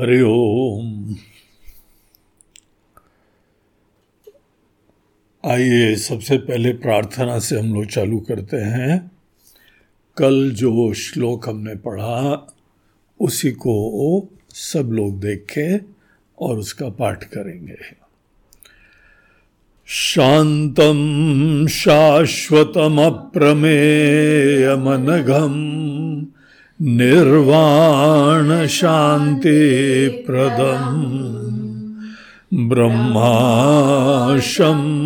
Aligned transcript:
हरि 0.00 0.20
ओम। 0.20 1.14
आइए 5.46 5.96
सबसे 5.96 6.38
पहले 6.38 6.72
प्रार्थना 6.72 7.38
से 7.38 7.58
हम 7.58 7.74
लोग 7.74 7.86
चालू 7.86 8.20
करते 8.20 8.56
हैं। 8.56 9.10
कल 10.16 10.50
जो 10.50 10.92
श्लोक 10.92 11.48
हमने 11.48 11.74
पढ़ा, 11.74 12.54
उसी 13.20 13.50
को 13.50 14.28
सब 14.50 14.88
लोग 14.92 15.20
देखें 15.20 15.78
और 16.38 16.58
उसका 16.58 16.88
पाठ 16.88 17.24
करेंगे। 17.24 17.78
शांतम 19.86 21.66
शाश्वतम 21.70 23.00
निर्वाण 26.80 28.66
शांति 28.68 29.52
प्रदम 30.26 30.98
ब्रह्मा 32.68 33.30
शंभुफणीन्द्र 34.48 35.04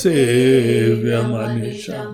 सेव्यमनिशम 0.00 2.10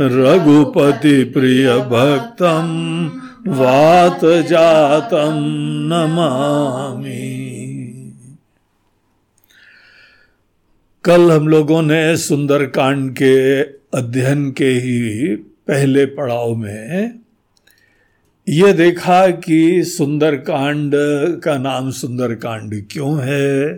रघुपतिप्रियभक्तं 0.00 1.38
वातजातं 3.48 5.40
नमामि। 5.88 7.26
कल 11.04 11.32
हम 11.32 11.48
लोगों 11.48 11.82
ने 11.82 12.16
सुंदरकांड 12.16 13.12
के 13.12 13.62
अध्ययन 13.94 14.50
के 14.50 14.68
ही 14.68 15.36
पहले 15.36 16.06
पड़ाव 16.06 16.54
में 16.54 17.20
यह 18.48 18.72
देखा 18.72 19.30
कि 19.30 19.84
सुंदरकांड 19.84 20.92
का 21.40 21.58
नाम 21.58 21.90
सुंदरकांड 21.90 22.86
क्यों 22.90 23.20
है? 23.22 23.74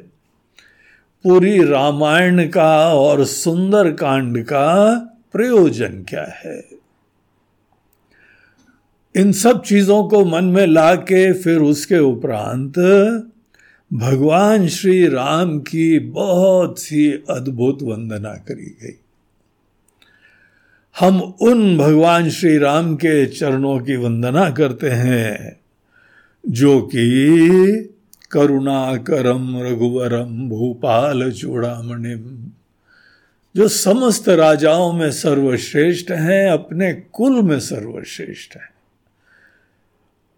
पूरी 1.25 1.65
रामायण 1.65 2.49
का 2.49 2.95
और 2.95 3.25
सुंदरकांड 3.25 4.45
का 4.45 4.95
प्रयोजन 5.33 6.05
क्या 6.09 6.41
है? 6.45 6.69
इन 9.17 9.33
सब 9.33 9.62
चीज़ों 9.62 10.05
को 10.05 10.25
मन 10.25 10.45
में 10.45 10.67
ला 10.67 10.95
के 10.95 11.33
फिर 11.33 11.59
उसके 11.59 11.99
उपरांत 11.99 12.78
भगवान 13.93 14.69
श्री 14.69 15.09
राम 15.09 15.61
की 15.61 15.99
बहुत 15.99 16.78
सी 16.78 17.12
अद्भुत 17.12 17.78
वंदना 17.83 18.34
करी 18.34 18.77
गई। 18.83 18.99
हम 21.00 21.20
उन 21.20 21.78
भगवान 21.78 22.30
श्री 22.30 22.58
राम 22.58 22.94
के 22.97 23.26
चरणों 23.26 23.78
की 23.78 23.97
वंदना 23.97 24.50
करते 24.50 24.91
हैं, 24.91 25.56
जो 26.48 26.80
कि 26.80 27.94
करुणा 28.30 28.97
करम 28.97 29.62
रघुवरम 29.62 30.48
भूपाल 30.48 31.32
चूड़ामणिम, 31.32 32.53
जो 33.56 33.69
समस्त 33.69 34.28
राजाओं 34.28 34.92
में 34.92 35.10
सर्वश्रेष्ठ 35.12 36.10
हैं, 36.10 36.50
अपने 36.50 36.92
कुल 36.92 37.42
में 37.42 37.60
सर्वश्रेष्ठ 37.60 38.56
हैं, 38.56 38.70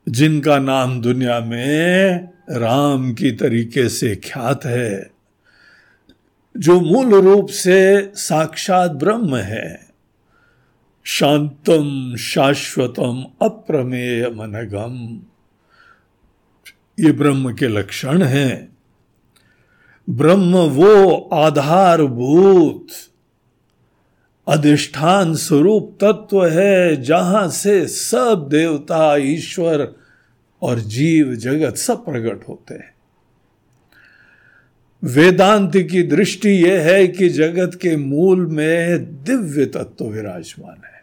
जिनका 0.08 0.58
नाम 0.58 1.00
दुनिया 1.00 1.40
में 1.40 2.28
राम 2.50 3.12
की 3.12 3.30
तरीके 3.32 3.88
से 3.88 4.16
ख्यात 4.16 4.64
है, 4.64 5.10
जो 6.56 6.80
मूल 6.80 7.14
रूप 7.14 7.48
से 7.48 8.10
साक्षात 8.14 8.90
ब्रह्म 8.90 9.36
है। 9.36 9.93
शांतम 11.06 12.16
शाश्वतम 12.16 13.24
अप्रमेय 13.42 14.28
मनगम। 14.28 15.20
ये 17.04 17.12
ब्रह्म 17.12 17.54
के 17.54 17.68
लक्षण 17.68 18.22
हैं। 18.22 18.76
ब्रह्म 20.10 20.56
वो 20.56 21.16
आधारभूत, 21.32 22.86
अधिष्ठान 24.48 25.34
स्वरूप 25.34 25.98
तत्व 26.00 26.46
है 26.46 27.02
जहाँ 27.02 27.50
से 27.50 27.86
सब 27.86 28.48
देवता, 28.50 29.16
ईश्वर 29.16 29.94
और 30.62 30.80
जीव 30.80 31.34
जगत 31.34 31.76
सब 31.76 32.04
प्रकट 32.04 32.48
होते 32.48 32.74
हैं। 32.74 32.94
वेदांत 35.04 35.72
की 35.76 36.02
दृष्टि 36.02 36.48
यह 36.48 36.82
है 36.82 37.06
कि 37.06 37.28
जगत 37.28 37.78
के 37.82 37.96
मूल 37.96 38.46
में 38.46 39.04
दिव्य 39.24 39.66
तत्व 39.66 40.04
विराजमान 40.04 40.82
है। 40.84 40.93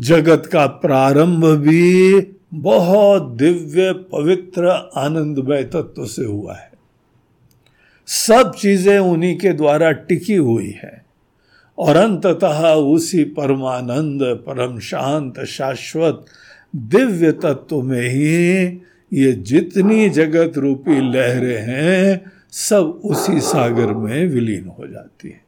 जगत 0.00 0.46
का 0.52 0.66
प्रारंभ 0.66 1.46
भी 1.46 2.20
बहुत 2.54 3.22
दिव्य, 3.22 3.92
पवित्र, 3.92 4.90
आनंदमय 4.96 5.64
तत्व 5.64 6.04
से 6.04 6.24
हुआ 6.24 6.54
है। 6.54 6.70
सब 8.06 8.52
चीज़ें 8.58 8.98
उन्हीं 8.98 9.38
के 9.38 9.52
द्वारा 9.52 9.92
टिकी 9.92 10.34
हुई 10.34 10.70
है। 10.70 11.04
और 11.78 11.96
अंततः 11.96 12.68
उसी 12.70 13.24
परमानंद, 13.24 14.22
परम 14.22 14.78
शांत, 14.78 15.40
शाश्वत, 15.40 16.26
दिव्य 16.76 17.32
तत्व 17.32 17.82
में 17.82 18.08
ही 18.08 18.64
ये 19.12 19.32
जितनी 19.32 20.08
जगत 20.08 20.58
रूपी 20.58 21.12
लहरें 21.12 21.62
हैं, 21.62 22.32
सब 22.52 23.00
उसी 23.04 23.40
सागर 23.40 23.86
में 23.86 24.26
विलीन 24.26 24.68
हो 24.68 24.86
जाती 24.86 25.28
है। 25.28 25.47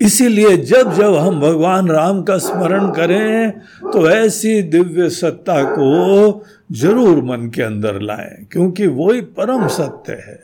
इसीलिए 0.00 0.56
जब 0.56 0.92
जब 0.94 1.14
हम 1.14 1.40
भगवान 1.40 1.88
राम 1.88 2.22
का 2.22 2.36
स्मरण 2.38 2.90
करें 2.90 3.50
तो 3.92 4.08
ऐसी 4.10 4.60
दिव्य 4.64 5.08
सत्ता 5.10 5.62
को 5.64 6.44
ज़रूर 6.72 7.22
मन 7.24 7.48
के 7.54 7.62
अंदर 7.62 8.00
लाएँ, 8.00 8.44
क्योंकि 8.52 8.86
वो 8.86 9.12
ही 9.12 9.20
परम 9.20 9.66
सत्य 9.68 10.12
है। 10.26 10.40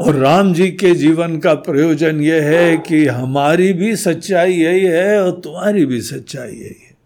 और 0.00 0.14
राम 0.14 0.52
जी 0.54 0.70
के 0.72 0.94
जीवन 0.94 1.38
का 1.38 1.54
प्रयोजन 1.54 2.20
यह 2.20 2.44
है 2.44 2.76
कि 2.78 3.06
हमारी 3.06 3.72
भी 3.72 3.94
सच्चाई 3.96 4.52
यही 4.52 4.84
है 4.84 5.20
और 5.22 5.30
तुम्हारी 5.40 5.84
भी 5.86 6.00
सच्चाई 6.02 6.52
यही 6.52 6.82
है। 6.82 6.96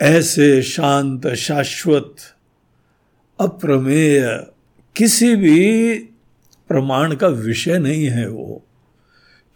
ऐसे 0.00 0.62
शांत, 0.62 1.26
शाश्वत, 1.28 2.14
अप्रमेय 3.38 4.46
किसी 4.96 5.34
भी 5.36 5.92
प्रमाण 6.72 7.14
का 7.14 7.26
विषय 7.26 7.78
नहीं 7.78 8.04
है 8.04 8.28
वो। 8.28 8.62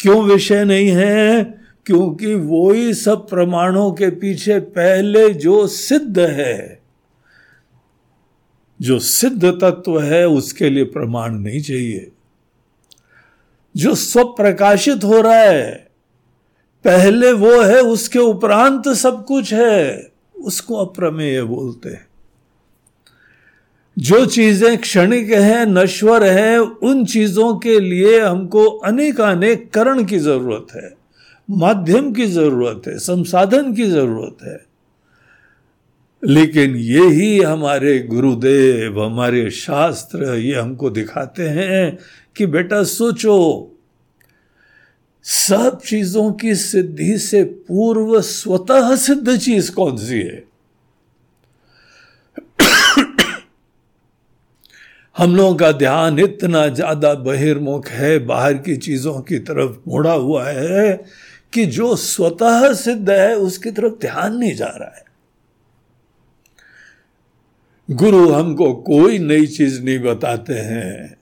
क्यों 0.00 0.24
विषय 0.24 0.64
नहीं 0.64 0.88
है? 0.88 1.44
क्योंकि 1.86 2.34
वो 2.34 2.72
ही 2.72 2.94
सब 2.94 3.28
प्रमाणों 3.28 3.92
के 3.92 4.10
पीछे 4.10 4.60
पहले 4.60 5.34
जो 5.34 5.66
सिद्ध 5.66 6.18
है, 6.18 6.80
जो 8.80 8.98
सिद्ध 8.98 9.44
तत्व 9.44 10.00
है, 10.00 10.28
उसके 10.28 10.70
लिए 10.70 10.84
प्रमाण 10.84 11.34
नहीं 11.34 11.60
चाहिए। 11.60 12.12
जो 13.76 13.94
स्वप्रकाशित 13.94 15.04
हो 15.04 15.20
रहा 15.20 15.40
है, 15.40 15.88
पहले 16.84 17.32
वो 17.32 17.62
है, 17.62 17.80
उसके 17.80 18.18
उपरांत 18.18 18.88
सब 18.88 19.24
कुछ 19.24 19.54
है, 19.54 20.12
उसको 20.42 20.74
अप्रमेय 20.74 21.42
बोलते 21.42 21.88
हैं। 21.88 22.06
जो 23.98 24.26
चीज़ें 24.26 24.78
क्षणिक 24.78 25.30
है, 25.30 25.70
नश्वर 25.70 26.24
है, 26.24 26.58
उन 26.60 27.04
चीज़ों 27.04 27.56
के 27.56 27.80
लिए 27.80 28.20
हमको 28.20 28.64
अनेक 28.64 29.20
अनेक 29.20 29.70
करण 29.70 30.04
की 30.04 30.18
ज़रूरत 30.18 30.66
है, 30.76 30.96
माध्यम 31.50 32.12
की 32.12 32.26
ज़रूरत 32.26 32.82
है, 32.88 32.98
संसाधन 32.98 33.74
की 33.74 33.84
ज़रूरत 33.84 34.36
है। 34.44 34.66
लेकिन 36.24 36.76
ये 36.76 37.06
ही 37.06 37.42
हमारे 37.42 37.98
गुरुदेव, 37.98 39.02
हमारे 39.02 39.50
शास्त्र, 39.50 40.34
ये 40.34 40.54
हमको 40.54 40.90
दिखाते 40.90 41.42
हैं 41.42 41.98
कि 42.36 42.46
बेटा 42.46 42.84
सोचो, 42.84 43.72
सब 45.24 45.80
चीज़ों 45.84 46.32
की 46.32 46.54
सिद्धि 46.54 47.18
से 47.18 47.44
पूर्व 47.44 48.20
स्वतः 48.20 48.96
सिद्ध 48.96 49.36
चीज़ 49.36 49.72
कौन 49.72 49.96
सी 49.96 50.18
है? 50.18 50.45
हम 55.18 55.36
लोगों 55.36 55.54
का 55.54 55.72
ध्यान 55.72 56.18
इतना 56.18 56.68
ज़्यादा 56.68 57.14
बहिर्मुख 57.14 57.88
है, 57.88 58.18
बाहर 58.18 58.54
की 58.54 58.76
चीज़ों 58.76 59.20
की 59.20 59.38
तरफ़ 59.38 59.90
मुड़ा 59.90 60.12
हुआ 60.12 60.48
है 60.48 61.04
कि 61.52 61.66
जो 61.66 61.96
स्वतः 61.96 62.72
सिद्ध 62.72 63.10
है, 63.10 63.36
उसकी 63.36 63.70
तरफ़ 63.70 63.92
ध्यान 64.00 64.36
नहीं 64.36 64.54
जा 64.54 64.66
रहा 64.66 64.94
है। 64.96 65.04
गुरु 67.90 68.28
हमको 68.28 68.74
कोई 68.74 69.18
नई 69.18 69.46
चीज़ 69.46 69.82
नहीं 69.82 69.98
बताते 69.98 70.54
हैं। 70.54 71.16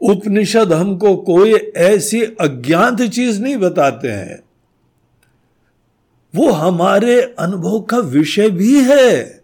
उपनिषद 0.00 0.72
हमको 0.72 1.16
कोई 1.16 1.52
ऐसी 1.76 2.22
अज्ञात 2.22 3.02
चीज़ 3.02 3.42
नहीं 3.42 3.56
बताते 3.56 4.08
हैं। 4.08 4.42
वो 6.34 6.50
हमारे 6.50 7.34
अनुभव 7.38 7.80
का 7.80 7.98
विषय 7.98 8.50
भी 8.50 8.80
है। 8.80 9.43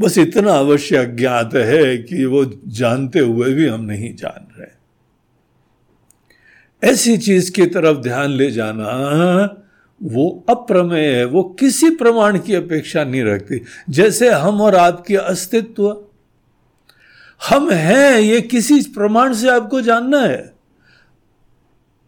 बस 0.00 0.18
इतना 0.18 0.52
अवश्य 0.52 0.96
अज्ञात 0.96 1.54
है 1.54 1.98
कि 1.98 2.24
वो 2.24 2.60
जानते 2.68 3.18
हुए 3.18 3.54
भी 3.54 3.66
हम 3.66 3.84
नहीं 3.84 4.16
जान 4.16 4.46
रहे। 4.58 4.76
ऐसी 6.88 7.16
चीज़ 7.16 7.52
की 7.52 7.66
तरफ़ 7.66 7.98
ध्यान 7.98 8.30
ले 8.30 8.50
जाना, 8.50 8.86
वो 10.02 10.44
अप्रमेय 10.48 11.16
है, 11.16 11.24
वो 11.24 11.42
किसी 11.42 11.90
प्रमाण 11.90 12.38
की 12.38 12.54
अपेक्षा 12.54 13.04
नहीं 13.04 13.22
रखती। 13.22 13.62
जैसे 13.90 14.30
हम 14.30 14.60
और 14.60 14.74
आपकी 14.74 15.14
अस्तित्व। 15.14 16.04
हम 17.50 17.70
हैं, 17.70 18.20
ये 18.20 18.40
किसी 18.40 18.80
प्रमाण 18.80 19.34
से 19.34 19.48
आपको 19.48 19.80
जानना 19.80 20.20
है। 20.20 20.54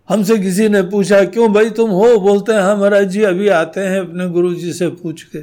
हमसे 0.08 0.38
किसी 0.38 0.68
ने 0.68 0.82
पूछा, 0.82 1.24
क्यों 1.24 1.52
भाई 1.52 1.70
तुम 1.70 1.90
हो? 1.90 2.20
बोलते 2.20 2.52
हैं 2.52 2.60
हाँ 2.60 2.76
महाराज 2.76 3.08
जी, 3.08 3.22
अभी 3.22 3.48
आते 3.48 3.80
हैं 3.80 4.00
अपने 4.00 4.28
गुरु 4.28 4.54
जी 4.54 4.72
से 4.72 4.88
पूछ 4.88 5.22
के। 5.22 5.38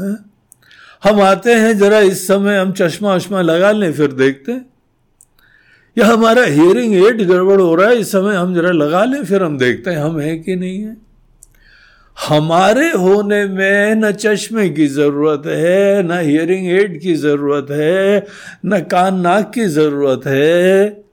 है? 0.00 0.33
हम 1.04 1.20
आते 1.20 1.54
हैं, 1.54 1.78
जरा 1.78 1.98
इस 1.98 2.26
समय 2.26 2.56
हम 2.56 2.72
चश्मा 2.72 3.14
वश्मा 3.14 3.40
लगा 3.40 3.72
लें, 3.72 3.92
फिर 3.92 4.12
देखते 4.12 4.52
हैं। 4.52 4.66
या 5.98 6.06
हमारा 6.06 6.44
हियरिंग 6.44 6.94
एड 7.06 7.22
गड़बड़ 7.22 7.60
हो 7.60 7.74
रहा 7.74 7.88
है, 7.88 7.96
इस 7.96 8.12
समय 8.12 8.36
हम 8.36 8.54
जरा 8.54 8.70
लगा 8.70 9.04
लें, 9.04 9.24
फिर 9.24 9.42
हम 9.42 9.58
देखते 9.58 9.90
हैं, 9.90 9.98
हम 9.98 10.18
हैं 10.20 10.42
कि 10.42 10.56
नहीं 10.56 10.82
है। 10.82 10.96
हमारे 12.28 12.90
होने 12.90 13.44
में 13.44 13.94
न 13.94 14.12
चश्मे 14.12 14.68
की 14.68 14.86
ज़रूरत 14.86 15.42
है, 15.46 16.02
न 16.02 16.12
हियरिंग 16.12 16.66
एड 16.68 17.00
की 17.00 17.14
ज़रूरत 17.14 17.66
है, 17.70 18.26
न 18.66 18.80
कान 18.80 19.20
नाक 19.20 19.52
की 19.54 19.64
ज़रूरत 19.64 20.26
है। 20.26 21.04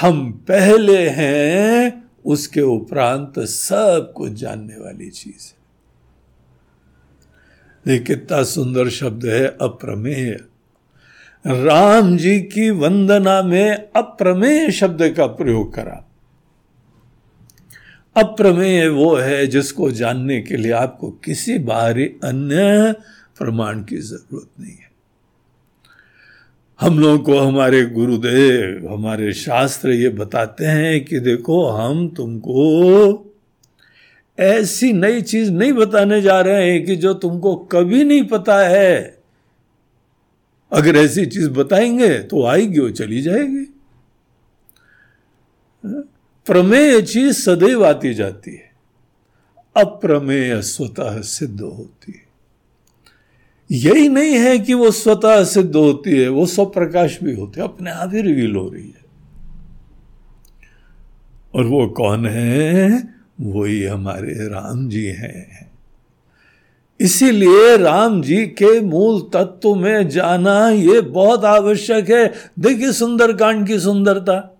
हम 0.00 0.32
पहले 0.32 1.08
हैं, 1.08 2.04
उसके 2.24 2.60
उपरांत 2.60 3.38
सब 3.38 4.12
कुछ 4.16 4.32
जानने 4.32 4.74
वाली 4.74 5.10
चीज़ 5.10 5.54
है। 5.54 5.61
ये 7.88 7.98
कितना 7.98 8.42
सुंदर 8.42 8.88
शब्द 8.88 9.26
है, 9.26 9.46
अप्रमेय। 9.46 10.40
राम 11.46 12.16
जी 12.16 12.40
की 12.40 12.70
वंदना 12.70 13.42
में 13.42 13.70
अप्रमेय 13.96 14.70
शब्द 14.70 15.14
का 15.16 15.26
प्रयोग 15.26 15.74
करा। 15.74 16.08
अप्रमेय 18.16 18.88
वो 18.88 19.16
है 19.16 19.46
जिसको 19.46 19.90
जानने 19.90 20.42
के 20.42 20.56
लिए 20.56 20.72
आपको 20.72 21.10
किसी 21.10 21.58
बाहरी 21.58 22.04
अन्य 22.04 22.92
प्रमाण 23.38 23.82
की 23.82 23.96
ज़रूरत 23.96 24.60
नहीं 24.60 24.72
है। 24.72 24.92
हम 26.80 26.98
लोगों 26.98 27.18
को 27.18 27.38
हमारे 27.38 27.84
गुरुदेव, 27.86 28.92
हमारे 28.92 29.32
शास्त्र 29.32 29.90
ये 29.90 30.08
बताते 30.08 30.64
हैं 30.64 31.04
कि 31.04 31.20
देखो, 31.20 31.66
हम 31.66 32.08
तुमको 32.08 33.12
ऐसी 34.38 34.92
नई 34.92 35.22
चीज़ 35.22 35.50
नहीं 35.50 35.72
बताने 35.72 36.22
जा 36.22 36.40
रहे 36.40 36.72
हैं 36.72 36.84
कि 36.84 36.96
जो 36.96 37.14
तुमको 37.14 37.56
कभी 37.56 38.04
नहीं 38.04 38.24
पता 38.24 38.66
है। 38.66 39.18
अगर 40.72 40.96
ऐसी 40.96 41.26
चीज़ 41.26 41.50
बताएँगे 41.50 42.18
तो 42.18 42.46
आएगी 42.46 42.80
वो 42.80 42.90
चली 42.90 43.22
जाएगी। 43.22 43.74
प्रमेय 46.46 47.02
चीज़ 47.02 47.32
सदैव 47.32 47.86
आती 47.86 48.14
जाती 48.14 48.50
है। 48.50 48.72
अप्रमेय 49.76 50.62
स्वतः 50.62 51.20
सिद्ध 51.20 51.60
होती 51.60 52.12
है। 52.12 52.32
यही 53.70 54.08
नहीं 54.08 54.38
है 54.38 54.58
कि 54.58 54.74
वो 54.74 54.90
स्वतः 54.90 55.44
सिद्ध 55.44 55.76
होती 55.76 56.22
है, 56.22 56.28
वो 56.28 56.46
स्वप्रकाश 56.46 57.22
भी 57.22 57.34
होती 57.34 57.60
है, 57.60 57.66
अपने 57.66 57.90
आप 57.90 58.10
ही 58.14 58.22
रिवील 58.22 58.56
हो 58.56 58.68
रही 58.68 58.86
है। 58.86 59.02
और 61.54 61.64
वो 61.64 61.88
कौन 61.88 62.26
है? 62.26 63.14
वही 63.42 63.84
हमारे 63.84 64.32
राम 64.32 64.88
जी 64.88 65.04
हैं। 65.04 65.72
इसीलिए 67.00 67.76
राम 67.76 68.22
जी 68.22 68.46
के 68.46 68.80
मूल 68.80 69.20
तत्व 69.20 69.74
में 69.74 70.08
जाना 70.08 70.68
ये 70.68 71.00
बहुत 71.00 71.44
आवश्यक 71.44 72.10
है। 72.10 72.32
देखिए 72.58 72.92
सुंदरकांड 72.92 73.66
की 73.66 73.78
सुंदरता। 73.80 74.58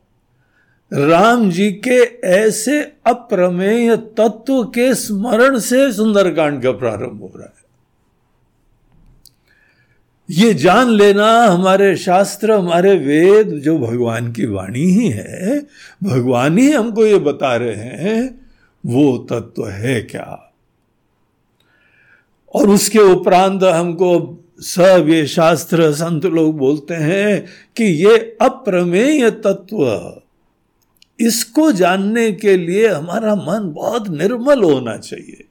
राम 0.93 1.51
जी 1.51 1.71
के 1.73 2.27
ऐसे 2.27 2.93
अप्रमेय 3.07 3.97
तत्व 3.97 4.65
के 4.65 4.95
स्मरण 4.95 5.59
से 5.59 5.93
सुंदरकांड 5.93 6.63
का 6.63 6.71
प्रारंभ 6.71 7.21
हो 7.21 7.33
रहा 7.37 7.47
है। 7.47 7.63
ये 10.31 10.55
जान 10.55 10.89
लेना 10.89 11.45
हमारे 11.45 11.97
शास्त्र, 11.97 12.53
हमारे 12.53 12.95
वेद, 12.99 13.49
जो 13.49 13.79
भगवान 13.79 14.33
की 14.33 14.47
वाणी 14.47 14.85
ही 14.85 15.09
है, 15.09 15.67
भगवान 16.05 16.59
ही 16.59 16.73
हमको 16.73 17.07
ये 17.07 17.19
बता 17.19 17.57
रहे 17.57 17.75
हैं 17.75 18.42
वो 18.85 19.19
तत्व 19.31 19.67
है 19.67 20.01
क्या? 20.03 20.55
और 22.55 22.69
उसके 22.69 22.99
उपरांत 22.99 23.65
हमको 23.65 24.39
सब 24.61 25.07
ये 25.09 25.27
शास्त्र 25.27 25.93
संत 25.93 26.25
लोग 26.27 26.57
बोलते 26.59 26.95
हैं 26.95 27.45
कि 27.77 27.85
ये 27.85 28.17
अप्रमेय 28.43 29.31
तत्व, 29.31 30.23
इसको 31.21 31.71
जानने 31.73 32.31
के 32.33 32.57
लिए 32.57 32.89
हमारा 32.89 33.35
मन 33.35 33.73
बहुत 33.75 34.09
निर्मल 34.09 34.63
होना 34.63 34.97
चाहिए। 34.97 35.45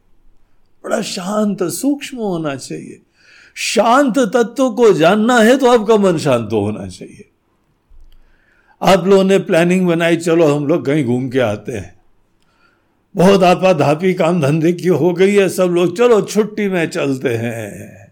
बड़ा 0.84 1.02
शांत, 1.02 1.64
सूक्ष्म 1.64 2.18
होना 2.18 2.56
चाहिए। 2.56 3.02
शांत 3.56 4.20
तत्व 4.34 4.70
को 4.70 4.92
जानना 4.94 5.40
है 5.40 5.58
तो 5.58 5.72
आपका 5.72 5.98
मन 5.98 6.18
शांत 6.18 6.54
होना 6.54 6.88
चाहिए। 6.88 7.30
आप 8.82 9.08
लोगों 9.08 9.24
ने 9.24 9.40
प्लानिंग 9.40 9.88
बनाई, 9.88 10.18
चलो 10.18 10.56
हम 10.56 10.68
लोग 10.68 10.86
कहीं 10.86 11.06
घूम 11.06 11.30
के 11.30 11.40
आते 11.40 11.72
हैं। 11.72 12.00
बहुत 13.15 13.44
आपाधापी 13.44 14.13
काम 14.13 14.41
धंधे 14.41 14.74
की 14.74 14.88
हो 14.88 15.13
गई 15.13 15.36
है, 15.36 15.50
सब 15.50 15.63
लोग, 15.63 15.98
चलो 15.98 16.22
छुट्टी 16.22 16.68
में 16.70 16.89
चलते 16.89 17.30
हैं, 17.30 18.12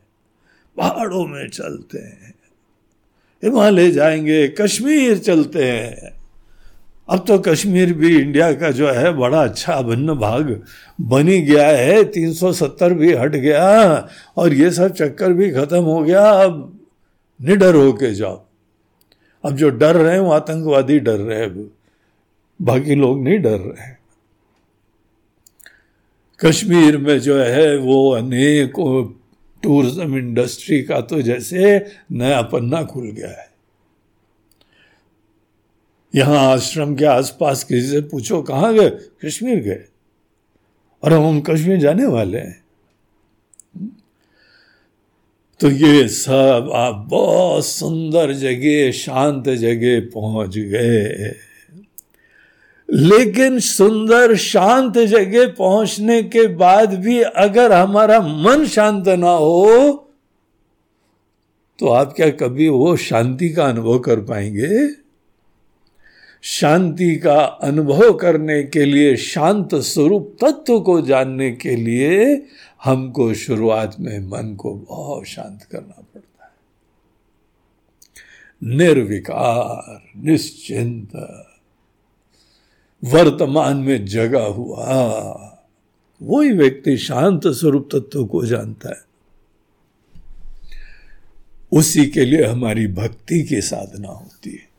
पहाड़ों 0.78 1.26
में 1.26 1.48
चलते 1.50 1.98
हैं, 1.98 2.34
हिमालय 3.44 3.92
जाएँगे, 3.92 4.48
कश्मीर 4.48 5.18
चलते 5.18 5.64
हैं। 5.64 6.20
अब 7.10 7.24
तो 7.28 7.38
कश्मीर 7.40 7.94
भी 7.94 8.20
इंडिया 8.20 8.52
का 8.54 8.72
जो 8.72 8.90
है, 8.90 9.12
बड़ा 9.14 9.44
अच्छा 9.44 9.74
अभिन्न 9.74 10.14
भाग 10.14 10.62
बनी 11.02 11.42
गया 11.42 11.68
है। 11.68 12.04
370 12.04 12.94
भी 12.94 13.14
हट 13.14 13.36
गया 13.36 14.08
और 14.38 14.54
ये 14.54 14.72
सब 14.72 14.94
चक्कर 14.94 15.34
भी 15.34 15.52
खत्म 15.52 15.82
हो 15.82 16.04
गया। 16.04 16.30
अब 16.30 16.80
निडर 17.40 17.76
होके 17.76 18.14
जाओ। 18.16 18.46
अब 19.44 19.56
जो 19.56 19.70
डर 19.70 19.96
रहे 19.96 20.14
हैं, 20.14 20.20
वो 20.20 20.32
आतंकवादी 20.32 21.00
डर 21.00 21.18
रहे 21.18 21.40
हैं। 21.40 21.72
बाकी 22.62 22.96
लोग 22.96 23.24
नहीं 23.24 23.40
डर 23.40 23.58
रहे 23.58 23.99
कश्मीर 26.40 26.98
में 26.98 27.20
जो 27.20 27.38
है 27.44 27.78
वो 27.78 28.12
अनेक 28.12 28.74
टूरिज़्म 29.64 30.18
इंडस्ट्री 30.18 30.82
का 30.84 31.00
तो 31.02 31.22
जैसे 31.22 31.86
नया 32.12 32.42
पन्ना 32.42 32.84
खुल 32.84 33.12
गया 33.12 33.30
है। 33.30 33.48
यहाँ 36.14 36.38
आश्रम 36.52 36.96
के 36.96 37.06
आसपास 37.06 37.64
किसी 37.64 37.88
से 37.88 38.02
पूछो, 38.02 38.42
कहाँ 38.42 38.74
गए? 38.74 38.90
कश्मीर 39.26 39.60
गए। 39.60 39.84
और 41.04 41.14
हम 41.14 41.42
कश्मीर 41.42 41.80
जाने 41.80 42.06
वाले 42.06 42.38
हैं। 42.38 42.64
तो 45.60 45.70
ये 45.72 46.08
सब 46.08 46.72
आप 46.76 47.06
बहुत 47.10 47.66
सुंदर 47.66 48.34
जगह, 48.34 48.92
शांत 48.92 49.50
जगह 49.50 50.00
पहुँच 50.14 50.58
गए। 50.58 51.49
लेकिन 52.94 53.60
सुंदर 53.60 54.36
शांत 54.36 54.98
जगह 54.98 55.48
पहुँचने 55.48 56.24
के 56.24 56.48
बाद 56.48 57.00
भी 57.00 57.22
अगर 57.22 57.72
हमारा 57.72 58.20
मन 58.20 58.68
शांत 58.68 59.08
ना 59.08 59.32
हो 59.32 60.06
तो 61.80 61.88
आप 61.88 62.14
क्या 62.14 62.30
कभी 62.30 62.70
वो 62.70 62.96
शांति 62.96 63.50
का 63.50 63.66
अनुभव 63.66 64.00
कर 64.00 64.20
पाएँगे? 64.20 64.90
शांति 66.42 67.16
का 67.16 67.40
अनुभव 67.40 68.14
करने 68.14 68.64
के 68.64 68.86
लिए, 68.86 69.16
शांत 69.16 69.76
स्वरूप 69.76 70.38
तत्व 70.42 70.80
को 70.80 71.02
जानने 71.02 71.52
के 71.52 71.76
लिए 71.76 72.46
हमको 72.84 73.34
शुरुआत 73.34 73.96
में 74.00 74.20
मन 74.20 74.56
को 74.56 74.74
बहुत 74.74 75.26
शांत 75.26 75.64
करना 75.72 76.02
पड़ता 76.02 76.46
है। 76.46 76.52
निर्विकार, 78.78 80.04
निश्चिंत। 80.18 81.10
वर्तमान 83.04 83.78
में 83.78 84.06
जगा 84.06 84.44
हुआ। 84.44 84.86
वही 86.24 86.52
व्यक्ति 86.52 86.98
शांत 86.98 87.48
स्वरूप 87.48 87.90
तत्व 87.96 88.26
को 88.26 88.46
जानता 88.46 88.90
है। 88.90 89.10
उसी 91.72 92.06
के 92.06 92.26
लिए 92.26 92.46
हमारी 92.46 92.88
भक्ति 92.88 93.44
की 93.44 93.62
साधना 93.62 94.08
होती 94.08 94.52
है। 94.52 94.70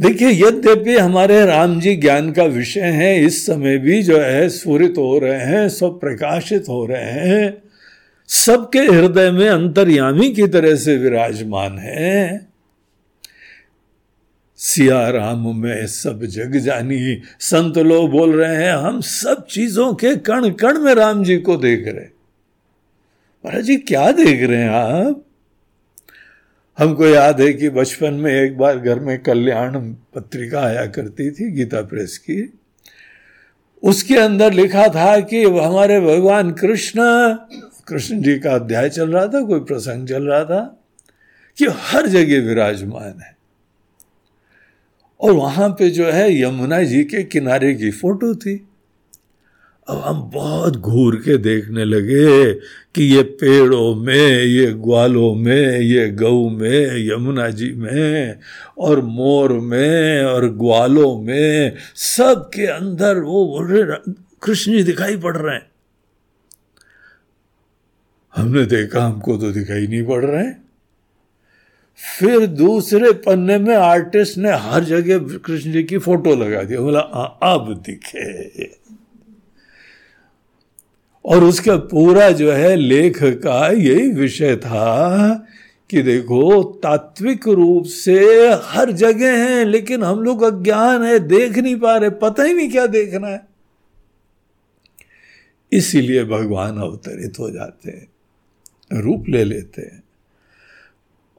देखिए, 0.00 0.28
यद्यपि 0.28 0.96
हमारे 0.96 1.46
राम 1.46 1.80
जी 1.80 1.96
ज्ञान 1.96 2.32
का 2.32 2.44
विषय 2.44 2.80
है, 2.80 3.24
इस 3.24 3.46
समय 3.46 3.78
भी 3.78 4.02
जो 4.02 4.20
है 4.20 4.48
स्फुरित 4.48 4.94
हो 4.98 5.18
रहे 5.18 5.40
हैं, 5.40 5.68
सब 5.68 6.00
प्रकाशित 6.00 6.68
हो 6.68 6.86
रहे 6.86 7.10
हैं, 7.10 7.62
सबके 8.28 8.78
हृदय 8.78 9.30
में 9.30 9.48
अंतर्यामी 9.48 10.32
की 10.32 10.48
तरह 10.48 10.76
से 10.76 10.98
विराजमान 10.98 11.78
है। 11.78 12.51
सिया 14.62 15.08
राम 15.10 15.46
में 15.58 15.86
सब 15.86 16.24
जग 16.24 16.56
जानी। 16.56 17.22
संत 17.40 17.78
लोग 17.78 18.10
बोल 18.10 18.34
रहे 18.36 18.56
हैं, 18.56 18.72
हम 18.72 19.00
सब 19.00 19.46
चीज़ों 19.46 19.94
के 19.94 20.16
कण 20.16 20.50
कण 20.50 20.78
में 20.78 20.94
राम 20.94 21.24
जी 21.24 21.36
को 21.36 21.56
देख 21.56 21.86
रहे 21.86 22.04
महाराज 23.44 23.64
जी, 23.64 23.76
क्या 23.76 24.10
देख 24.12 24.42
रहे 24.42 24.58
हैं 24.58 24.70
आप? 24.70 25.24
हमको 26.78 27.06
याद 27.06 27.40
है 27.40 27.52
कि 27.52 27.68
बचपन 27.68 28.14
में 28.14 28.32
एक 28.32 28.58
बार 28.58 28.78
घर 28.78 29.00
में 29.00 29.22
कल्याण 29.22 29.94
पत्रिका 30.14 30.60
आया 30.60 30.86
करती 30.86 31.30
थी, 31.30 31.50
गीता 31.50 31.82
प्रेस 31.82 32.18
की। 32.18 32.60
उसके 33.82 34.16
अंदर 34.16 34.52
लिखा 34.52 34.88
था 34.88 35.20
कि 35.20 35.44
हमारे 35.44 36.00
भगवान 36.00 36.50
कृष्ण 36.50 37.02
कृष्ण 37.88 38.22
जी 38.22 38.38
का 38.38 38.54
अध्याय 38.54 38.88
चल 38.88 39.10
रहा 39.10 39.26
था, 39.26 39.42
कोई 39.42 39.60
प्रसंग 39.60 40.08
चल 40.08 40.22
रहा 40.22 40.44
था, 40.44 40.84
कि 41.58 41.66
हर 41.66 42.06
जगह 42.06 42.48
विराजमान 42.48 43.20
है। 43.20 43.41
और 45.22 45.32
वहाँ 45.32 45.68
पे 45.68 45.90
जो 45.90 46.06
है 46.06 46.42
यमुना 46.42 46.82
जी 46.82 47.04
के 47.04 47.22
किनारे 47.22 47.74
की 47.74 47.90
फ़ोटो 47.90 48.34
थी। 48.34 48.68
अब 49.88 49.98
हम 49.98 50.30
बहुत 50.34 50.76
घूर 50.76 51.16
के 51.16 51.36
देखने 51.36 51.84
लगे 51.84 52.54
कि 52.94 53.02
ये 53.02 53.22
पेड़ों 53.22 53.94
में, 53.94 54.44
ये 54.44 54.72
ग्वालों 54.72 55.34
में, 55.34 55.80
ये 55.80 56.08
गऊ 56.08 56.48
में, 56.48 57.08
यमुना 57.08 57.48
जी 57.48 57.72
में 57.72 58.38
और 58.78 59.00
मोर 59.00 59.52
में 59.52 60.24
और 60.24 60.48
ग्वालों 60.48 61.20
में 61.20 61.76
सब 61.94 62.50
के 62.54 62.66
अंदर 62.66 63.18
वो 63.18 63.66
कृष्ण 64.42 64.72
जी 64.72 64.82
दिखाई 64.82 65.16
पड़ 65.16 65.36
रहे 65.36 65.54
हैं। 65.54 65.70
हमने 68.36 68.64
देखा, 68.64 69.04
हमको 69.04 69.36
तो 69.36 69.52
दिखाई 69.52 69.86
नहीं 69.86 70.02
पड़ 70.02 70.24
रहे। 70.24 70.44
हैं 70.44 70.71
फिर 71.98 72.46
दूसरे 72.46 73.12
पन्ने 73.12 73.58
में 73.58 73.74
आर्टिस्ट 73.76 74.38
ने 74.38 74.52
हर 74.52 74.84
जगह 74.84 75.38
कृष्ण 75.38 75.72
जी 75.72 75.82
की 75.82 75.98
फ़ोटो 75.98 76.34
लगा 76.34 76.62
दी। 76.62 76.76
बोला 76.76 77.00
अब 77.00 77.82
दिखे। 77.86 78.64
और 81.24 81.44
उसका 81.44 81.76
पूरा 81.76 82.30
जो 82.30 82.52
है 82.52 82.76
लेख 82.76 83.22
का 83.22 83.68
यही 83.68 84.08
विषय 84.08 84.56
था 84.56 85.46
कि 85.90 86.02
देखो, 86.02 86.62
तात्विक 86.62 87.48
रूप 87.48 87.84
से 87.84 88.18
हर 88.64 88.92
जगह 88.92 89.44
है, 89.44 89.64
लेकिन 89.64 90.02
हम 90.02 90.20
लोग 90.20 90.42
अज्ञान 90.42 91.02
है, 91.02 91.18
देख 91.18 91.58
नहीं 91.58 91.76
पा 91.76 91.96
रहे, 91.96 92.10
पता 92.10 92.42
ही 92.42 92.54
नहीं 92.54 92.70
क्या 92.70 92.86
देखना 92.86 93.28
है। 93.28 93.46
इसीलिए 95.72 96.24
भगवान 96.24 96.78
अवतरित 96.78 97.38
हो 97.38 97.50
जाते 97.50 97.90
हैं, 97.90 98.06
रूप 99.00 99.24
ले 99.28 99.44
लेते 99.44 99.82
हैं। 99.82 100.01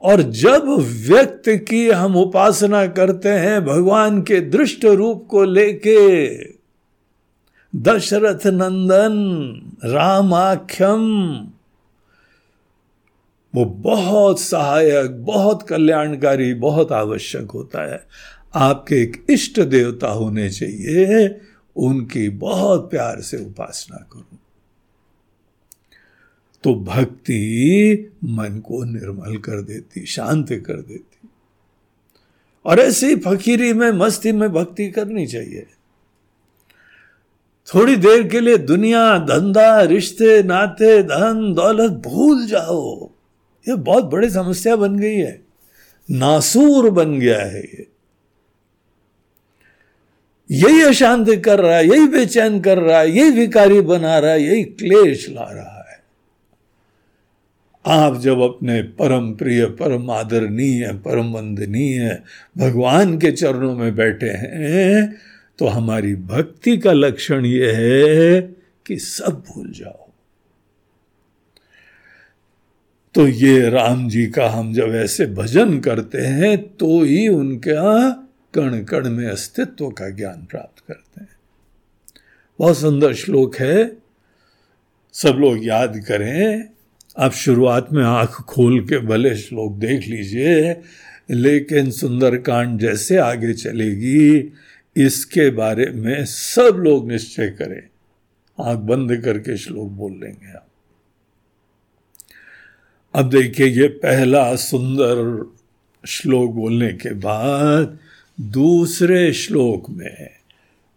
और 0.04 0.22
जब 0.22 0.64
व्यक्त 1.08 1.44
की 1.48 1.90
हम 1.90 2.16
उपासना 2.16 2.88
करते 2.88 3.30
हैं 3.30 3.66
भगवान 3.66 4.22
के 4.22 4.42
दृष्ट 4.42 4.86
रूप 4.86 5.28
को 5.30 5.44
लेके, 5.44 6.28
दशरथ 7.76 8.48
नंदन, 8.48 9.14
रामाख्यम, 9.86 11.02
वो 13.56 13.66
बहुत 13.66 14.40
सहायक, 14.40 15.26
बहुत 15.26 15.68
कल्याणकारी, 15.68 16.54
बहुत 16.54 16.92
आवश्यक 16.92 17.52
होता 17.52 17.92
है। 17.92 18.08
आपके 18.56 18.96
एक 18.96 19.26
इष्ट 19.30 19.60
देवता 19.60 20.08
होने 20.08 20.50
चाहिए, 20.50 21.42
उनकी 21.76 22.30
बहुत 22.30 22.92
प्यार 22.92 23.22
से 23.22 23.38
उपासना 23.38 24.10
करो। 24.14 24.40
तो 26.64 26.76
भक्ति 26.76 28.12
मन 28.24 28.60
को 28.60 28.84
निर्मल 28.84 29.38
कर 29.38 29.62
देती, 29.62 30.06
शांत 30.06 30.48
कर 30.50 30.74
देती। 30.74 31.30
और 32.66 32.80
ऐसी 32.80 33.16
फकीरी 33.16 33.74
में, 33.74 33.92
मस्ती 33.92 34.32
में 34.32 34.50
भक्ति 34.50 34.90
करनी 34.90 35.28
चाहिए। 35.28 35.68
थोड़ी 37.76 37.96
देर 37.96 38.28
के 38.28 38.40
लिए 38.40 38.58
दुनिया, 38.58 39.18
धंधा, 39.18 39.82
रिश्ते, 39.82 40.44
नाते, 40.44 41.04
धन, 41.04 41.54
दौलत 41.56 41.92
भूल 41.92 42.46
जाओ। 42.46 43.10
ये 43.68 43.76
बहुत 43.76 44.04
बड़ी 44.04 44.30
समस्या 44.30 44.76
बन 44.76 44.98
गई 44.98 45.16
है। 45.16 45.42
नासूर 46.12 46.90
बन 46.90 47.20
गया 47.20 47.42
है 47.42 47.60
ये। 47.60 47.88
यही 50.52 50.82
अशांत 50.82 51.44
कर 51.46 51.60
रहा 51.60 51.78
है, 51.78 51.88
यही 51.88 52.08
बेचैन 52.08 52.62
कर 52.62 52.78
रहा 52.78 53.00
है, 53.00 53.12
यही 53.12 53.32
विकारी 53.32 53.82
बना 53.82 54.20
रहा 54.20 54.32
है, 54.32 54.44
यही 54.44 54.64
क्लेश 54.64 55.30
ला 55.30 55.44
रहा 55.44 55.78
है। 55.78 55.83
आप 57.86 58.18
जब 58.18 58.42
अपने 58.42 58.82
परम 58.82 59.32
प्रिय, 59.34 59.66
परम 59.66 60.10
आदरणीय, 60.12 60.88
परम 61.06 61.32
वंदनीय 61.32 62.22
भगवान 62.58 63.18
के 63.20 63.32
चरणों 63.32 63.76
में 63.76 63.96
बैठे 63.96 64.30
हैं 64.30 65.16
तो 65.60 65.68
हमारी 65.68 66.16
भक्ति 66.16 66.78
का 66.78 66.92
लक्षण 66.92 67.46
यह 67.46 67.78
है 67.78 68.42
कि 68.86 68.98
सब 69.00 69.44
भूल 69.48 69.72
जाओ। 69.72 70.00
तो 73.16 73.28
ये 73.28 73.70
राम 73.70 74.08
जी 74.10 74.26
का 74.28 74.48
हम 74.50 74.74
जब 74.74 74.96
ऐसे 74.96 75.26
भजन 75.26 75.80
करते 75.80 76.22
हैं 76.22 76.58
तो 76.78 77.02
ही 77.04 77.28
उनका 77.28 78.10
कण 78.54 78.84
कण 78.84 79.10
में 79.10 79.26
अस्तित्व 79.28 79.90
का 79.90 80.10
ज्ञान 80.10 80.46
प्राप्त 80.46 80.84
करते 80.88 81.22
हैं। 81.22 81.30
बहुत 82.60 82.78
सुंदर 82.78 83.14
श्लोक 83.14 83.56
है, 83.56 83.98
सब 85.14 85.36
लोग 85.40 85.66
याद 85.66 85.98
करें 86.08 86.73
आप 87.18 87.32
शुरुआत 87.32 87.88
में 87.94 88.04
आँख 88.04 88.36
खोल 88.42 88.80
के 88.80 88.98
भले 88.98 89.36
श्लोक 89.36 89.74
देख 89.74 90.08
लीजिए, 90.08 90.76
लेकिन 91.32 91.92
सुंदरकांड 91.92 92.80
जैसे 92.80 93.18
आगे 93.18 93.54
चलेगी, 93.54 94.52
इसके 94.96 95.50
बारे 95.50 95.86
में 95.86 96.26
सब 96.26 96.76
लोग 96.78 97.12
निश्चय 97.12 97.50
करें। 97.50 97.82
आँख 98.58 98.80
बंद 98.80 99.16
करके 99.18 99.58
श्लोक 99.58 99.90
बोल 99.90 100.12
लेंगे 100.12 100.54
आप 100.54 100.68
अब 103.14 103.30
देखिए, 103.30 103.68
ये 103.68 103.88
पहला 103.88 104.56
सुंदर 104.56 105.52
श्लोक 106.04 106.52
बोलने 106.52 106.92
के 106.94 107.14
बाद 107.14 107.98
दूसरे 108.42 109.34
श्लोक 109.34 109.90
में, 109.90 110.30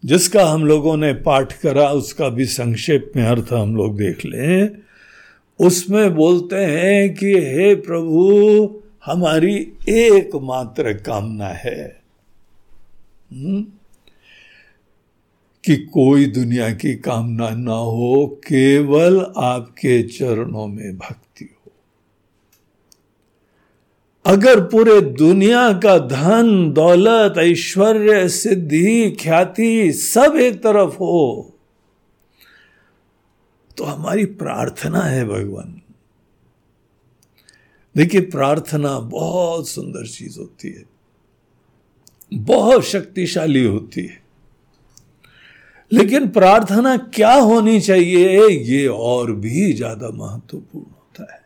जिसका 0.04 0.44
हम 0.44 0.64
लोगों 0.64 0.96
ने 0.96 1.12
पाठ 1.12 1.52
करा, 1.52 1.88
उसका 1.88 2.28
भी 2.28 2.44
संक्षेप 2.46 3.12
में 3.16 3.24
अर्थ 3.24 3.52
हम 3.52 3.76
लोग 3.76 3.96
देख 3.98 4.24
लें। 4.24 4.85
उसमें 5.60 6.14
बोलते 6.14 6.56
हैं 6.56 7.14
कि, 7.14 7.26
हे 7.26 7.74
प्रभु, 7.74 8.80
हमारी 9.06 9.72
एकमात्र 9.88 10.92
कामना 10.92 11.46
है 11.46 12.00
हुँ? 13.32 13.80
कि 15.64 15.76
कोई 15.76 16.26
दुनिया 16.26 16.70
की 16.70 16.94
कामना 16.94 17.50
ना 17.50 17.72
हो, 17.72 18.26
केवल 18.26 19.32
आपके 19.36 20.02
चरणों 20.02 20.66
में 20.66 20.96
भक्ति 20.96 21.44
हो 21.44 21.72
अगर 24.32 24.60
पूरे 24.60 25.00
दुनिया 25.00 25.72
का 25.72 25.98
धन, 25.98 26.72
दौलत, 26.72 27.34
ऐश्वर्य, 27.38 28.28
सिद्धि, 28.28 29.10
ख्याति 29.10 29.92
सब 29.92 30.36
एक 30.36 30.62
तरफ़ 30.62 30.94
हो 30.94 31.55
हमारी 33.84 34.24
प्रार्थना 34.24 35.00
है 35.00 35.24
भगवान। 35.24 35.80
देखिए, 37.96 38.20
प्रार्थना 38.20 38.98
बहुत 38.98 39.68
सुंदर 39.68 40.06
चीज़ 40.06 40.38
होती 40.38 40.68
है। 40.68 40.84
बहुत 42.34 42.84
शक्तिशाली 42.84 43.64
होती 43.64 44.00
है। 44.00 44.22
लेकिन 45.92 46.28
प्रार्थना 46.28 46.96
क्या 46.96 47.32
होनी 47.32 47.80
चाहिए, 47.80 48.48
ये 48.48 48.86
और 48.86 49.32
भी 49.32 49.72
ज़्यादा 49.72 50.08
महत्वपूर्ण 50.08 50.86
होता 50.86 51.34
है। 51.34 51.42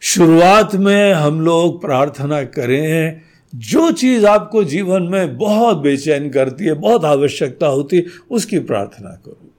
शुरुआत 0.00 0.74
में 0.74 1.12
हम 1.12 1.40
लोग 1.40 1.80
प्रार्थना 1.80 2.44
करें, 2.44 3.20
जो 3.54 3.90
चीज़ 3.92 4.26
आपको 4.26 4.64
जीवन 4.64 5.02
में 5.02 5.38
बहुत 5.38 5.76
बेचैन 5.76 6.30
करती 6.30 6.64
है, 6.64 6.72
बहुत 6.72 7.04
आवश्यकता 7.04 7.66
होती 7.66 7.96
है, 7.96 8.04
उसकी 8.30 8.58
प्रार्थना 8.58 9.10
करो। 9.10 9.49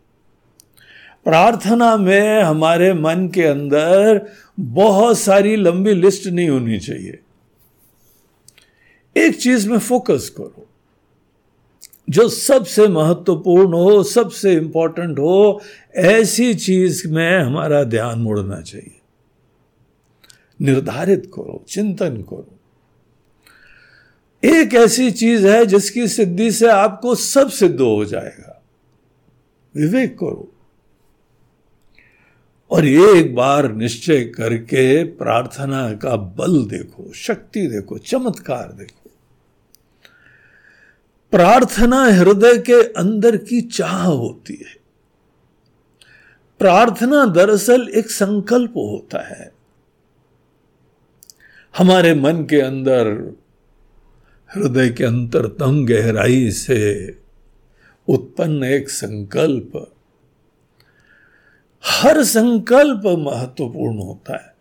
प्रार्थना 1.25 1.97
में 1.97 2.41
हमारे 2.41 2.93
मन 2.93 3.27
के 3.27 3.43
अंदर 3.43 4.29
बहुत 4.59 5.19
सारी 5.19 5.55
लंबी 5.55 5.93
लिस्ट 5.93 6.27
नहीं 6.27 6.49
होनी 6.49 6.79
चाहिए। 6.79 7.19
एक 9.17 9.39
चीज़ 9.41 9.69
में 9.69 9.77
फोकस 9.77 10.33
करो। 10.37 10.67
जो 12.09 12.29
सबसे 12.29 12.87
महत्वपूर्ण 12.87 13.73
हो, 13.73 14.03
सबसे 14.03 14.53
इंपॉर्टेंट 14.53 15.19
हो, 15.19 15.61
ऐसी 15.95 16.53
चीज़ 16.53 17.07
में 17.07 17.39
हमारा 17.39 17.83
ध्यान 17.83 18.19
मुड़ना 18.19 18.61
चाहिए। 18.61 18.99
निर्धारित 20.61 21.31
करो, 21.35 21.65
चिंतन 21.67 22.17
करो। 22.17 22.59
एक 24.43 24.73
ऐसी 24.73 25.11
चीज़ 25.11 25.47
है 25.47 25.65
जिसकी 25.65 26.07
सिद्धि 26.07 26.51
से 26.51 26.67
आपको 26.67 27.15
सब 27.15 27.49
सिद्ध 27.49 27.81
हो 27.81 28.05
जाएगा। 28.05 28.63
विवेक 29.75 30.15
करो। 30.15 30.51
और 32.71 32.85
एक 32.85 33.35
बार 33.35 33.73
निश्चय 33.73 34.23
करके 34.23 35.03
प्रार्थना 35.03 35.93
का 35.93 36.15
बल 36.15 36.65
देखो, 36.65 37.13
शक्ति 37.13 37.67
देखो, 37.67 37.97
चमत्कार 37.97 38.71
देखो। 38.71 39.11
प्रार्थना 41.31 42.03
हृदय 42.03 42.57
के 42.57 42.83
अंदर 42.83 43.37
की 43.37 43.61
चाह 43.61 44.03
होती 44.03 44.53
है। 44.53 44.81
प्रार्थना 46.59 47.25
दरअसल 47.25 47.91
एक 47.95 48.11
संकल्प 48.11 48.71
होता 48.71 49.27
है। 49.27 49.51
हमारे 51.77 52.13
मन 52.13 52.43
के 52.49 52.61
अंदर, 52.61 53.35
हृदय 54.55 54.89
के 54.89 55.03
अंतरतम 55.03 55.85
गहराई 55.85 56.51
से 56.51 57.11
उत्पन्न 58.07 58.63
एक 58.63 58.89
संकल्प 58.89 59.93
हर 61.85 62.23
संकल्प 62.23 63.01
महत्वपूर्ण 63.05 63.97
होता 63.97 64.35
है। 64.35 64.55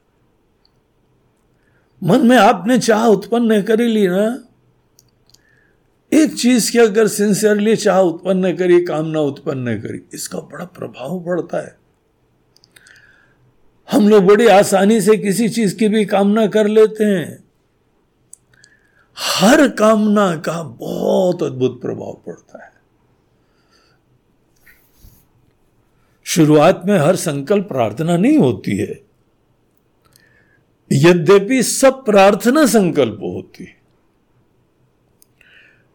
मन 2.03 2.27
में 2.27 2.37
आपने 2.37 2.79
चाह 2.79 3.07
उत्पन्न 3.07 3.63
कर 3.63 3.81
ली 3.81 4.09
ना, 4.09 4.45
एक 6.13 6.35
चीज़ 6.35 6.73
की 6.73 6.79
अगर 6.79 7.07
सिंसियरली 7.07 7.77
चाह 7.77 7.99
उत्पन्न 7.99 8.57
करी, 8.57 8.85
कामना 8.85 9.21
उत्पन्न 9.21 9.81
करी, 9.81 10.03
इसका 10.15 10.39
बड़ा 10.39 10.65
प्रभाव 10.65 11.21
पड़ता 11.21 11.59
है। 11.59 11.77
हम 13.93 14.09
लोग 14.09 14.25
बड़ी 14.25 14.47
आसानी 14.47 15.01
से 15.01 15.17
किसी 15.17 15.49
चीज़ 15.49 15.77
की 15.77 15.89
भी 15.89 16.05
कामना 16.05 16.47
कर 16.47 16.67
लेते 16.67 17.05
हैं। 17.05 17.45
हर 19.19 19.69
कामना 19.69 20.37
का 20.37 20.63
बहुत 20.63 21.43
अद्भुत 21.43 21.83
प्रभाव 21.83 22.23
पड़ता 22.27 22.65
है। 22.65 22.80
शुरुआत 26.31 26.83
में 26.87 26.99
हर 26.99 27.17
संकल्प 27.17 27.69
प्रार्थना 27.69 28.17
नहीं 28.17 28.39
होती 28.39 28.77
है। 28.77 29.01
यद्यपि 30.93 31.63
सब 31.63 32.05
प्रार्थना 32.05 32.67
संकल्प 32.67 33.19
होती 33.23 33.65
है। 33.65 33.77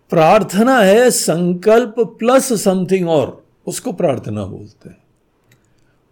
प्रार्थना 0.10 0.80
है 0.80 1.12
संकल्प 1.12 1.96
प्लस 2.00 2.64
समथिंग 2.64 3.10
और, 3.10 3.46
उसको 3.66 3.92
प्रार्थना 3.92 4.46
बोलते 4.46 4.90
हैं। 4.90 4.98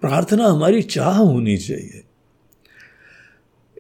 प्रार्थना 0.02 0.48
हमारी 0.48 0.82
चाह 0.82 1.18
होनी 1.18 1.58
चाहिए। 1.58 2.04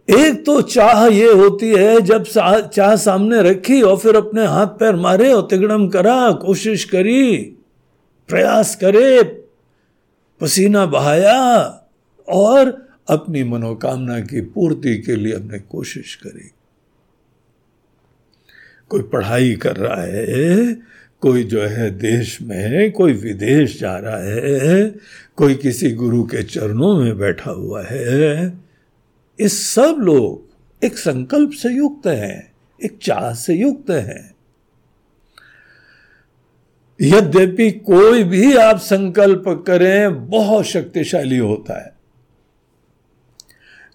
एक 0.09 0.45
तो 0.45 0.61
चाह 0.61 1.05
ये 1.07 1.33
होती 1.33 1.69
है, 1.69 2.01
जब 2.01 2.23
चाह 2.67 2.95
सामने 2.95 3.41
रखी 3.41 3.81
और 3.81 3.97
फिर 3.97 4.15
अपने 4.15 4.45
हाथ 4.45 4.67
पैर 4.67 4.95
मारे 4.95 5.33
और 5.33 5.47
तिगड़म 5.49 5.87
करा, 5.89 6.31
कोशिश 6.31 6.85
करी, 6.85 7.37
प्रयास 8.27 8.75
करे 8.75 9.39
पसीना 10.43 10.85
बहाया 10.85 11.63
और 12.29 12.87
अपनी 13.09 13.43
मनोकामना 13.43 14.19
की 14.19 14.41
पूर्ति 14.41 14.97
के 14.97 15.15
लिए 15.15 15.33
अपने 15.33 15.59
कोशिश 15.59 16.15
करी। 16.15 16.51
कोई 18.89 19.01
पढ़ाई 19.01 19.55
कर 19.55 19.75
रहा 19.75 20.01
है, 20.01 20.73
कोई 21.21 21.43
जो 21.43 21.61
है 21.61 21.91
देश 21.91 22.41
में, 22.41 22.91
कोई 22.91 23.13
विदेश 23.13 23.79
जा 23.79 23.97
रहा 23.97 24.17
है, 24.17 24.95
कोई 25.35 25.55
किसी 25.55 25.91
गुरु 25.91 26.23
के 26.23 26.43
चरणों 26.43 27.03
में 27.03 27.17
बैठा 27.17 27.51
हुआ 27.51 27.83
है, 27.83 28.53
इस 29.39 29.67
सब 29.67 29.95
लोग 29.99 30.47
एक 30.85 30.97
संकल्प 30.97 31.51
से 31.51 31.69
युक्त 31.69 32.07
हैं, 32.07 32.53
एक 32.83 32.99
चाह 33.01 33.33
से 33.33 33.53
युक्त 33.53 33.89
हैं। 33.89 34.32
यद्यपि 37.03 37.71
कोई 37.71 38.23
भी 38.23 38.55
आप 38.55 38.77
संकल्प 38.77 39.63
करें, 39.67 40.27
बहुत 40.27 40.65
शक्तिशाली 40.65 41.37
होता 41.37 41.85
है। 41.85 41.93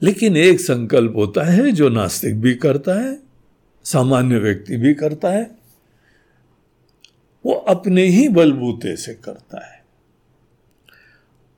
लेकिन 0.02 0.36
एक 0.36 0.60
संकल्प 0.60 1.12
होता 1.16 1.44
है 1.44 1.72
जो 1.72 1.88
नास्तिक 1.88 2.40
भी 2.40 2.54
करता 2.54 3.00
है, 3.00 3.18
सामान्य 3.84 4.38
व्यक्ति 4.38 4.76
भी 4.76 4.94
करता 4.94 5.28
है, 5.28 5.50
वो 7.46 7.52
अपने 7.52 8.02
ही 8.02 8.28
बलबूते 8.28 8.96
से 8.96 9.14
करता 9.14 9.74
है। 9.74 9.84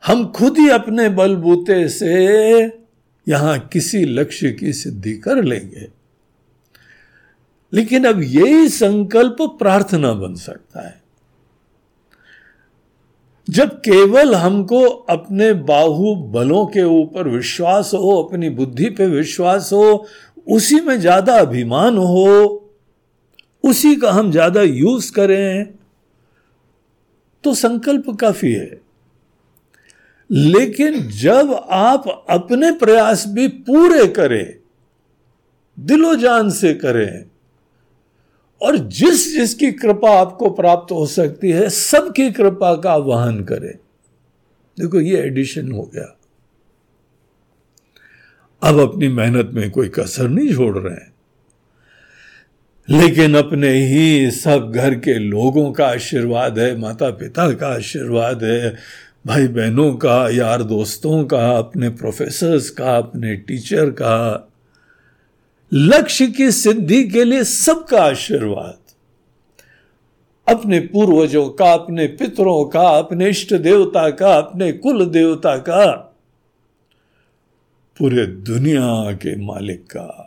हम 0.06 0.32
खुद 0.32 0.58
ही 0.58 0.68
अपने 0.68 1.08
बलबूते 1.08 1.88
से 1.88 2.26
यहाँ 3.28 3.58
किसी 3.58 4.04
लक्ष्य 4.04 4.52
की 4.52 4.72
सिद्धि 4.72 5.12
कर 5.12 5.44
लेंगे। 5.44 5.88
लेकिन 7.72 8.04
अब 8.04 8.22
यही 8.22 8.68
संकल्प 8.68 9.36
प्रार्थना 9.40 10.12
बन 10.12 10.34
सकता 10.34 10.88
है। 10.88 11.09
जब 13.50 13.70
केवल 13.80 14.34
हमको 14.34 14.80
अपने 15.10 15.52
बाहु 15.68 16.14
बलों 16.32 16.64
के 16.66 16.82
ऊपर 16.82 17.28
विश्वास 17.28 17.90
हो, 17.94 18.22
अपनी 18.22 18.50
बुद्धि 18.50 18.90
पे 18.90 19.06
विश्वास 19.06 19.72
हो, 19.72 20.06
उसी 20.48 20.80
में 20.80 20.98
ज़्यादा 21.00 21.38
अभिमान 21.38 21.96
हो, 21.96 22.56
उसी 23.64 23.94
का 23.96 24.10
हम 24.10 24.30
ज़्यादा 24.30 24.62
यूज़ 24.62 25.12
करें 25.12 25.66
तो 27.44 27.54
संकल्प 27.54 28.10
काफ़ी 28.20 28.52
है। 28.52 28.80
लेकिन 30.30 31.00
जब 31.10 31.52
आप 31.70 32.08
अपने 32.30 32.70
प्रयास 32.72 33.24
भी 33.28 33.48
पूरे 33.48 34.06
करें, 34.08 34.54
दिलो 35.78 36.14
जान 36.16 36.50
से 36.50 36.74
करें 36.74 37.24
और 38.62 38.76
जिस 38.76 39.34
जिसकी 39.34 39.72
कृपा 39.72 40.20
आपको 40.20 40.50
प्राप्त 40.50 40.92
हो 40.92 41.06
सकती 41.06 41.50
है, 41.50 41.70
सबकी 41.70 42.30
कृपा 42.30 42.76
का 42.76 42.92
आह्वान 42.92 43.44
करें। 43.44 43.74
देखो, 44.80 45.00
ये 45.00 45.16
एडिशन 45.16 45.72
हो 45.72 45.90
गया। 45.94 46.16
अब 48.62 48.80
अपनी 48.80 49.08
मेहनत 49.08 49.50
में 49.54 49.70
कोई 49.70 49.88
कसर 49.88 50.28
नहीं 50.28 50.54
छोड़ 50.54 50.78
रहे 50.78 50.94
हैं। 50.94 51.10
लेकिन 52.90 53.34
अपने 53.34 53.68
ही 53.68 54.30
सब 54.30 54.72
घर 54.74 54.94
के 54.94 55.18
लोगों 55.18 55.72
का 55.72 55.86
आशीर्वाद 55.86 56.58
है 56.58 56.76
माता 56.76 57.10
पिता 57.10 57.54
का 57.54 57.68
आशीर्वाद 57.68 58.44
है 58.44 58.76
भाई 59.26 59.48
बहनों 59.48 59.94
का, 59.94 60.28
यार 60.28 60.62
दोस्तों 60.62 61.24
का, 61.24 61.58
अपने 61.58 61.88
प्रोफेसर्स 61.88 62.70
का, 62.70 62.96
अपने 62.96 63.36
टीचर 63.36 63.90
का। 63.90 64.46
लक्ष्य 65.72 66.26
की 66.26 66.52
सिद्धि 66.52 67.04
के 67.04 67.24
लिए 67.24 67.44
सबका 67.44 68.02
आशीर्वाद। 68.02 68.76
अपने 70.48 70.80
पूर्वजों 70.80 71.48
का, 71.48 71.72
अपने 71.72 72.06
पितरों 72.06 72.64
का, 72.64 72.88
अपने 72.88 73.28
इष्ट 73.28 73.54
देवता 73.54 74.10
का, 74.10 74.34
अपने 74.34 74.72
कुल 74.72 75.06
देवता 75.06 75.56
का, 75.56 75.86
पूरे 77.98 78.26
दुनिया 78.26 79.12
के 79.12 79.36
मालिक 79.36 79.84
का। 79.84 80.26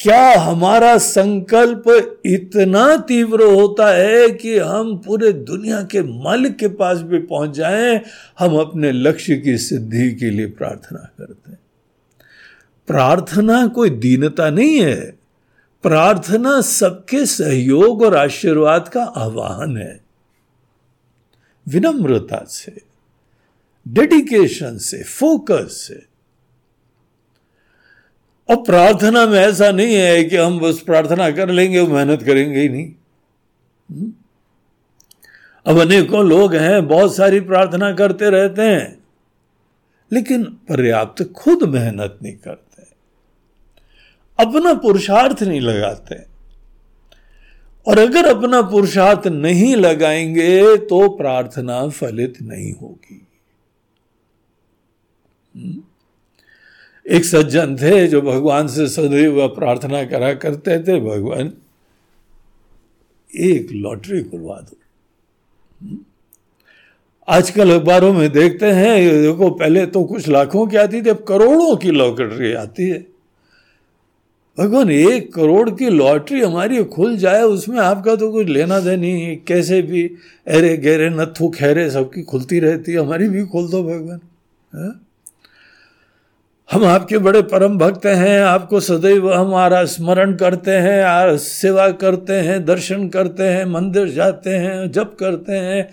क्या 0.00 0.40
हमारा 0.40 0.98
संकल्प 0.98 2.20
इतना 2.26 2.96
तीव्र 2.96 3.42
होता 3.42 3.94
है 3.94 4.30
कि 4.30 4.58
हम 4.58 4.96
पूरे 4.96 5.32
दुनिया 5.32 5.82
के 5.82 6.02
मालिक 6.02 6.56
के 6.56 6.68
पास 6.68 6.98
भी 6.98 7.18
पहुँच 7.18 7.50
जाएँ, 7.50 8.00
हम 8.38 8.56
अपने 8.56 8.92
लक्ष्य 8.92 9.36
की 9.36 9.58
सिद्धि 9.58 10.14
के 10.14 10.30
लिए 10.30 10.46
प्रार्थना 10.46 11.10
करते 11.18 11.50
हैं। 11.50 11.58
प्रार्थना 12.86 13.66
कोई 13.66 13.90
दीनता 13.90 14.50
नहीं 14.50 14.80
है। 14.80 15.18
प्रार्थना 15.82 16.60
सबके 16.60 17.26
सहयोग 17.26 18.02
और 18.02 18.16
आशीर्वाद 18.16 18.88
का 18.88 19.04
आह्वान 19.04 19.76
है। 19.76 20.00
विनम्रता 21.68 22.44
से 22.48 22.76
डेडिकेशन 23.88 24.78
से 24.78 25.02
फोकस 25.02 25.68
से। 25.70 26.06
और 28.50 28.56
प्रार्थना 28.56 29.26
में 29.26 29.40
ऐसा 29.40 29.70
नहीं 29.70 29.94
है 29.94 30.24
कि 30.24 30.36
हम 30.36 30.60
बस 30.60 30.80
प्रार्थना 30.80 31.30
कर 31.30 31.50
लेंगे 31.50 31.78
और 31.78 31.88
मेहनत 31.88 32.22
करेंगे 32.22 32.60
ही 32.60 32.68
नहीं। 32.68 32.92
हम्म? 33.90 34.12
अब 35.66 35.78
अनेकों 35.80 36.28
लोग 36.28 36.54
हैं, 36.54 36.88
बहुत 36.88 37.16
सारी 37.16 37.40
प्रार्थना 37.40 37.92
करते 37.92 38.30
रहते 38.30 38.62
हैं। 38.62 39.03
लेकिन 40.12 40.44
पर्याप्त 40.44 41.22
खुद 41.32 41.62
मेहनत 41.62 42.18
नहीं 42.22 42.36
करते 42.36 42.82
अपना 44.38 44.74
पुरुषार्थ 44.74 45.42
नहीं 45.42 45.60
लगाते 45.60 46.14
और 47.86 47.98
अगर 47.98 48.26
अपना 48.26 48.62
पुरुषार्थ 48.62 49.26
नहीं 49.26 49.76
लगाएँगे 49.76 50.76
तो 50.76 51.08
प्रार्थना 51.16 51.88
फलित 51.88 52.40
नहीं 52.42 52.72
होगी 52.72 53.20
हम्म? 55.56 55.82
एक 57.06 57.24
सज्जन 57.24 57.76
थे 57.76 58.06
जो 58.06 58.20
भगवान 58.22 58.68
से 58.68 58.88
सदैव 58.88 59.48
प्रार्थना 59.48 60.04
करा 60.04 60.32
करते 60.34 60.78
थे, 60.78 61.00
भगवान 61.00 61.52
एक 63.36 63.68
लॉटरी 63.72 64.22
खुलवा 64.22 64.56
दो? 64.56 64.76
आजकल 67.28 67.70
अखबारों 67.74 68.12
में 68.12 68.32
देखते 68.32 68.66
हैं 68.66 69.22
देखो, 69.22 69.50
पहले 69.50 69.86
तो 69.86 70.04
कुछ 70.04 70.28
लाखों 70.28 70.66
की 70.66 70.76
आती 70.76 71.02
थी, 71.02 71.10
अब 71.10 71.24
करोड़ों 71.28 71.76
की 71.76 71.90
लॉटरी 71.90 72.52
आती 72.52 72.88
है। 72.88 72.98
भगवान, 74.58 74.90
एक 74.90 75.32
करोड़ 75.34 75.70
की 75.70 75.88
लॉटरी 75.90 76.40
हमारी 76.40 76.82
खुल 76.84 77.16
जाए, 77.16 77.42
उसमें 77.42 77.78
आपका 77.78 78.16
तो 78.16 78.30
कुछ 78.32 78.46
लेना 78.46 78.80
देनी 78.80 79.42
कैसे 79.48 79.80
भी 79.82 80.02
अरे 80.46 80.76
गहरे 80.76 81.08
नथु 81.10 81.48
खैरे 81.48 81.90
सबकी 81.90 82.22
खुलती 82.22 82.60
रहती 82.60 82.92
है, 82.92 82.98
हमारी 82.98 83.28
भी 83.28 83.46
खोल 83.46 83.68
दो 83.68 83.82
भगवान। 83.82 84.20
है? 84.72 84.92
हम 86.68 86.84
आपके 86.84 87.18
बड़े 87.18 87.42
परम 87.42 87.78
भक्त 87.78 88.06
हैं, 88.06 88.40
आपको 88.40 88.80
सदैव 88.80 89.32
हमारा 89.34 89.84
स्मरण 89.84 90.34
करते 90.34 90.70
हैं, 90.70 91.02
आर 91.04 91.36
सेवा 91.36 91.88
करते 91.90 92.32
हैं, 92.32 92.64
दर्शन 92.64 93.08
करते 93.08 93.42
हैं, 93.42 93.64
मंदिर 93.64 94.08
जाते 94.08 94.50
हैं, 94.50 94.90
जप 94.92 95.16
करते 95.20 95.52
हैं। 95.52 95.88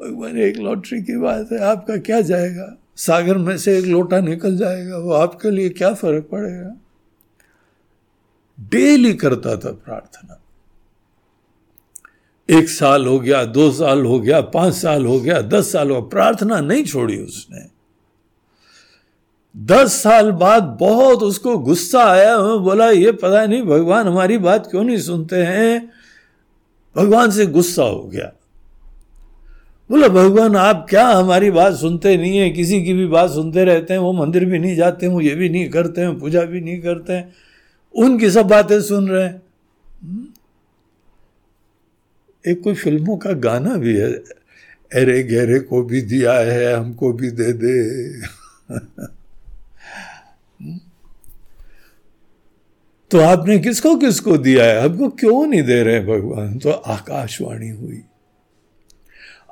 भगवान 0.00 0.38
एक 0.38 0.56
लॉटरी 0.56 1.02
की 1.02 1.16
बात 1.16 1.48
है, 1.52 1.64
आपका 1.64 1.96
क्या 1.96 2.20
जाएगा? 2.20 2.76
सागर 2.96 3.38
में 3.38 3.58
से 3.58 3.78
एक 3.78 3.84
लोटा 3.84 4.20
निकल 4.20 4.56
जाएगा, 4.56 4.98
वो 4.98 5.12
आपके 5.12 5.50
लिए 5.50 5.68
क्या 5.68 5.94
फ़र्क 5.94 6.28
पड़ेगा? 6.32 6.76
डेली 8.60 9.14
करता 9.14 9.56
था 9.56 9.72
प्रार्थना। 9.72 10.40
एक 12.50 12.68
साल 12.68 13.06
हो 13.06 13.20
गया, 13.20 13.44
दो 13.44 13.72
साल 13.72 14.06
हो 14.06 14.20
गया, 14.20 14.40
पाँच 14.40 14.74
साल 14.74 15.06
हो 15.06 15.20
गया, 15.20 15.42
दस 15.42 15.72
साल 15.72 15.90
हो 15.90 16.02
प्रार्थना 16.02 16.60
नहीं 16.60 16.84
छोड़ी 16.84 17.18
उसने। 17.18 17.80
दस 19.56 20.02
साल 20.02 20.30
बाद 20.30 20.62
बहुत 20.62 21.22
उसको 21.22 21.58
गुस्सा 21.58 22.04
आया 22.04 22.38
बोला, 22.38 22.90
ये 22.90 23.12
पता 23.12 23.46
नहीं, 23.46 23.62
भगवान 23.62 24.08
हमारी 24.08 24.38
बात 24.38 24.66
क्यों 24.66 24.84
नहीं 24.84 24.98
सुनते 24.98 25.36
हैं? 25.36 25.92
भगवान 26.96 27.30
से 27.30 27.46
गुस्सा 27.46 27.82
हो 27.82 28.04
गया। 28.04 28.32
बोला, 29.90 30.08
भगवान, 30.08 30.56
आप 30.56 30.86
क्या 30.90 31.06
हमारी 31.06 31.50
बात 31.50 31.74
सुनते 31.74 32.16
नहीं 32.16 32.38
है? 32.38 32.50
किसी 32.50 32.84
की 32.84 32.92
भी 32.92 33.06
बात 33.06 33.30
सुनते 33.30 33.64
रहते 33.64 33.92
हैं, 33.92 34.00
वो 34.00 34.12
मंदिर 34.12 34.44
भी 34.44 34.58
नहीं 34.58 34.76
जाते 34.76 35.06
हैं, 35.06 35.12
वो 35.12 35.20
ये 35.20 35.34
भी 35.34 35.48
नहीं 35.48 35.70
करते 35.70 36.00
हैं, 36.00 36.18
पूजा 36.18 36.42
भी 36.42 36.60
नहीं 36.60 36.80
करते 36.80 37.12
हैं। 37.12 37.34
उनकी 37.94 38.30
सब 38.30 38.46
बातें 38.46 38.80
सुन 38.80 39.08
रहे 39.08 39.24
हैं। 39.24 39.42
हम्म? 40.02 40.26
एक 42.50 42.62
कोई 42.62 42.74
फ़िल्मों 42.74 43.16
का 43.16 43.32
गाना 43.32 43.76
भी 43.76 43.96
है, 43.96 44.22
अरे 44.94 45.22
गहरे 45.22 45.58
को 45.58 45.82
भी 45.82 46.02
दिया 46.02 46.32
है, 46.32 46.74
हमको 46.74 47.12
भी 47.12 47.30
दे 47.30 47.52
दे? 47.52 48.20
तो 53.10 53.20
आपने 53.20 53.58
किसको 53.58 53.96
किसको 53.96 54.36
दिया 54.36 54.64
है? 54.64 54.80
हमको 54.80 55.08
क्यों 55.08 55.46
नहीं 55.46 55.62
दे 55.62 55.82
रहे 55.82 56.00
भगवान? 56.00 56.58
तो 56.58 56.70
आकाशवाणी 56.70 57.68
हुई। 57.68 58.02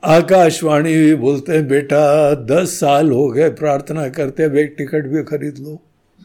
आकाशवाणी 0.02 0.94
भी 0.96 1.14
बोलते 1.14 1.52
हैं, 1.52 1.66
बेटा, 1.68 2.34
दस 2.34 2.78
साल 2.80 3.10
हो 3.10 3.28
गए, 3.28 3.48
प्रार्थना 3.50 4.08
करते 4.08 4.42
हैं 4.42 4.54
एक 4.54 4.74
टिकट 4.78 5.06
भी 5.06 5.22
खरीद 5.24 5.58
लो 5.58 5.74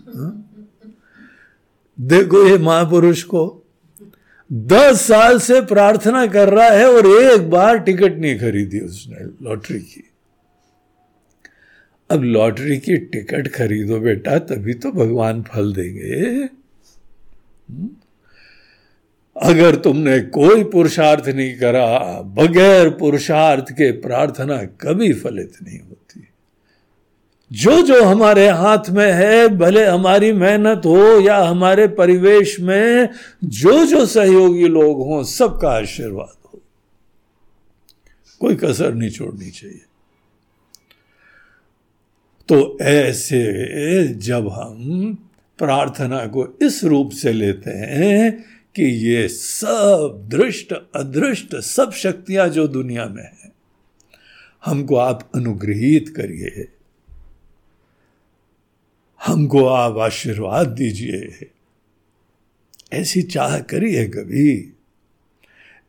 हा? 0.08 0.30
देखो 1.98 2.44
ये 2.48 2.58
महापुरुष 2.58 3.24
को, 3.24 3.44
दस 4.52 5.02
साल 5.02 5.40
से 5.40 5.62
प्रार्थना 5.66 6.26
कर 6.28 6.50
रहा 6.50 6.70
है 6.70 6.88
और 6.88 7.08
एक 7.08 7.50
बार 7.50 7.78
टिकट 7.80 8.18
नहीं 8.18 8.40
खरीदी 8.40 8.80
उसने, 8.80 9.26
लॉटरी 9.42 9.80
की 9.80 10.04
अब 12.10 12.24
लॉटरी 12.24 12.78
की 12.78 12.98
टिकट 12.98 13.48
खरीदो 13.48 14.00
बेटा, 14.00 14.38
तभी 14.40 14.74
तो 14.74 14.92
भगवान 14.92 15.42
फल 15.44 15.74
देंगे 15.74 16.50
हम्म? 17.70 17.90
अगर 19.42 19.76
तुमने 19.76 20.20
कोई 20.20 20.64
पुरुषार्थ 20.64 21.28
नहीं 21.28 21.58
करा, 21.58 22.22
बगैर 22.22 22.90
पुरुषार्थ 22.90 23.72
के 23.72 23.92
प्रार्थना 23.92 24.58
कभी 24.64 25.14
फलित 25.14 25.54
नहीं 25.64 25.80
होती। 25.80 26.28
जो 27.52 27.82
जो 27.82 28.04
हमारे 28.04 28.50
हाथ 28.50 28.90
में 28.90 29.12
है, 29.12 29.48
भले 29.48 29.86
हमारी 29.86 30.32
मेहनत 30.32 30.82
हो 30.86 31.20
या 31.20 31.38
हमारे 31.38 31.88
परिवेश 31.88 32.60
में, 32.60 33.10
जो 33.44 33.86
जो 33.86 34.06
सहयोगी 34.06 34.68
लोग 34.68 34.98
हों, 34.98 35.24
सबका 35.24 35.70
आशीर्वाद 35.70 36.50
हो। 36.54 36.62
कोई 38.40 38.56
कसर 38.56 38.94
नहीं 38.94 39.10
छोड़नी 39.10 39.50
चाहिए। 39.50 39.82
तो 42.48 42.78
ऐसे 42.82 43.54
जब 44.08 44.50
हम 44.50 45.14
प्रार्थना 45.58 46.26
को 46.26 46.58
इस 46.62 46.84
रूप 46.84 47.12
से 47.12 47.34
लेते 47.34 47.72
हैं 47.72 48.53
कि 48.76 48.84
ये 48.84 49.28
सब 49.28 50.26
दृष्ट, 50.28 50.74
अदृष्ट, 50.96 51.56
सब 51.56 51.92
शक्तियाँ 51.92 52.50
जो 52.50 52.68
दुनिया 52.68 53.06
में 53.06 53.24
है, 53.24 53.52
हमको 54.66 54.96
आप 54.96 55.32
अनुग्रहित 55.36 56.10
करिए। 56.10 56.68
हमको 59.26 59.66
आप 59.66 59.98
आशीर्वाद 59.98 60.68
दीजिए। 60.68 61.50
ऐसी 62.94 63.22
चाह 63.22 63.60
करिए 63.60 64.06
कभी। 64.06 64.74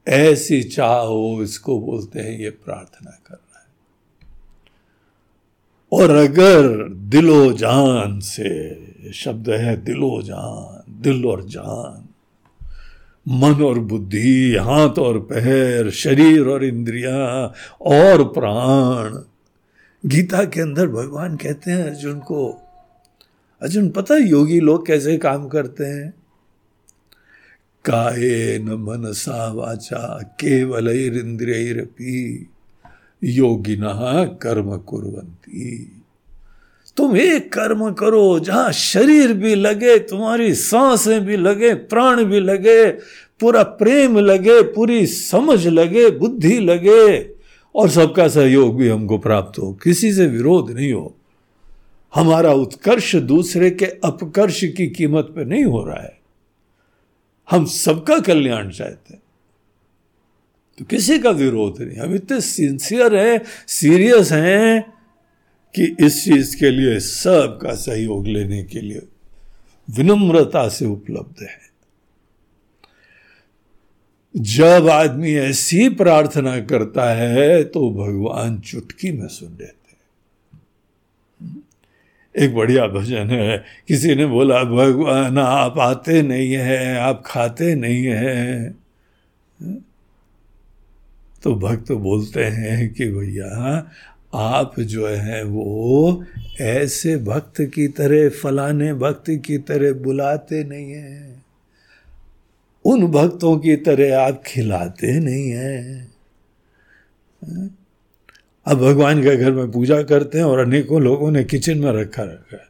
ऐसी 0.09 0.63
चाह 0.63 0.99
हो, 0.99 1.41
इसको 1.43 1.81
बोलते 1.81 2.21
हैं, 2.21 2.39
ये 2.39 2.51
प्रार्थना 2.51 3.11
करना 3.27 3.59
है। 3.59 3.67
और 5.93 6.11
अगर 6.11 6.89
दिलो 6.89 7.53
जान 7.53 8.21
से, 8.21 8.85
शब्द 9.13 9.51
है 9.51 9.85
दिलो 9.85 10.23
जान, 10.23 11.03
दिल 11.03 11.27
और 11.27 11.45
जान 11.45 12.04
मन 13.29 13.65
और 13.65 13.79
बुद्धि, 13.79 14.57
हाथ 14.57 14.99
और 14.99 15.19
पैर, 15.19 15.91
शरीर 15.91 16.47
और 16.47 16.65
इंद्रिया 16.65 17.53
और 17.81 18.25
प्राण। 18.25 19.19
गीता 20.09 20.45
के 20.45 20.61
अंदर 20.61 20.89
भगवान 20.89 21.37
कहते 21.37 21.71
हैं 21.71 21.85
अर्जुन 21.85 22.19
को, 22.19 22.49
अर्जुन, 23.63 23.91
पता 23.91 24.17
योगी 24.17 24.61
लोग 24.61 24.87
कैसे 24.87 25.17
काम 25.17 25.49
करते 25.49 25.85
हैं? 25.85 26.15
काये 27.85 28.59
न 28.59 28.69
मनसा 28.69 29.53
वाचा 29.53 30.23
केवल 30.41 30.89
इंद्रियरपी 30.89 32.49
योगिना 33.25 34.25
कर्म 34.25 34.77
कुरंती 34.77 35.97
तुम 36.97 37.17
एक 37.17 37.53
कर्म 37.53 37.93
करो, 37.93 38.41
जहाँ 38.41 38.73
शरीर 38.73 39.33
भी 39.33 39.55
लगे, 39.55 39.99
तुम्हारी 39.99 40.55
साँसें 40.55 41.25
भी 41.25 41.37
लगे, 41.37 41.75
प्राण 41.75 42.25
भी 42.25 42.41
लगे, 42.41 42.91
पूरा 43.41 43.63
प्रेम 43.63 44.19
लगे, 44.19 44.63
पूरी 44.63 45.07
समझ 45.07 45.67
लगे, 45.67 46.11
बुद्धि 46.11 46.61
लगे, 46.61 47.31
और 47.75 47.91
सबका 47.91 48.29
सहयोग 48.29 48.77
भी 48.77 48.89
हमको 48.89 49.19
प्राप्त 49.19 49.59
हो। 49.59 49.73
किसी 49.73 50.13
से 50.13 50.27
विरोध 50.27 50.71
नहीं 50.71 50.93
हो। 50.93 51.17
हमारा 52.15 52.53
उत्कर्ष 52.53 53.17
दूसरे 53.17 53.71
के 53.71 53.85
अपकर्ष 53.85 54.61
की 54.61 54.87
कीमत 54.87 55.33
पे 55.37 55.45
नहीं 55.45 55.65
हो 55.65 55.85
रहा 55.85 56.03
है। 56.03 56.19
हम 57.51 57.65
सबका 57.65 58.19
कल्याण 58.19 58.71
चाहते 58.71 59.15
हैं। 59.15 59.23
तो 60.79 60.85
किसी 60.85 61.19
का 61.19 61.31
विरोध 61.31 61.83
नहीं। 61.83 61.99
हम 61.99 62.15
इतने 62.15 62.41
सिंसियर 62.41 63.17
हैं 63.17 63.41
सीरियस 63.67 64.33
हैं 64.33 64.94
कि 65.75 65.97
इस 66.01 66.25
चीज़ 66.25 66.57
के 66.57 66.71
लिए 66.71 67.01
सबका 67.01 67.75
सहयोग 67.75 68.27
लेने 68.27 68.65
के 68.65 68.81
लिए 68.81 69.03
विनम्रता 69.91 70.69
से 70.69 70.87
उपलब्ध 70.87 71.43
है। 71.43 71.65
जब 74.37 74.89
आदमी 74.89 75.35
ऐसी 75.35 75.89
प्रार्थना 75.89 76.61
करता 76.61 77.15
है 77.15 77.65
तो 77.65 77.91
भगवान 77.91 78.61
चुटकी 78.61 79.13
में 79.13 79.29
सुन 79.29 79.49
लेते 79.49 79.65
हैं। 79.65 79.75
एक 82.39 82.55
बढ़िया 82.55 82.87
भजन 82.87 83.31
है। 83.31 83.65
किसी 83.89 84.15
ने 84.15 84.27
बोला, 84.27 84.65
भगवान, 84.65 85.39
आप 85.39 85.79
आते 85.79 86.23
नहीं 86.23 86.53
हैं, 86.53 86.99
आप 86.99 87.23
खाते 87.27 87.75
नहीं 87.75 88.05
हैं। 88.05 88.79
तो 91.43 91.55
भक्त 91.55 91.93
बोलते 91.93 92.45
हैं 92.45 92.95
कि, 92.95 93.09
भैया 93.09 93.91
आप 94.35 94.81
जो 94.81 95.07
हैं 95.07 95.43
वो 95.43 96.25
ऐसे 96.61 97.17
भक्त 97.17 97.61
की 97.61 97.89
तरह 97.89 98.29
फलाने 98.29 98.95
भक्त 98.95 99.25
की 99.31 99.59
तरह 99.59 99.93
बुलाते 99.93 100.65
नहीं 100.65 100.91
हैं। 100.91 101.45
उन 102.85 103.07
भक्तों 103.07 103.59
की 103.59 103.77
तरह 103.77 104.19
आप 104.19 104.43
खिलाते 104.47 105.21
नहीं 105.21 105.51
हैं। 105.51 106.15
अब 108.67 108.79
भगवान 108.79 109.23
के 109.23 109.37
घर 109.37 109.53
में 109.53 109.71
पूजा 109.71 110.03
करते 110.03 110.39
हैं 110.39 110.45
और 110.45 110.59
अनेकों 110.59 111.03
लोगों 111.03 111.31
ने 111.31 111.45
किचन 111.45 111.79
में 111.79 111.93
रखा 111.93 112.23
रखा 112.23 112.57
है। 112.57 112.65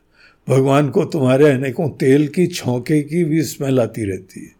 भगवान 0.48 0.90
को 0.90 1.05
तुम्हारे 1.05 1.50
अनेकों 1.50 1.90
तेल 1.90 2.29
की, 2.29 2.46
छौके 2.46 3.03
की 3.03 3.24
भी 3.24 3.42
स्मेल 3.42 3.81
आती 3.81 4.05
रहती 4.05 4.40
है। 4.40 4.53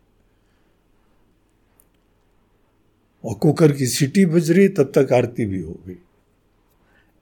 और 3.25 3.35
कुकर 3.35 3.73
की 3.73 3.87
सीटी 3.87 4.27
बज 4.27 4.51
रही 4.51 4.69
तब 4.69 4.93
तक 4.99 5.13
आरती 5.13 5.45
भी 5.45 5.61
हो 5.61 5.81
गई। 5.87 5.97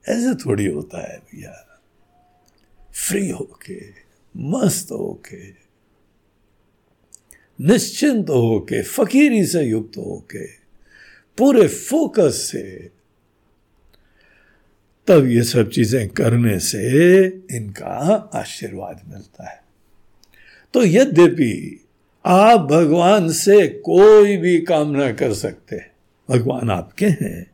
ऐसे 0.09 0.35
थोड़ी 0.35 0.65
होता 0.65 1.11
है 1.11 1.17
भैया। 1.17 1.81
फ्री 2.93 3.29
होके, 3.29 3.81
मस्त 4.37 4.91
होके, 4.91 5.63
निश्चिंत 7.59 8.29
होके, 8.29 8.83
फकीरी 8.83 9.45
से 9.45 9.63
युक्त 9.63 9.97
होके, 9.97 10.47
पूरे 11.37 11.67
फोकस 11.67 12.49
से, 12.51 12.91
तब 15.07 15.25
ये 15.27 15.43
सब 15.43 15.69
चीज़ें 15.69 16.09
करने 16.09 16.59
से 16.59 17.25
इनका 17.51 18.31
आशीर्वाद 18.35 19.01
मिलता 19.07 19.49
है। 19.49 19.63
तो 20.73 20.83
यद्यपि 20.83 21.85
आप 22.25 22.59
भगवान 22.59 23.31
से 23.31 23.67
कोई 23.67 24.37
भी 24.37 24.61
काम 24.61 24.91
ना 24.91 25.11
कर 25.11 25.33
सकते 25.33 25.81
भगवान 26.29 26.71
आपके 26.71 27.05
हैं 27.05 27.52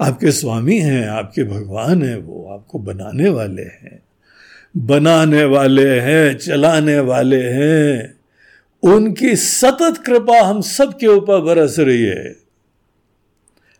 आपके 0.00 0.32
स्वामी 0.32 0.78
हैं, 0.78 1.08
आपके 1.08 1.44
भगवान 1.44 2.02
हैं, 2.02 2.16
वो 2.16 2.48
आपको 2.52 2.78
बनाने 2.78 3.28
वाले 3.28 3.62
हैं। 3.62 4.02
बनाने 4.76 5.44
वाले 5.44 6.00
हैं, 6.00 6.34
चलाने 6.34 6.98
वाले 6.98 7.42
हैं। 7.42 8.14
उनकी 8.82 9.36
सतत 9.36 10.02
कृपा 10.06 10.40
हम 10.40 10.60
सबके 10.60 11.06
ऊपर 11.06 11.40
बरस 11.40 11.78
रही 11.78 12.02
है। 12.02 12.36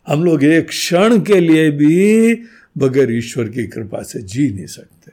हम 0.07 0.25
लोग 0.25 0.45
एक 0.45 0.69
क्षण 0.69 1.21
के 1.21 1.41
लिए 1.41 1.71
भी 1.71 2.35
बगैर 2.79 3.13
ईश्वर 3.13 3.49
की 3.49 3.67
कृपा 3.67 4.03
से 4.03 4.23
जी 4.23 4.51
नहीं 4.51 4.67
सकते। 4.67 5.13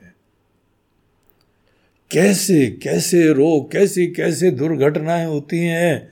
कैसे 2.12 2.80
कैसे 2.84 3.34
रोग, 3.34 3.72
कैसी, 3.72 4.08
कैसे 4.08 4.52
दुर्घटनाएँ 4.52 5.26
होती 5.26 5.58
हैं, 5.58 6.10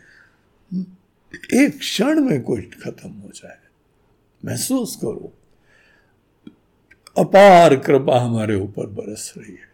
एक 1.53 1.79
क्षण 1.79 2.21
में 2.21 2.41
कोई 2.41 2.61
खत्म 2.61 3.09
हो 3.09 3.31
जाए। 3.35 3.62
महसूस 4.43 4.95
करो। 4.95 5.33
अपार 7.17 7.75
कृपा 7.75 8.19
हमारे 8.19 8.55
ऊपर 8.55 8.87
बरस 8.87 9.33
रही 9.37 9.51
है। 9.51 9.71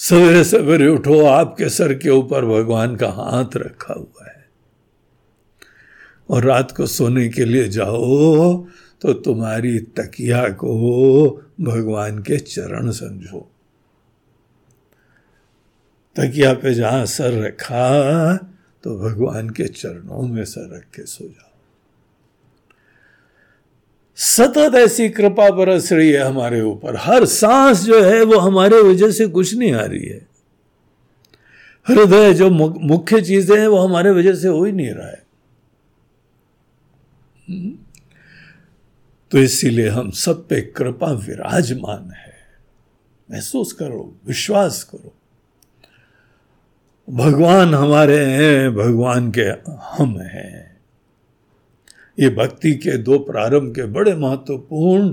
सवेरे 0.00 0.44
सवेरे 0.44 0.86
उठो, 0.88 1.24
आपके 1.24 1.68
सर 1.68 1.94
के 1.94 2.10
ऊपर 2.10 2.44
भगवान 2.44 2.96
का 2.96 3.08
हाथ 3.08 3.56
रखा 3.56 3.94
हुआ 3.94 4.26
है। 4.26 4.40
और 6.30 6.44
रात 6.44 6.70
को 6.76 6.86
सोने 6.86 7.28
के 7.28 7.44
लिए 7.44 7.68
जाओ 7.68 8.56
तो 9.02 9.12
तुम्हारी 9.12 9.78
तकिया 9.78 10.48
को 10.54 11.30
भगवान 11.60 12.18
के 12.18 12.38
चरण 12.38 12.90
समझो। 12.90 13.48
तकिया 16.16 16.52
पे 16.54 16.74
जहाँ 16.74 17.04
सर 17.06 17.40
रखा 17.42 18.36
तो 18.84 18.98
भगवान 18.98 19.50
के 19.50 19.64
चरणों 19.64 20.22
में 20.22 20.44
सर 20.44 20.74
रख 20.76 20.84
के 20.94 21.06
सो 21.06 21.24
जाओ। 21.24 21.51
सतत 24.16 24.74
ऐसी 24.74 25.08
कृपा 25.08 25.50
बरस 25.50 25.92
रही 25.92 26.10
है 26.10 26.20
हमारे 26.20 26.60
ऊपर। 26.60 26.96
हर 26.96 27.24
सांस 27.24 27.84
जो 27.84 28.02
है 28.02 28.22
वो 28.22 28.38
हमारे 28.38 28.76
वजह 28.76 29.10
से 29.10 29.26
कुछ 29.26 29.54
नहीं 29.54 29.72
आ 29.72 29.84
रही 29.84 30.06
है। 30.06 30.26
हृदय 31.88 32.34
जो 32.34 32.50
मुख्य 32.80 33.22
चीज़ें 33.22 33.60
हैं 33.60 33.66
वो 33.66 33.78
हमारे 33.78 34.10
वजह 34.10 34.34
से 34.34 34.48
हो 34.48 34.64
ही 34.64 34.72
नहीं 34.72 34.90
रहा 34.90 35.08
है? 35.08 35.22
तो 39.30 39.38
इसीलिए 39.38 39.88
हम 39.88 40.10
सब 40.10 40.48
पे 40.48 40.60
कृपा 40.60 41.12
विराजमान 41.12 42.10
है। 42.10 42.32
महसूस 43.30 43.72
करो, 43.72 44.16
विश्वास 44.26 44.82
करो। 44.82 45.14
भगवान 47.10 47.74
हमारे 47.74 48.24
हैं, 48.24 48.74
भगवान 48.74 49.32
के 49.38 49.42
हम 49.70 50.18
हैं। 50.18 50.71
ये 52.18 52.28
भक्ति 52.28 52.72
के 52.74 52.96
दो 52.98 53.18
प्रारंभ 53.18 53.74
के 53.74 53.86
बड़े 53.86 54.14
महत्वपूर्ण 54.14 55.12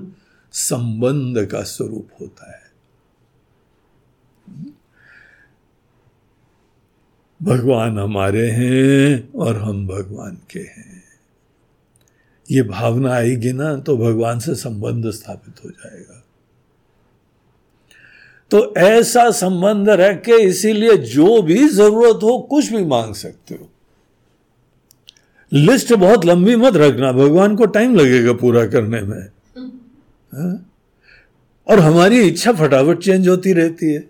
संबंध 0.53 1.45
का 1.45 1.61
स्वरूप 1.63 2.09
होता 2.21 2.51
है। 2.51 2.67
भगवान 7.43 7.99
हमारे 7.99 8.49
हैं 8.51 9.31
और 9.33 9.57
हम 9.57 9.87
भगवान 9.87 10.37
के 10.51 10.59
हैं। 10.59 11.03
ये 12.51 12.63
भावना 12.63 13.13
आएगी 13.13 13.51
ना 13.51 13.75
तो 13.77 13.97
भगवान 13.97 14.39
से 14.39 14.55
संबंध 14.55 15.09
स्थापित 15.11 15.63
हो 15.65 15.69
जाएगा। 15.69 16.23
तो 18.51 18.73
ऐसा 18.77 19.29
संबंध 19.31 19.89
रख 19.89 20.21
के 20.21 20.41
इसीलिए 20.43 20.97
जो 20.97 21.41
भी 21.41 21.67
ज़रूरत 21.67 22.23
हो 22.23 22.39
कुछ 22.39 22.71
भी 22.73 22.85
मांग 22.85 23.13
सकते 23.13 23.55
हो। 23.55 23.69
लिस्ट 25.53 25.93
बहुत 25.93 26.25
लंबी 26.25 26.55
मत 26.55 26.75
रखना। 26.75 27.11
भगवान 27.11 27.55
को 27.55 27.65
टाइम 27.65 27.95
लगेगा 27.95 28.33
पूरा 28.33 28.65
करने 28.65 29.01
में। 29.01 29.21
हा? 30.33 30.65
और 31.67 31.79
हमारी 31.79 32.19
इच्छा 32.19 32.51
फटाफट 32.51 32.97
चेंज 32.97 33.27
होती 33.27 33.53
रहती 33.53 33.93
है। 33.93 34.09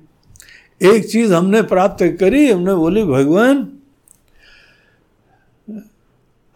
एक 0.84 1.10
चीज़ 1.10 1.34
हमने 1.34 1.62
प्राप्त 1.62 2.18
करी, 2.20 2.52
हमने 2.52 2.76
बोली, 2.76 3.04
भगवान, 3.04 3.68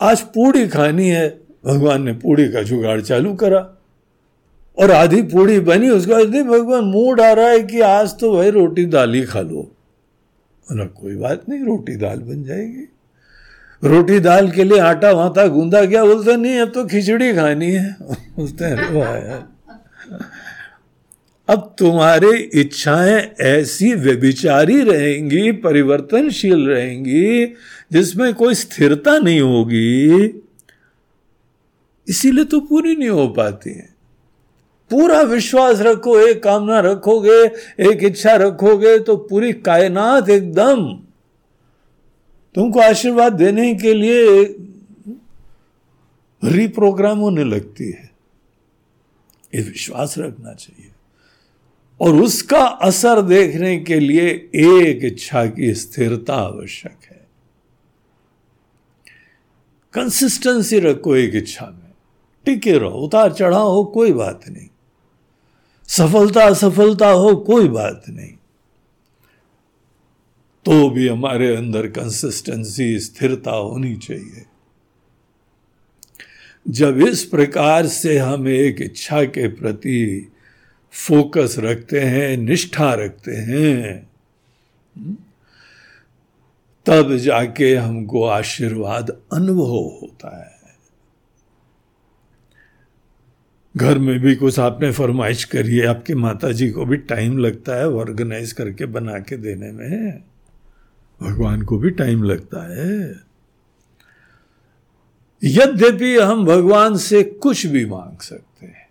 आज 0.01 0.21
पूड़ी 0.21 0.67
खानी 0.67 1.09
है। 1.09 1.39
भगवान 1.65 2.03
ने 2.03 2.13
पूड़ी 2.13 2.51
का 2.51 2.63
जुगाड़ 2.63 3.01
चालू 3.01 3.33
करा। 3.33 3.73
और 4.77 4.91
आधी 4.91 5.21
पूड़ी 5.21 5.59
बनी, 5.59 5.89
उसके 5.89 6.11
बाद 6.11 6.47
भगवान, 6.47 6.83
मूड 6.83 7.21
आ 7.21 7.33
रहा 7.33 7.47
है 7.47 7.63
कि 7.63 7.79
आज 7.79 8.19
तो 8.19 8.33
भाई 8.33 8.51
रोटी 8.51 8.85
दाल 8.85 9.13
ही 9.13 9.23
खा 9.23 9.41
लो। 9.41 9.75
ना 10.71 10.85
कोई 10.85 11.15
बात 11.15 11.49
नहीं, 11.49 11.63
रोटी 11.63 11.95
दाल 11.95 12.19
बन 12.19 12.43
जाएगी। 12.43 12.89
रोटी 13.83 14.19
दाल 14.19 14.51
के 14.51 14.63
लिए 14.63 14.79
आटा 14.79 15.11
वाटा 15.11 15.47
गूंदा 15.47 15.85
गया, 15.85 16.05
बोलते, 16.05 16.37
नहीं, 16.37 16.59
अब 16.59 16.69
तो 16.69 16.85
खिचड़ी 16.85 17.33
खानी 17.33 17.71
है। 17.71 17.95
बोलते 18.37 18.65
हैं 18.65 19.45
अब 21.49 21.75
तुम्हारी 21.77 22.37
इच्छाएँ 22.37 23.31
ऐसी 23.41 23.93
व्यभिचारी 23.93 24.83
रहेंगी, 24.83 25.51
परिवर्तनशील 25.51 26.67
रहेंगी, 26.67 27.45
जिसमें 27.91 28.33
कोई 28.33 28.53
स्थिरता 28.53 29.17
नहीं 29.17 29.41
होगी। 29.41 30.25
इसीलिए 32.07 32.45
तो 32.45 32.59
पूरी 32.59 32.95
नहीं 32.95 33.09
हो 33.09 33.27
पाती 33.27 33.69
है। 33.69 33.89
पूरा 34.91 35.21
विश्वास 35.21 35.81
रखो, 35.81 36.19
एक 36.19 36.43
कामना 36.43 36.79
रखोगे, 36.79 37.45
एक 37.79 38.03
इच्छा 38.03 38.35
रखोगे 38.35 38.99
तो 38.99 39.15
पूरी 39.15 39.53
कायनात 39.53 40.29
एकदम 40.29 41.02
तुमको 42.55 42.79
आशीर्वाद 42.79 43.33
देने 43.33 43.75
के 43.75 43.93
लिए 43.93 44.43
रिप्रोग्राम 46.43 47.19
होने 47.19 47.43
लगती 47.43 47.91
है। 47.91 48.11
ये 49.55 49.61
विश्वास 49.61 50.15
रखना 50.17 50.53
चाहिए। 50.53 50.91
और 52.01 52.15
उसका 52.15 52.61
असर 52.61 53.21
देखने 53.21 53.79
के 53.79 53.99
लिए 53.99 54.29
एक 54.55 55.05
इच्छा 55.05 55.45
की 55.45 55.73
स्थिरता 55.73 56.35
आवश्यक 56.35 56.97
है। 57.11 57.27
कंसिस्टेंसी 59.93 60.79
रखो 60.79 61.15
एक 61.15 61.35
इच्छा 61.35 61.65
में। 61.65 61.93
टिके 62.45 62.77
रहो, 62.77 62.99
उतार 62.99 63.33
चढ़ाव 63.33 63.67
हो, 63.67 63.83
कोई 63.83 64.13
बात 64.13 64.41
नहीं। 64.49 64.67
सफलता 65.87 66.45
असफलता 66.45 67.09
हो, 67.09 67.35
कोई 67.35 67.67
बात 67.67 68.03
नहीं। 68.09 68.33
तो 70.65 70.89
भी 70.89 71.07
हमारे 71.07 71.55
अंदर 71.55 71.87
कंसिस्टेंसी 71.87 72.99
स्थिरता 72.99 73.51
होनी 73.51 73.95
चाहिए। 73.95 74.45
जब 76.67 76.97
इस 76.97 77.23
प्रकार 77.23 77.87
से 77.87 78.17
हम 78.17 78.47
एक 78.47 78.81
इच्छा 78.81 79.23
के 79.23 79.47
प्रति 79.47 80.31
फोकस 80.91 81.55
रखते 81.59 81.99
हैं, 81.99 82.37
निष्ठा 82.37 82.93
रखते 82.93 83.31
हैं, 83.31 84.09
तब 86.85 87.17
जाके 87.17 87.75
हमको 87.75 88.23
आशीर्वाद 88.23 89.17
अनुभव 89.33 89.99
होता 90.01 90.45
है। 90.45 90.53
घर 93.77 93.97
में 93.97 94.19
भी 94.19 94.35
कुछ 94.35 94.59
आपने 94.59 94.91
फरमाइश 94.91 95.43
करी 95.43 95.77
है, 95.77 95.85
आपकी 95.85 96.13
माता 96.13 96.51
जी 96.51 96.69
को 96.69 96.85
भी 96.85 96.97
टाइम 96.97 97.37
लगता 97.37 97.75
है 97.75 97.89
ऑर्गेनाइज 97.89 98.51
करके 98.51 98.85
बना 98.85 99.19
के 99.19 99.37
देने 99.37 99.71
में। 99.71 100.23
भगवान 101.23 101.61
को 101.61 101.77
भी 101.77 101.89
टाइम 101.91 102.23
लगता 102.23 102.63
है। 102.73 102.97
यद्यपि 105.41 106.15
हम 106.17 106.45
भगवान 106.45 106.97
से 106.97 107.23
कुछ 107.23 107.65
भी 107.65 107.85
मांग 107.85 108.19
सकते 108.19 108.65
हैं, 108.65 108.87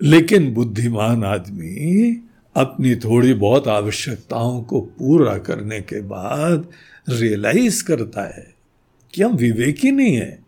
लेकिन 0.00 0.52
बुद्धिमान 0.54 1.24
आदमी 1.24 2.12
अपनी 2.56 2.94
थोड़ी 2.96 3.34
बहुत 3.34 3.68
आवश्यकताओं 3.68 4.62
को 4.62 4.80
पूरा 4.80 5.36
करने 5.38 5.80
के 5.80 6.00
बाद 6.00 6.66
रियलाइज़ 7.08 7.82
करता 7.84 8.22
है 8.28 8.54
कि 9.14 9.22
हम 9.22 9.36
विवेकी 9.36 9.90
नहीं 9.90 10.16
है। 10.16 10.38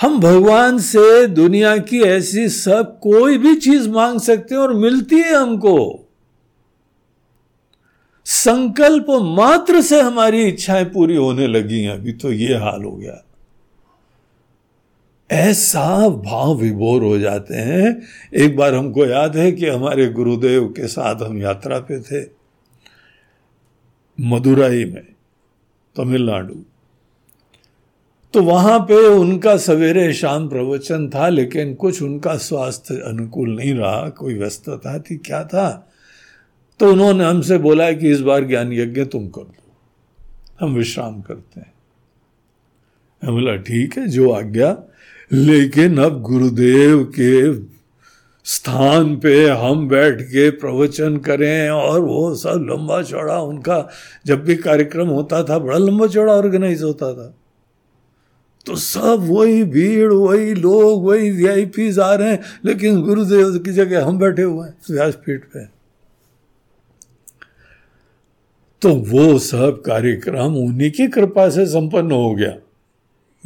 हम 0.00 0.20
भगवान 0.20 0.78
से 0.78 1.26
दुनिया 1.26 1.76
की 1.76 2.00
ऐसी 2.00 2.48
सब 2.48 2.98
कोई 2.98 3.38
भी 3.38 3.54
चीज़ 3.54 3.88
मांग 3.88 4.20
सकते 4.20 4.54
हैं 4.54 4.62
और 4.62 4.74
मिलती 4.74 5.16
है 5.16 5.34
हमको। 5.34 6.08
संकल्प 8.24 9.06
मात्र 9.10 9.80
से 9.80 10.00
हमारी 10.00 10.42
इच्छाएँ 10.42 10.84
पूरी 10.84 11.16
होने 11.16 11.46
लगी 11.46 11.80
हैं। 11.80 11.92
अभी 11.92 12.12
तो 12.12 12.32
ये 12.32 12.56
हाल 12.56 12.84
हो 12.84 12.96
गया। 12.96 13.22
ऐसा 15.30 16.08
भाव 16.08 16.54
विभोर 16.54 17.02
हो 17.02 17.18
जाते 17.18 17.54
हैं। 17.54 18.02
एक 18.34 18.56
बार 18.56 18.74
हमको 18.74 19.06
याद 19.06 19.36
है 19.36 19.52
कि 19.52 19.66
हमारे 19.66 20.08
गुरुदेव 20.08 20.66
के 20.66 20.86
साथ 20.86 21.14
हम 21.14 21.42
यात्रा 21.42 21.78
पे 21.78 22.00
थे, 22.00 22.30
मदुराई 24.20 24.84
में, 24.84 25.06
तमिलनाडु। 25.96 26.54
तो 28.36 28.42
वहाँ 28.42 28.78
पे 28.78 29.06
उनका 29.06 29.56
सवेरे 29.56 30.12
शाम 30.12 30.48
प्रवचन 30.48 31.08
था, 31.08 31.28
लेकिन 31.28 31.74
कुछ 31.74 32.02
उनका 32.02 32.36
स्वास्थ्य 32.36 32.94
अनुकूल 32.94 33.56
नहीं 33.56 33.74
रहा, 33.74 34.08
कोई 34.08 34.34
व्यस्तता 34.34 34.98
थी, 34.98 35.16
क्या 35.16 35.44
था? 35.44 35.92
तो 36.80 36.92
उन्होंने 36.92 37.24
हमसे 37.24 37.58
बोला 37.58 37.92
कि 37.92 38.10
इस 38.10 38.20
बार 38.20 38.44
ज्ञान 38.44 38.72
यज्ञ 38.72 39.04
तुम 39.04 39.28
कर 39.28 39.40
दो 39.40 39.76
हम 40.60 40.74
विश्राम 40.74 41.20
करते 41.20 41.60
हैं। 41.60 41.72
हम 43.22 43.34
बोला, 43.34 43.56
ठीक 43.56 43.98
है, 43.98 44.08
जो 44.08 44.30
आज्ञा, 44.30 44.78
लेकिन 45.32 45.98
अब 45.98 46.22
गुरुदेव 46.22 47.12
के 47.20 47.54
स्थान 48.44 49.16
पे 49.16 49.48
हम 49.48 49.88
बैठ 49.88 50.22
के 50.22 50.50
प्रवचन 50.50 51.16
करें, 51.16 51.70
और 51.70 52.00
वो 52.00 52.34
सब 52.34 52.66
लंबा 52.70 53.02
चौड़ा 53.02 53.38
उनका 53.38 53.88
जब 54.26 54.44
भी 54.44 54.54
कार्यक्रम 54.54 55.08
होता 55.08 55.44
था, 55.44 55.58
बड़ा 55.58 55.78
लंबा 55.78 56.06
चौड़ा 56.06 56.32
ऑर्गेनाइज 56.32 56.82
होता 56.82 57.14
था। 57.14 57.34
तो 58.66 58.76
सब 58.76 59.26
वही 59.30 59.62
भीड़, 59.64 60.12
वही 60.12 60.54
लोग, 60.54 61.04
वही 61.04 61.30
वीआईपी 61.30 61.98
आ 62.00 62.14
रहे 62.14 62.30
हैं, 62.30 62.40
लेकिन 62.64 63.00
गुरुदेव 63.02 63.58
की 63.58 63.72
जगह 63.72 64.04
हम 64.04 64.18
बैठे 64.18 64.42
हुए 64.42 64.66
हैं, 64.66 64.74
व्यासपीठ 64.90 65.44
पे। 65.44 65.64
तो 68.82 68.94
वो 68.94 69.38
सब 69.38 69.82
कार्यक्रम 69.86 70.56
उन्हीं 70.56 70.90
की 70.90 71.06
कृपा 71.06 71.48
से 71.50 71.66
संपन्न 71.66 72.10
हो 72.10 72.34
गया, 72.34 72.56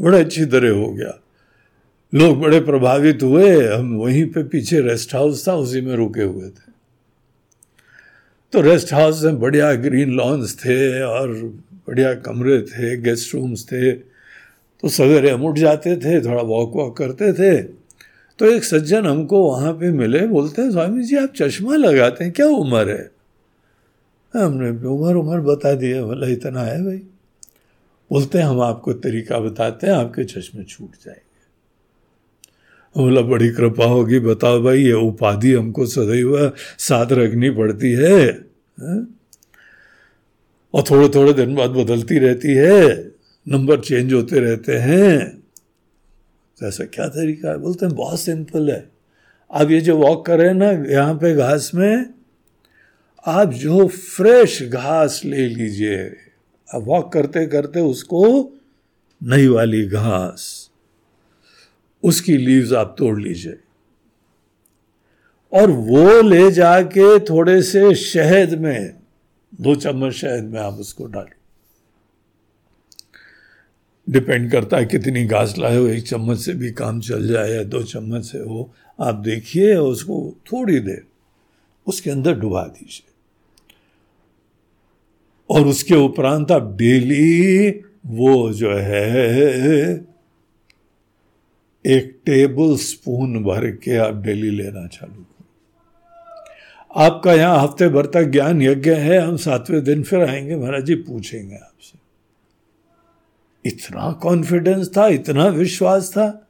बड़े 0.00 0.20
अच्छी 0.20 0.44
तरह 0.44 0.70
हो 0.70 0.92
गया। 0.92 1.18
लोग 2.14 2.40
बड़े 2.40 2.60
प्रभावित 2.60 3.22
हुए, 3.22 3.66
हम 3.66 3.94
वहीं 3.96 4.26
पे 4.26 4.42
पीछे 4.42 4.80
रेस्ट 4.80 5.14
हाउस 5.14 5.48
था, 5.48 5.54
उसी 5.54 5.80
में 5.80 5.94
रुके 5.96 6.22
हुए 6.22 6.48
थे। 6.48 6.70
तो 8.52 8.60
रेस्ट 8.60 8.92
हाउस 8.92 9.22
में 9.24 9.40
बढ़िया 9.40 9.74
ग्रीन 9.74 10.10
लॉन्स 10.10 10.54
थे 10.56 11.02
और 11.02 11.28
बढ़िया 11.88 12.14
कमरे 12.14 12.60
थे 12.62 12.96
गेस्ट 12.96 13.34
रूम्स 13.34 13.64
थे। 13.64 14.09
तो 14.82 14.88
सवेरे 14.88 15.30
हम 15.30 15.44
उठ 15.44 15.58
जाते 15.58 15.96
थे 15.96 16.20
थोड़ा 16.24 16.42
वॉक 16.42 16.76
वॉक 16.76 16.96
करते 16.96 17.32
थे 17.32 17.62
तो 18.38 18.46
एक 18.46 18.64
सज्जन 18.64 19.06
हमको 19.06 19.50
वहाँ 19.50 19.72
पे 19.72 19.90
मिले 19.92 20.26
बोलते 20.26 20.62
हैं 20.62 20.70
स्वामी 20.70 21.04
जी 21.04 21.16
आप 21.16 21.32
चश्मा 21.36 21.76
लगाते 21.76 22.24
हैं 22.24 22.32
क्या 22.32 22.46
उम्र 22.46 22.88
है? 22.88 23.10
हमने 24.34 24.70
उम्र 24.70 25.14
उम्र 25.14 25.40
बता 25.40 25.74
दिया 25.74 26.04
बोला 26.04 26.26
इतना 26.26 26.62
है 26.62 26.84
भाई। 26.84 27.02
बोलते 28.12 28.38
हैं 28.38 28.44
हम 28.44 28.60
आपको 28.60 28.92
तरीका 28.92 29.38
बताते 29.38 29.86
हैं 29.86 29.94
आपके 29.94 30.24
चश्मे 30.24 30.64
छूट 30.64 30.90
जाएँगे। 30.90 31.30
बोला 33.02 33.20
बड़ी 33.20 33.48
कृपा 33.48 33.84
होगी 33.84 34.18
बताओ 34.18 34.62
भाई 34.62 34.82
ये 34.82 34.92
उपाधि 34.92 35.54
हमको 35.54 35.86
सदैव 35.86 36.52
साथ 36.78 37.06
रखनी 37.12 37.50
पड़ती 37.50 37.92
है, 37.92 38.20
है? 38.80 39.06
और 40.74 40.82
थोड़े 40.90 41.08
थोड़े 41.08 41.32
दिन 41.32 41.54
बाद 41.54 41.70
बदलती 41.70 42.18
रहती 42.18 42.54
है। 42.54 43.09
नंबर 43.48 43.80
चेंज 43.80 44.12
होते 44.12 44.40
रहते 44.40 44.76
हैं। 44.76 45.40
तो 46.58 46.66
ऐसा 46.66 46.84
क्या 46.84 47.08
तरीका 47.08 47.50
है? 47.50 47.58
बोलते 47.58 47.86
हैं, 47.86 47.94
बहुत 47.94 48.20
सिंपल 48.20 48.70
है। 48.70 48.90
आप 49.50 49.70
ये 49.70 49.80
जो 49.80 49.96
वॉक 49.96 50.26
कर 50.26 50.54
ना, 50.54 50.70
यहाँ 50.70 51.14
पे 51.14 51.34
घास 51.34 51.70
में, 51.74 52.14
आप 53.26 53.52
जो 53.52 53.86
फ्रेश 53.88 54.62
घास 54.62 55.22
ले 55.24 55.48
लीजिए, 55.48 56.04
आप 56.74 56.82
वॉक 56.84 57.12
करते 57.12 57.46
करते 57.46 57.80
उसको 57.80 58.52
नई 59.22 59.46
वाली 59.46 59.86
घास, 59.86 60.70
उसकी 62.02 62.36
लीव्स 62.36 62.72
आप 62.72 62.94
तोड़ 62.98 63.20
लीजिए। 63.20 63.58
और 65.52 65.70
वो 65.70 66.22
ले 66.22 66.50
जाके 66.50 67.18
थोड़े 67.20 67.62
से 67.62 67.94
शहद 67.94 68.54
में, 68.54 68.94
दो 69.60 69.74
चम्मच 69.74 70.12
शहद 70.12 70.44
में 70.44 70.60
आप 70.60 70.74
उसको 70.74 71.06
डालो 71.06 71.39
डिपेंड 74.10 74.52
करता 74.52 74.76
है 74.76 74.84
कितनी 74.84 75.24
घास 75.24 75.54
लाए 75.58 75.76
हो, 75.76 75.86
एक 75.86 76.06
चम्मच 76.06 76.38
से 76.38 76.54
भी 76.54 76.70
काम 76.70 77.00
चल 77.00 77.28
जाए 77.28 77.50
या 77.50 77.62
दो 77.62 77.82
चम्मच 77.82 78.24
से 78.24 78.38
हो, 78.38 78.72
आप 79.00 79.14
देखिए 79.14 79.76
उसको 79.76 80.36
थोड़ी 80.46 80.80
देर 80.80 81.04
उसके 81.86 82.10
अंदर 82.10 82.34
डुबा 82.34 82.62
दीजिए। 82.62 83.06
और 85.50 85.66
उसके 85.66 85.94
उपरांत 85.94 86.52
आप 86.52 86.76
डेली 86.76 87.70
वो 88.06 88.52
जो 88.52 88.74
है, 88.74 89.94
एक 91.86 92.20
टेबल 92.26 92.76
स्पून 92.76 93.44
भर 93.44 93.70
के 93.70 93.96
आप 93.96 94.14
डेली 94.14 94.50
लेना 94.50 94.86
चालू 94.86 95.12
करो। 95.12 95.44
आपका 96.94 97.34
यहाँ 97.34 97.62
हफ़्ते 97.62 97.88
भर 97.88 98.06
तक 98.06 98.24
ज्ञान 98.24 98.62
यज्ञ 98.62 98.90
है, 98.90 99.18
हम 99.18 99.36
सातवें 99.36 99.84
दिन 99.84 100.02
फिर 100.02 100.20
आएँगे, 100.20 100.56
महाराज 100.56 100.84
जी 100.84 100.94
पूछेंगे 100.94 101.54
आपसे। 101.54 101.99
इतना 103.66 104.12
कॉन्फिडेंस 104.12 104.90
था, 104.96 105.08
इतना 105.08 105.46
विश्वास 105.46 106.10
था। 106.10 106.46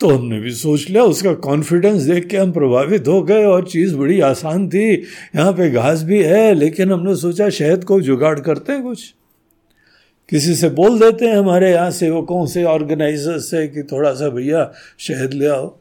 तो 0.00 0.08
हमने 0.08 0.40
भी 0.40 0.50
सोच 0.50 0.88
लिया, 0.90 1.02
उसका 1.02 1.34
कॉन्फिडेंस 1.34 2.02
देख 2.02 2.26
के 2.26 2.36
हम 2.36 2.52
प्रभावित 2.52 3.08
हो 3.08 3.22
गए 3.22 3.44
और 3.44 3.68
चीज़ 3.68 3.96
बड़ी 3.96 4.20
आसान 4.20 4.68
थी। 4.68 4.94
यहाँ 5.36 5.52
पे 5.52 5.70
घास 5.70 6.02
भी 6.02 6.22
है, 6.22 6.54
लेकिन 6.54 6.92
हमने 6.92 7.16
सोचा 7.16 7.50
शहद 7.50 7.84
को 7.84 8.00
जुगाड़ 8.00 8.40
करते 8.40 8.72
हैं 8.72 8.82
कुछ। 8.82 9.14
किसी 10.28 10.54
से 10.54 10.68
बोल 10.68 10.98
देते 10.98 11.26
हैं 11.26 11.36
हमारे 11.36 11.72
यहाँ 11.72 11.90
सेवकों 11.90 12.46
से 12.46 12.64
ऑर्गेनाइजर 12.64 13.38
से 13.38 13.68
कि 13.68 13.82
थोड़ा 13.82 14.12
सा 14.12 14.28
भैया 14.28 14.72
शहद 14.98 15.34
ले 15.34 15.46
आओ। 15.46 15.76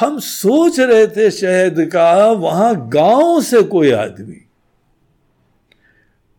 हम 0.00 0.18
सोच 0.18 0.80
रहे 0.80 1.06
थे 1.06 1.30
शहद 1.30 1.90
का, 1.92 2.30
वहाँ 2.30 2.88
गाँव 2.88 3.40
से 3.40 3.62
कोई 3.62 3.90
आदमी। 3.90 4.46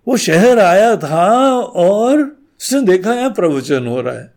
वो 0.07 0.17
शहर 0.17 0.59
आया 0.59 0.97
था 0.97 1.55
और 1.59 2.42
उसने 2.63 2.81
देखा 2.81 3.13
यहाँ 3.13 3.29
प्रवचन 3.29 3.87
हो 3.87 4.01
रहा 4.01 4.13
है। 4.13 4.33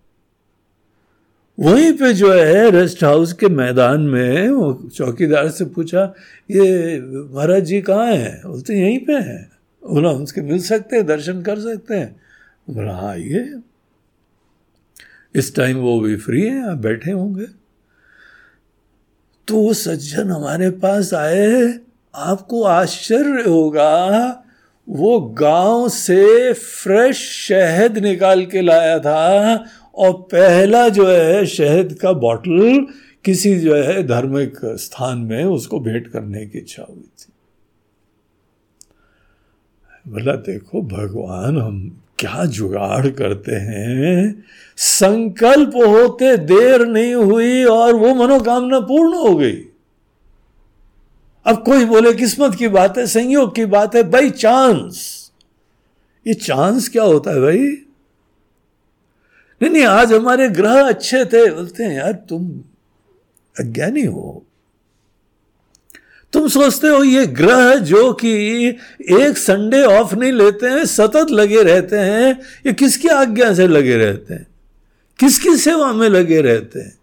वहीं 1.61 1.93
पे 1.93 2.13
जो 2.13 2.33
है, 2.33 2.71
रेस्ट 2.71 3.05
हाउस 3.05 3.33
के 3.33 3.49
मैदान 3.49 4.01
में 4.01 4.49
वो 4.49 4.89
चौकीदार 4.95 5.49
से 5.49 5.65
पूछा, 5.65 6.15
ये 6.51 7.01
महाराज 7.35 7.63
जी 7.63 7.81
कहाँ 7.81 8.07
हैं? 8.07 8.43
बोलते 8.47 8.75
यहीं 8.75 8.99
पे 8.99 9.13
हैं। 9.13 9.53
बोला 9.89 10.11
उनसे 10.11 10.43
मिल 10.43 10.59
सकते 10.59 10.97
हैं, 10.97 11.07
दर्शन 11.07 11.43
कर 11.43 11.61
सकते 11.61 11.95
हैं। 11.95 12.21
बोला 12.71 12.93
हाँ 12.93 13.11
आइए। 13.11 13.55
इस 15.35 15.55
टाइम 15.57 15.77
वो 15.77 16.01
भी 16.01 16.17
फ्री 16.17 16.43
है, 16.43 16.71
आप 16.71 16.79
बैठे 16.79 17.11
होंगे। 17.11 17.47
तो 19.49 19.57
वो 19.57 19.75
सज्जन 19.75 20.31
हमारे 20.31 20.71
पास 20.71 21.15
आए 21.15 21.79
आपको 22.15 22.63
आश्चर्य 22.63 23.49
होगा 23.49 24.43
वो 24.89 25.21
गाँव 25.21 25.89
से 25.89 26.53
फ्रेश 26.53 27.17
शहद 27.49 27.99
निकाल 27.99 28.47
के 28.47 28.61
लाया 28.61 28.99
था 28.99 29.65
और 29.95 30.13
पहला 30.13 30.89
जो 30.89 31.07
है 31.07 31.47
शहद 31.47 31.93
का 32.03 32.13
बॉटल 32.13 32.87
किसी 33.25 33.59
जो 33.61 33.75
है 33.75 34.03
धार्मिक 34.03 34.59
स्थान 34.65 35.19
में 35.19 35.45
उसको 35.45 35.81
भेंट 35.81 36.09
करने 36.09 36.47
की 36.47 36.59
इच्छा 36.59 36.87
हुई 36.89 37.09
थी। 37.19 37.33
बोला 40.09 40.33
देखो 40.33 40.83
भगवान, 40.83 41.59
हम 41.59 42.03
क्या 42.19 42.45
जुगाड़ 42.45 43.09
करते 43.09 43.55
हैं। 43.55 44.45
संकल्प 44.77 45.77
होते 45.77 46.37
देर 46.37 46.87
नहीं 46.87 47.15
हुई 47.15 47.65
और 47.65 47.95
वो 47.95 48.15
मनोकामना 48.15 48.81
पूर्ण 48.81 49.15
हो 49.15 49.37
गई। 49.37 49.63
अब 51.47 51.65
कोई 51.65 51.85
बोले, 51.85 52.13
किस्मत 52.13 52.55
की 52.55 52.69
बात 52.69 52.99
है, 52.99 53.07
संयोग 53.07 53.55
की 53.55 53.65
बात 53.65 53.95
है 53.95 54.03
बाई 54.03 54.31
चांस 54.31 55.31
ये 56.27 56.35
चांस 56.35 56.89
क्या 56.89 57.03
होता 57.03 57.31
है 57.31 57.41
भाई? 57.41 57.59
नहीं 59.63 59.71
नहीं, 59.71 59.85
आज 59.85 60.13
हमारे 60.13 60.49
ग्रह 60.49 60.89
अच्छे 60.89 61.25
थे, 61.25 61.51
बोलते 61.51 61.85
हैं, 61.85 61.97
यार, 61.97 62.13
तुम 62.13 62.61
अज्ञानी 63.61 64.03
हो। 64.03 64.47
तुम 66.33 66.49
सोचते 66.49 66.89
हो, 66.89 67.05
ये 67.05 67.27
ग्रह 67.27 67.75
जो 67.75 68.13
कि 68.13 68.69
एक 69.11 69.39
संडे 69.39 69.83
ऑफ़ 69.83 70.15
नहीं 70.15 70.33
लेते 70.33 70.67
हैं, 70.67 70.85
सतत 70.85 71.27
लगे 71.31 71.63
रहते 71.63 71.97
हैं, 71.97 72.41
ये 72.67 72.73
किसकी 72.73 73.09
आज्ञा 73.09 73.55
से 73.55 73.69
लगे 73.69 73.97
रहते 73.97 74.35
हैं? 74.35 74.47
किसकी 75.19 75.57
सेवा 75.57 75.93
में 75.93 76.09
लगे 76.09 76.41
रहते 76.41 76.81
हैं? 76.81 76.99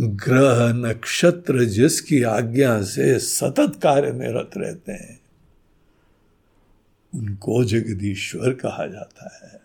ग्रह 0.00 0.72
नक्षत्र 0.72 1.64
जिसकी 1.64 2.22
आज्ञा 2.22 2.82
से 2.82 3.18
सतत 3.18 3.72
कार्य 3.82 4.12
में 4.12 4.28
रत 4.28 4.50
रहते 4.56 4.92
हैं, 4.92 5.20
उनको 7.14 7.64
जगदीश्वर 7.64 8.50
कहा 8.50 8.86
जाता 8.86 9.40
है। 9.42 9.60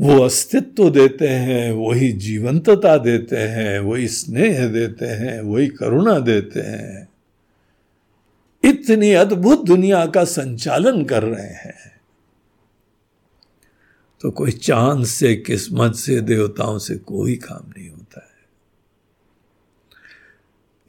वो 0.00 0.22
अस्तित्व 0.22 0.90
देते 0.90 1.28
हैं, 1.28 1.72
वही 1.72 2.12
जीवंतता 2.12 2.98
देते 2.98 3.36
हैं, 3.36 3.78
वही 3.78 4.08
स्नेह 4.08 4.68
देते 4.68 5.06
हैं, 5.06 5.40
वही 5.40 5.68
करुणा 5.68 6.18
देते 6.18 6.60
हैं। 6.60 7.08
इतनी 8.64 9.12
अद्भुत 9.12 9.64
दुनिया 9.64 10.06
का 10.06 10.24
संचालन 10.24 11.04
कर 11.04 11.22
रहे 11.22 11.46
हैं। 11.46 11.87
तो 14.20 14.30
कोई 14.30 14.50
चाँद 14.50 15.06
से, 15.06 15.36
किस्मत 15.36 15.94
से, 15.94 16.20
देवताओं 16.20 16.78
से 16.78 16.96
कोई 16.96 17.36
काम 17.36 17.72
नहीं 17.78 17.90
होता 17.90 18.20
है। 18.20 18.28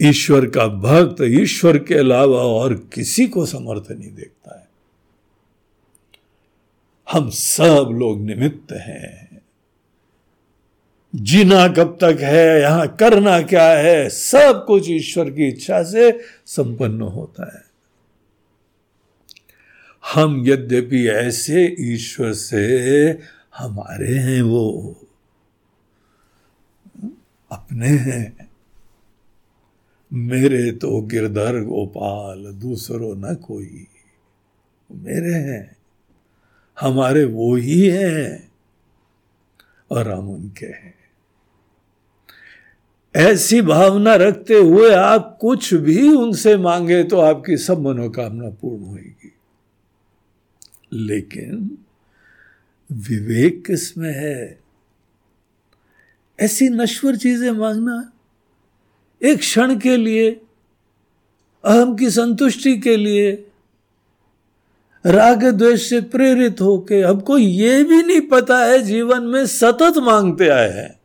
ईश्वर 0.10 0.46
का 0.46 0.68
भक्त 0.68 1.22
ईश्वर 1.22 1.78
के 1.78 1.96
अलावा 1.96 2.42
और 2.42 2.74
किसी 2.74 3.28
को 3.28 3.46
समर्थ 3.46 3.92
नहीं 3.92 4.16
देखता 4.16 4.60
है। 4.60 4.70
हम 7.12 7.30
सब 7.30 7.90
लोग 7.92 8.22
निमित्त 8.22 8.72
हैं। 8.72 9.42
जीना 11.16 11.68
कब 11.68 11.98
तक 12.02 12.18
है, 12.20 12.62
यहाँ 12.62 12.88
करना 12.88 13.42
क्या 13.42 13.70
है, 13.70 14.10
सब 14.10 14.64
कुछ 14.68 14.90
ईश्वर 14.90 15.30
की 15.30 15.48
इच्छा 15.48 15.84
से 15.84 16.20
संपन्न 16.46 17.02
होता 17.02 17.58
है। 17.58 17.69
हम 20.04 20.44
यद्यपि 20.48 21.08
ऐसे 21.08 21.76
ईश्वर 21.80 22.34
से 22.34 22.66
हमारे 23.58 24.16
हैं 24.16 24.42
वो, 24.42 24.96
अपने 27.52 27.88
हैं। 27.88 28.50
मेरे 30.14 30.72
तो 30.72 31.02
गिरधर 31.02 31.62
गोपाल, 31.64 32.46
दूसरों 32.46 33.16
न 33.16 33.36
कोई। 33.36 33.88
मेरे 34.90 35.34
हैं, 35.34 35.76
हमारे 36.80 37.24
वो 37.26 37.56
ही 37.56 37.88
हैं 37.88 38.52
और 39.92 40.10
हम 40.10 40.30
उनके 40.30 40.66
हैं। 40.66 40.94
ऐसी 43.16 43.62
भावना 43.62 44.16
रखते 44.16 44.54
हुए 44.54 44.92
आप 44.94 45.38
कुछ 45.42 45.74
भी 45.74 46.10
उनसे 46.10 46.58
मांगे 46.58 47.04
तो 47.04 47.20
आपकी 47.20 47.58
सब 47.58 47.80
मनोकामना 47.80 48.50
पूर्ण 48.50 48.84
होगी 48.84 49.19
लेकिन 50.94 51.78
विवेक 52.92 53.66
किसमें 53.66 54.14
है? 54.14 54.60
ऐसी 56.40 56.70
नश्वर 56.70 57.16
चीज़ें 57.16 57.52
मांगना 57.52 58.12
एक 59.24 59.40
क्षण 59.40 59.80
के 59.80 59.98
लिए, 59.98 60.42
अहम 61.66 61.96
की 61.96 62.10
संतुष्टि 62.10 62.80
के 62.80 62.98
लिए, 62.98 63.46
राग 65.06 65.44
द्वेष 65.44 65.90
से 65.90 66.02
प्रेरित 66.02 66.62
होके 66.62 67.02
हमको 67.02 67.38
ये 67.38 67.84
भी 67.84 68.04
नहीं 68.04 68.22
पता 68.22 68.66
है 68.66 68.82
जीवन 68.82 69.24
में 69.24 69.46
सतत 69.46 69.94
मांगते 69.98 70.48
आए 70.48 70.70
हैं। 70.70 71.00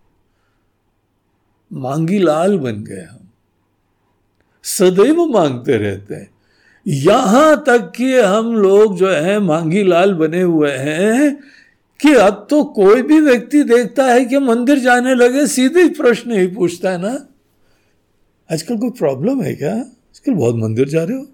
मांगी 1.73 2.19
लाल 2.19 2.59
बन 2.59 2.85
गए 2.85 3.03
हम। 3.03 3.29
सदैव 4.65 5.25
मांगते 5.25 5.77
रहते 5.77 6.15
हैं। 6.15 6.34
यहाँ 6.87 7.63
तक 7.67 7.93
कि 7.97 8.13
हम 8.15 8.55
लोग 8.55 8.97
जो 8.97 9.09
है 9.09 9.39
मांगी 9.39 9.83
लाल 9.83 10.15
बने 10.15 10.41
हुए 10.43 10.71
हैं 10.71 11.35
कि 12.01 12.15
अब 12.15 12.47
तो 12.51 12.63
कोई 12.65 13.03
भी 13.03 13.21
व्यक्ति 13.21 13.63
देखता 13.63 14.05
है 14.05 14.25
कि 14.25 14.39
मंदिर 14.39 14.79
जाने 14.79 15.15
लगे, 15.15 15.47
सीधे 15.47 15.89
प्रश्न 15.89 16.33
ही 16.33 16.47
पूछता 16.47 16.91
है 16.91 17.01
ना। 17.03 17.13
आजकल 18.51 18.77
कोई 18.77 18.91
प्रॉब्लम 18.91 19.43
है 19.43 19.55
क्या? 19.55 19.75
आजकल 19.75 20.33
बहुत 20.33 20.55
मंदिर 20.55 20.89
जा 20.89 21.05
रहे 21.05 21.17
हो। 21.17 21.27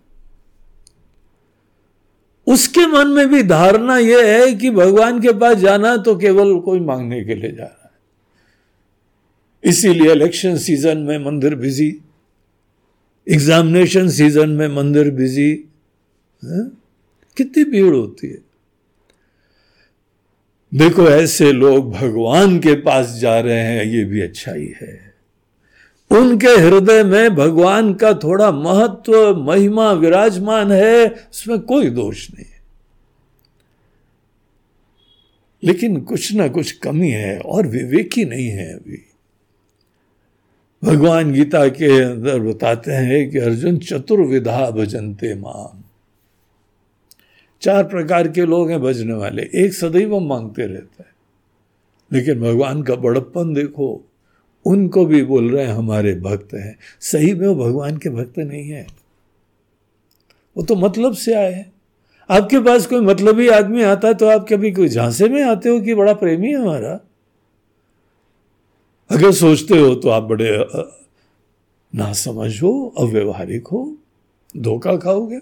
उसके 2.47 2.87
मन 2.87 3.09
में 3.09 3.29
भी 3.29 3.43
धारणा 3.43 3.97
यह 3.99 4.27
है 4.27 4.53
कि 4.55 4.71
भगवान 4.71 5.21
के 5.21 5.33
पास 5.33 5.57
जाना 5.57 5.97
तो 5.97 6.17
केवल 6.17 6.59
कोई 6.61 6.81
मांगने 6.81 7.25
के 7.25 7.35
लिए 7.35 7.51
जा 7.53 7.65
रहा 7.65 7.91
है। 9.65 9.71
इसीलिए 9.71 10.13
इलेक्शन 10.13 10.57
सीज़न 10.57 10.99
में 10.99 11.19
मंदिर 11.25 11.55
बिज़ी 11.55 11.91
एग्जामिनेशन 13.29 14.09
सीज़न 14.09 14.51
में 14.51 14.68
मंदिर 14.68 15.11
बिज़ी 15.11 15.64
कितनी 17.37 17.64
भीड़ 17.64 17.95
होती 17.95 18.27
है? 18.27 18.39
देखो, 20.75 21.09
ऐसे 21.09 21.53
लोग 21.53 21.93
भगवान 21.93 22.59
के 22.59 22.75
पास 22.75 23.18
जा 23.21 23.41
रहे 23.41 23.61
हैं, 23.61 23.85
ये 23.85 24.05
भी 24.05 24.21
अच्छा 24.21 24.53
ही 24.53 24.75
है। 24.83 25.14
उनके 26.11 26.49
हृदय 26.49 27.05
में 27.05 27.35
भगवान 27.35 27.95
का 27.95 28.14
थोड़ा 28.14 28.53
महत्व, 28.53 29.37
महिमा 29.37 29.93
विराजमान 29.93 30.73
है, 30.73 31.09
उसमें 31.09 31.61
कोई 31.61 31.91
दोष 31.91 32.31
नहीं। 32.31 32.45
लेकिन 35.64 36.01
कुछ 36.01 36.33
ना 36.33 36.49
कुछ 36.49 36.73
कमी 36.73 37.11
है 37.11 37.39
और 37.39 37.66
विवेकी 37.66 38.25
नहीं 38.25 38.49
है 38.49 38.75
अभी। 38.75 39.10
भगवान 40.85 41.33
गीता 41.33 41.68
के 41.68 42.03
अंदर 42.03 42.41
बताते 42.41 42.93
हैं 42.93 43.31
कि 43.31 43.39
अर्जुन 43.39 43.78
चतुर्विधा 43.78 44.70
भजनते 44.70 45.35
माम। 45.35 45.83
चार 47.61 47.85
प्रकार 47.85 48.28
के 48.28 48.47
लोग 48.47 48.70
हैं 48.70 48.81
भजने 48.81 49.12
वाले, 49.12 49.43
एक 49.55 49.72
सदैव 49.72 50.20
मांगते 50.20 50.62
रहते 50.62 51.03
हैं। 51.03 51.11
लेकिन 52.12 52.41
भगवान 52.41 52.83
का 52.83 52.95
बड़प्पन 52.95 53.55
देखो, 53.55 54.09
उनको 54.64 55.07
भी 55.07 55.22
बोल 55.22 55.51
रहे 55.51 55.66
हैं, 55.66 55.74
हमारे 55.74 56.14
भक्त 56.14 56.55
हैं। 56.55 56.78
सही 57.01 57.35
में 57.35 57.49
वो 57.49 57.55
भगवान 57.55 57.97
के 57.97 58.11
भक्त 58.11 58.39
नहीं 58.39 58.70
है। 58.70 58.87
वो 60.57 60.62
तो 60.62 60.76
मतलब 60.76 61.14
से 61.14 61.35
आए 61.35 61.53
हैं। 61.53 61.72
आपके 62.31 62.59
पास 62.59 62.87
कोई 62.87 63.01
मतलबी 63.01 63.49
आदमी 63.49 63.83
आता 63.83 64.09
है 64.09 64.14
तो 64.14 64.28
आप 64.28 64.47
कभी 64.53 64.72
कोई 64.72 64.89
झांसे 64.89 65.28
में 65.28 65.45
आते 65.45 65.68
हो 65.68 65.81
कि 65.81 65.95
बड़ा 65.95 66.14
प्रेमी 66.14 66.49
है 66.49 66.62
हमारा? 66.62 67.01
अगर 69.11 69.33
सोचते 69.33 69.79
हो 69.79 69.95
तो 69.95 70.09
आप 70.09 70.23
बड़े 70.23 70.51
ना 71.93 72.13
समझ 72.13 72.63
हो, 72.63 72.95
अव्यवहारिक 72.99 73.67
हो, 73.67 73.97
धोखा 74.57 74.97
खाओगे। 74.97 75.41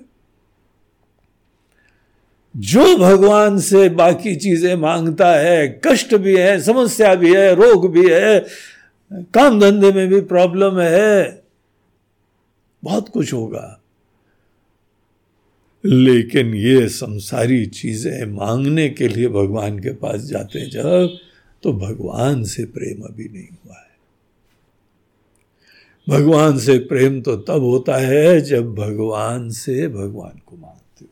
जो 2.57 2.97
भगवान 2.97 3.59
से 3.59 3.89
बाकी 3.89 4.35
चीज़ें 4.37 4.75
माँगता 4.77 5.33
है, 5.35 5.81
कष्ट 5.87 6.15
भी 6.15 6.37
है, 6.37 6.61
समस्या 6.61 7.15
भी 7.15 7.35
है, 7.35 7.55
रोग 7.55 7.91
भी 7.93 8.09
है, 8.11 8.39
काम 9.13 9.61
धंधे 9.61 9.93
में 9.93 10.09
भी 10.09 10.21
प्रॉब्लम 10.21 10.81
है, 10.81 11.43
बहुत 12.83 13.09
कुछ 13.09 13.33
होगा। 13.33 13.81
लेकिन 15.85 16.55
ये 16.55 16.89
संसारी 16.89 17.67
चीज़ें 17.67 18.25
मांगने 18.27 18.89
के 18.89 19.09
लिए 19.09 19.29
भगवान 19.29 19.79
के 19.79 19.93
पास 19.93 20.21
जाते 20.21 20.67
जब 20.71 21.19
तो 21.63 21.73
भगवान 21.73 22.45
से 22.45 22.65
प्रेम 22.65 23.03
अभी 23.03 23.29
नहीं 23.29 23.43
हुआ 23.43 23.75
है। 23.75 23.89
भगवान 26.09 26.59
से 26.59 26.79
प्रेम 26.79 27.21
तो 27.21 27.37
तब 27.37 27.51
होता 27.51 27.97
है 27.97 28.41
जब 28.41 28.75
भगवान 28.75 29.51
से 29.51 29.89
भगवान 29.89 30.41
को 30.47 30.57
मांगते 30.57 31.05
हो। 31.05 31.11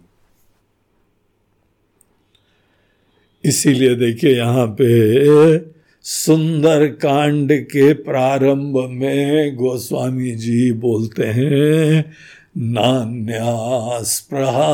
इसीलिए 3.45 3.95
देखिए 3.95 4.37
यहाँ 4.37 4.77
पे 4.81 5.77
सुंदर 6.05 6.87
कांड 6.87 7.53
के 7.53 7.93
प्रारंभ 7.93 8.89
में 8.91 9.57
गोस्वामी 9.57 10.31
जी 10.31 10.73
बोलते 10.73 11.27
हैं 11.27 12.15
नान्यास्पृहा 12.57 14.73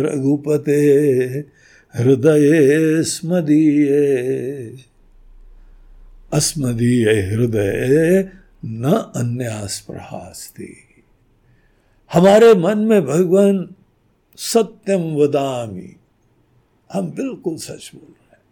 रघुपते 0.00 0.80
हृदय 1.94 3.02
स्मदीय। 3.02 3.88
अस्मदीय 6.32 7.10
हृदय 7.10 8.28
न 8.64 9.12
अन्यास्पृहास्ति 9.16 10.76
हमारे 12.12 12.54
मन 12.54 12.78
में 12.78 13.06
भगवान 13.06 13.74
सत्यम 14.36 15.14
वदामी। 15.14 15.96
हम 16.92 17.10
बिल्कुल 17.10 17.56
सच 17.56 17.90
बोल 17.94 18.14
रहे 18.14 18.32
हैं। 18.32 18.42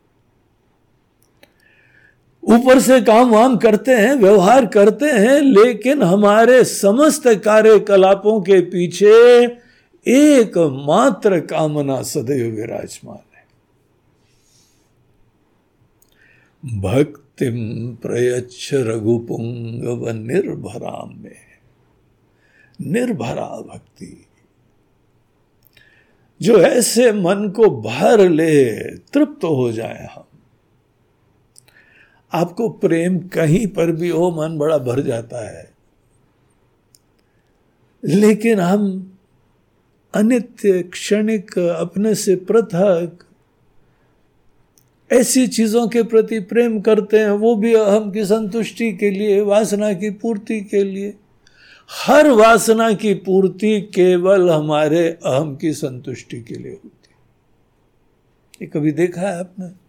ऊपर 2.42 2.80
से 2.80 3.00
काम 3.00 3.30
वाम 3.30 3.56
करते 3.56 3.92
हैं, 3.92 4.14
व्यवहार 4.14 4.66
करते 4.66 5.06
हैं, 5.06 5.40
लेकिन 5.40 6.02
हमारे 6.02 6.64
समस्त 6.64 7.22
कार्यकलापों 7.26 8.40
के 8.40 8.60
पीछे 8.60 9.44
एक 10.06 10.58
मात्र 10.86 11.40
कामना 11.40 12.02
सदैव 12.02 12.56
विराजमान 12.56 13.18
है। 13.34 13.46
भक्तिम 17.40 17.96
प्रयच्छ 17.96 18.74
रघुपुंग 18.74 19.84
व 19.84 20.10
निर्भराम 20.10 21.18
में। 21.18 21.36
निर्भरा 22.80 23.60
भक्ति। 23.60 24.26
जो 26.42 26.58
ऐसे 26.58 27.12
मन 27.12 27.48
को 27.48 27.82
भर 27.82 28.28
ले, 28.28 28.70
तृप्त 28.96 29.44
हो 29.44 29.72
जाए 29.72 30.06
हम। 30.06 30.24
आपको 32.32 32.68
प्रेम 32.68 33.18
कहीं 33.18 33.66
पर 33.66 33.92
भी 33.92 34.08
हो, 34.08 34.30
मन 34.30 34.58
बड़ा 34.58 34.78
भर 34.78 35.00
जाता 35.00 35.58
है। 35.58 35.72
लेकिन 38.04 38.58
हम 38.58 39.12
अनित्य 40.14 40.82
क्षणिक 40.82 41.58
अपने 41.58 42.14
से 42.14 42.36
पृथक 42.36 43.18
ऐसी 45.12 45.46
चीज़ों 45.46 45.88
के 45.88 46.02
प्रति 46.02 46.38
प्रेम 46.40 46.80
करते 46.80 47.18
हैं, 47.18 47.30
वो 47.30 47.56
भी 47.56 47.74
अहम 47.74 48.10
की 48.10 48.24
संतुष्टि 48.24 48.92
के 48.92 49.10
लिए, 49.10 49.40
वासना 49.40 49.92
की 49.92 50.10
पूर्ति 50.10 50.60
के 50.60 50.84
लिए। 50.84 51.14
हर 51.90 52.28
वासना 52.28 52.92
की 52.92 53.14
पूर्ति 53.14 53.80
केवल 53.80 54.50
हमारे 54.50 55.08
अहम 55.08 55.56
की 55.56 55.72
संतुष्टि 55.72 56.40
के 56.40 56.54
लिए 56.54 56.72
होती 56.72 57.08
है। 57.10 57.16
ये 58.62 58.66
कभी 58.66 58.92
देखा 58.92 59.20
है 59.20 59.40
आपने? 59.40 59.79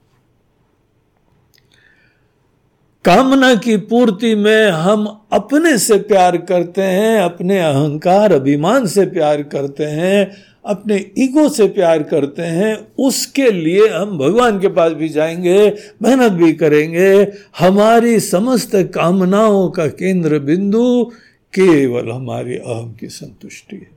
कामना 3.06 3.56
की 3.56 3.78
पूर्ति 3.78 4.36
में 4.36 4.70
हम 4.70 5.22
अपने 5.32 5.78
से 5.78 5.99
प्यार 5.99 6.38
करते 6.38 6.82
हैं, 6.82 7.20
अपने 7.22 7.60
अहंकार, 7.60 8.34
अभिमान 8.34 8.88
से 8.88 9.06
प्यार 9.06 9.43
करते 9.43 9.84
हैं, 9.84 10.32
अपने 10.66 11.12
ईगो 11.18 11.49
से 11.49 11.68
प्यार 11.68 12.04
करते 12.04 12.41
हैं, 12.41 12.88
उसके 12.99 13.52
लिए 13.52 13.88
हम 13.88 14.18
भगवान 14.18 14.60
के 14.60 14.68
पास 14.68 14.91
भी 14.91 15.10
जाएँगे, 15.10 15.76
मेहनत 16.02 16.32
भी 16.32 16.54
करेंगे। 16.54 17.32
हमारी 17.60 18.20
समस्त 18.20 18.72
कामनाओं 18.76 19.70
का 19.70 19.88
केंद्र 19.88 20.39
बिंदु 20.39 21.12
केवल 21.54 22.12
हमारी 22.12 22.56
अहम 22.56 22.93
की 22.93 23.08
संतुष्टि 23.08 23.76
है। 23.76 23.91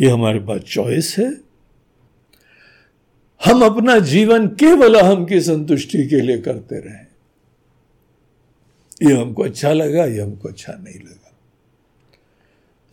ये 0.00 0.08
हमारे 0.08 0.38
पास 0.38 0.60
चॉइस 0.60 1.16
है। 1.18 1.51
हम 3.46 3.64
अपना 3.64 3.98
जीवन 3.98 4.46
केवल 4.48 4.94
अहम 4.94 5.24
की 5.24 5.40
संतुष्टि 5.40 6.06
के 6.08 6.20
लिए 6.20 6.38
करते 6.38 6.78
रहे। 6.80 7.12
ये 9.08 9.16
हमको 9.16 9.42
अच्छा 9.42 9.72
लगा, 9.72 10.04
ये 10.04 10.20
हमको 10.20 10.48
अच्छा 10.48 10.72
नहीं 10.72 11.00
लगा। 11.00 11.32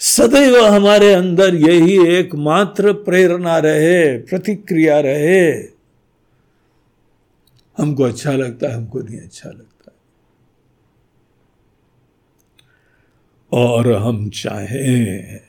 सदैव 0.02 0.66
हमारे 0.66 1.14
अंदर 1.14 1.56
यही 1.56 1.98
एकमात्र 2.16 2.94
प्रेरणा 2.94 3.58
रहे, 3.58 4.18
प्रतिक्रिया 4.18 5.00
रहे। 5.00 5.52
हमको 7.78 8.04
अच्छा 8.04 8.32
लगता 8.32 8.68
है, 8.68 8.74
हमको 8.74 9.00
नहीं 9.00 9.20
अच्छा 9.20 9.50
लगता 9.50 9.92
और 13.52 13.92
हम 13.94 14.30
चाहें, 14.30 15.40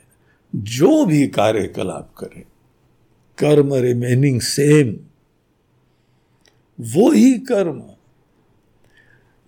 जो 0.55 1.05
भी 1.05 1.27
कार्यकलाप 1.27 2.13
करें 2.17 2.43
कर्म 3.41 3.73
रिमेनिंग 3.73 4.41
सेम 4.41 4.95
वो 6.79 7.11
ही 7.11 7.33
कर्म। 7.33 7.83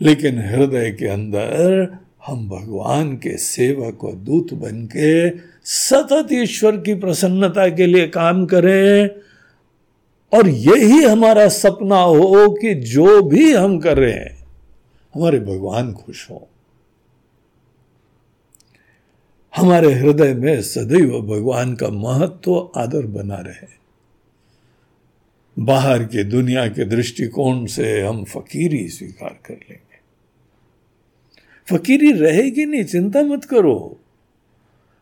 लेकिन 0.02 0.40
हृदय 0.40 0.92
के 0.92 1.08
अंदर 1.08 1.88
हम 2.26 2.50
भगवान 2.50 3.16
के 3.16 3.38
सेवक 3.38 4.04
और 4.04 4.16
दूत 4.16 4.54
बन 4.54 4.86
के 4.86 5.30
सतत 5.66 6.28
ईश्वर 6.32 6.78
की 6.78 6.96
प्रसन्नता 6.96 7.68
के 7.70 7.86
लिए 7.86 8.08
काम 8.08 8.46
करें 8.46 9.10
और 10.38 10.48
यही 10.48 11.04
हमारा 11.04 11.48
सपना 11.48 12.00
हो 12.00 12.50
कि 12.62 12.74
जो 12.74 13.22
भी 13.22 13.54
हम 13.54 13.80
कर 13.80 13.98
रहे 13.98 14.14
हैं, 14.14 14.48
हमारे 15.16 15.40
भगवान 15.40 15.94
खुश 15.94 16.30
हो। 16.30 16.48
हमारे 19.56 19.94
हृदय 19.94 20.34
में 20.34 20.62
सदैव 20.62 21.22
भगवान 21.22 21.76
का 21.76 21.90
महत्व, 21.90 22.72
आदर 22.76 23.06
बना 23.06 23.36
रहे। 23.36 23.83
बाहर 25.60 26.04
के 26.04 26.24
दुनिया 26.24 26.68
के 26.68 26.86
दृष्टिकोण 26.86 27.66
से 27.66 28.02
हम 28.02 28.24
फकीरी 28.24 28.88
स्वीकार 28.90 29.40
कर 29.46 29.54
लेंगे। 29.54 29.94
फकीरी 31.68 32.12
रहेगी 32.12 32.66
नहीं, 32.66 32.84
चिंता 32.84 33.22
मत 33.22 33.46
करो। 33.46 34.00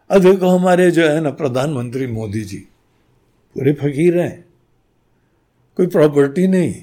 अब 0.10 0.22
देखो 0.22 0.48
हमारे 0.48 0.92
जो 0.92 1.08
है 1.08 1.22
ना, 1.22 1.30
प्रधानमंत्री 1.30 2.08
मोदी 2.08 2.42
जी, 2.42 2.58
पूरे 3.56 3.74
फकीर 3.74 4.20
हैं। 4.20 4.46
कोई 5.78 5.88
प्रॉपर्टी 5.88 6.48
नहीं। 6.48 6.76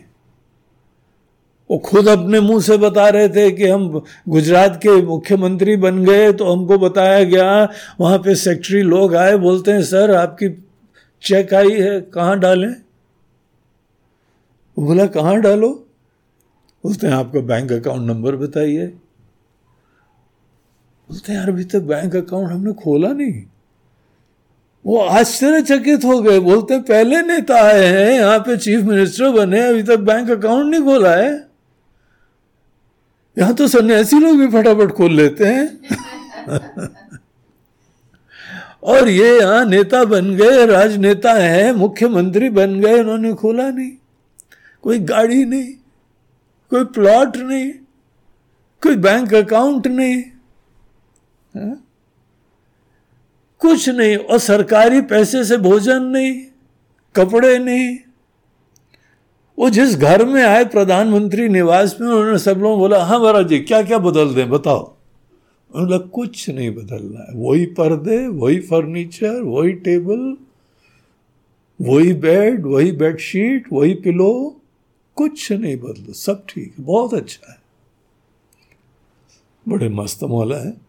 वो 1.70 1.78
खुद 1.78 2.08
अपने 2.08 2.40
मुँह 2.40 2.62
से 2.62 2.76
बता 2.76 3.08
रहे 3.08 3.28
थे 3.28 3.50
कि 3.50 3.66
हम 3.66 4.02
गुजरात 4.28 4.76
के 4.76 5.02
मुख्यमंत्री 5.02 5.76
बन 5.76 6.04
गए 6.04 6.32
तो 6.32 6.52
हमको 6.52 6.78
बताया 6.78 7.24
गया, 7.24 7.68
वहाँ 8.00 8.18
पे 8.18 8.34
सेक्रेटरी 8.34 8.82
लोग 8.82 9.14
आए, 9.14 9.36
बोलते 9.36 9.70
हैं, 9.70 9.82
सर, 9.82 10.10
आपकी 10.10 10.48
चेक 11.22 11.54
आई 11.54 11.70
है, 11.70 12.00
कहाँ 12.00 12.38
डालें? 12.38 12.74
बोला, 14.84 15.06
कहाँ 15.06 15.40
डालो? 15.40 15.86
हैं, 17.06 17.14
आपका 17.14 17.40
बैंक 17.40 17.72
अकाउंट 17.72 18.02
नंबर 18.02 18.36
बताइए. 18.36 18.86
बोलते 21.10 21.32
यार, 21.32 21.48
अभी 21.48 21.64
तक 21.64 21.80
बैंक 21.80 22.16
अकाउंट 22.16 22.50
हमने 22.50 22.72
खोला 22.72 23.12
नहीं। 23.12 23.42
वो 24.86 24.98
आश्चर्यचकित 24.98 26.04
हो 26.04 26.20
गए, 26.20 26.38
बोलते 26.40 26.78
पहले 26.78 27.22
नेता 27.22 27.54
आए 27.54 27.86
हैं, 27.86 28.12
यहाँ 28.12 28.38
पे 28.38 28.56
चीफ 28.56 28.80
मिनिस्टर 28.80 29.30
बने, 29.30 29.68
अभी 29.68 29.82
तक 29.82 29.96
बैंक 29.96 30.30
अकाउंट 30.30 30.70
नहीं 30.70 30.82
खोला 30.82 31.14
है। 31.14 31.48
यहाँ 33.38 33.54
तो 33.54 33.68
सन्यासी 33.68 34.20
लोग 34.20 34.38
भी 34.38 34.48
फटाफट 34.48 34.90
खोल 34.92 35.12
लेते 35.12 35.44
हैं। 35.44 35.80
और 38.82 39.08
ये 39.08 39.40
यहाँ 39.40 39.64
नेता 39.64 40.04
बन 40.04 40.36
गए, 40.36 40.66
राजनेता 40.66 41.32
हैं, 41.32 41.72
मुख्यमंत्री 41.72 42.50
बन 42.50 42.80
गए 42.80 43.00
उन्होंने 43.00 43.34
खोला 43.34 43.70
नहीं। 43.70 43.90
कोई 44.84 44.98
गाड़ी 44.98 45.44
नहीं, 45.44 45.72
कोई 46.72 46.84
प्लॉट 46.84 47.36
नहीं, 47.36 47.70
कोई 48.82 48.96
बैंक 48.96 49.34
अकाउंट 49.34 49.86
नहीं, 49.86 50.22
है? 51.54 51.76
कुछ 53.60 53.88
नहीं, 53.88 54.16
और 54.16 54.38
सरकारी 54.38 55.00
पैसे 55.00 55.44
से 55.44 55.56
भोजन 55.56 56.02
नहीं, 56.02 56.42
कपड़े 57.14 57.58
नहीं। 57.58 57.96
वो 59.58 59.70
जिस 59.70 59.96
घर 59.96 60.24
में 60.24 60.42
आए 60.42 60.64
प्रधानमंत्री 60.64 61.48
निवास 61.48 61.96
में, 62.00 62.08
उन्होंने 62.08 62.38
सब 62.38 62.58
लोग 62.58 62.78
बोला 62.78 63.04
हाँ 63.04 63.18
महाराज 63.18 63.48
जी 63.48 63.58
क्या 63.58 63.82
क्या 63.82 63.98
बदल 63.98 64.34
दें, 64.34 64.48
बताओ? 64.50 64.94
उन्होंने 65.74 65.98
कुछ 66.08 66.50
नहीं 66.50 66.70
बदलना 66.70 67.20
है। 67.20 67.34
वही 67.34 67.66
पर्दे, 67.66 68.26
वही 68.28 68.60
फर्नीचर, 68.60 69.40
वही 69.42 69.72
टेबल, 69.72 70.36
वही 71.80 72.12
बेड, 72.12 72.66
वही 72.66 72.92
बेडशीट, 72.92 73.66
वही 73.72 73.94
पिलो 73.94 74.60
कुछ 75.18 75.52
नहीं 75.52 75.76
बदलो, 75.76 76.12
सब 76.12 76.46
ठीक 76.48 76.74
है, 76.78 76.84
बहुत 76.84 77.14
अच्छा 77.14 77.52
है। 77.52 77.58
बड़े 79.68 79.88
मस्त 79.88 80.22
मौला 80.22 80.58
है। 80.58 80.88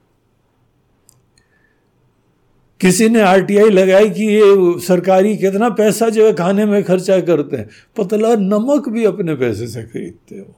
किसी 2.82 3.10
ने 3.10 3.22
आरटीआई 3.22 3.70
लगाई 3.70 4.10
कि 4.10 4.24
ये 4.24 4.80
सरकारी 4.80 5.38
कितना 5.38 5.70
पैसा 5.70 6.10
जो 6.10 6.26
है 6.26 6.34
खाने 6.34 6.66
में 6.66 6.84
खर्चा 6.84 7.22
करते 7.22 7.58
हैं, 7.58 7.70
पतला 7.98 8.36
नमक 8.36 8.90
भी 8.90 9.06
अपने 9.06 9.36
पैसे 9.36 9.68
से 9.68 9.84
खरीदते 9.84 10.36
हो। 10.36 10.56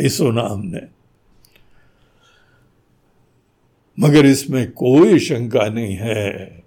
ये 0.00 0.08
सुना 0.08 0.42
हमने। 0.42 0.80
मगर 4.00 4.26
इसमें 4.26 4.70
कोई 4.70 5.18
शंका 5.18 5.68
नहीं 5.68 5.96
है। 5.96 6.61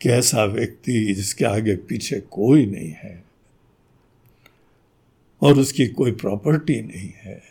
कि 0.00 0.08
ऐसा 0.08 0.44
व्यक्ति 0.44 1.14
जिसके 1.14 1.44
आगे 1.44 1.76
पीछे 1.76 2.20
कोई 2.20 2.66
नहीं 2.66 2.90
है 2.90 3.24
और 5.42 5.58
उसकी 5.58 5.86
कोई 5.86 6.12
प्रॉपर्टी 6.12 6.82
नहीं 6.82 7.12
है, 7.16 7.42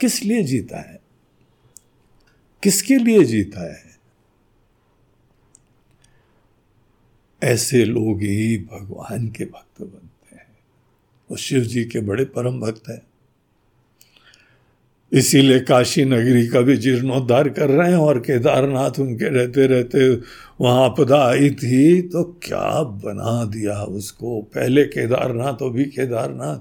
किस 0.00 0.22
लिए 0.22 0.42
जीता 0.42 0.78
है? 0.78 1.00
किसके 2.62 2.96
लिए 2.96 3.24
जीता 3.24 3.74
है? 3.74 3.94
ऐसे 7.42 7.84
लोग 7.84 8.22
ही 8.22 8.58
भगवान 8.58 9.28
के 9.28 9.44
भक्त 9.44 9.82
बनते 9.82 10.36
हैं। 10.36 10.58
वो 11.30 11.36
शिव 11.36 11.60
जी 11.60 11.84
के 11.84 12.00
बड़े 12.00 12.24
परम 12.24 12.60
भक्त 12.60 12.88
हैं। 12.88 13.02
इसीलिए 15.14 15.60
काशी 15.60 16.04
नगरी 16.04 16.46
का 16.46 16.60
भी 16.60 16.76
जीर्णोद्धार 16.76 17.48
कर 17.48 17.70
रहे 17.70 17.90
हैं 17.90 17.96
और 17.96 18.18
केदारनाथ 18.18 18.90
उनके 19.00 19.28
रहते 19.28 19.66
रहते 19.66 20.14
वहाँ 20.60 20.84
आपदा 20.84 21.24
आई 21.24 21.50
थी 21.50 22.02
तो 22.02 22.24
क्या 22.24 22.82
बना 22.82 23.44
दिया 23.44 23.82
उसको? 23.82 24.42
पहले 24.42 24.84
केदारनाथ 24.84 25.62
अभी 25.62 25.84
केदारनाथ। 25.84 26.58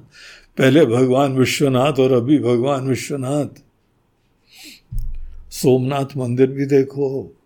पहले 0.58 0.86
भगवान 0.86 1.34
विश्वनाथ 1.34 1.94
और 1.94 2.12
अभी 2.12 2.40
भगवान 2.40 2.88
विश्वनाथ। 2.88 3.48
सोमनाथ 5.52 6.18
मंदिर 6.18 6.48
भी 6.48 6.66
देखो। 6.66 7.38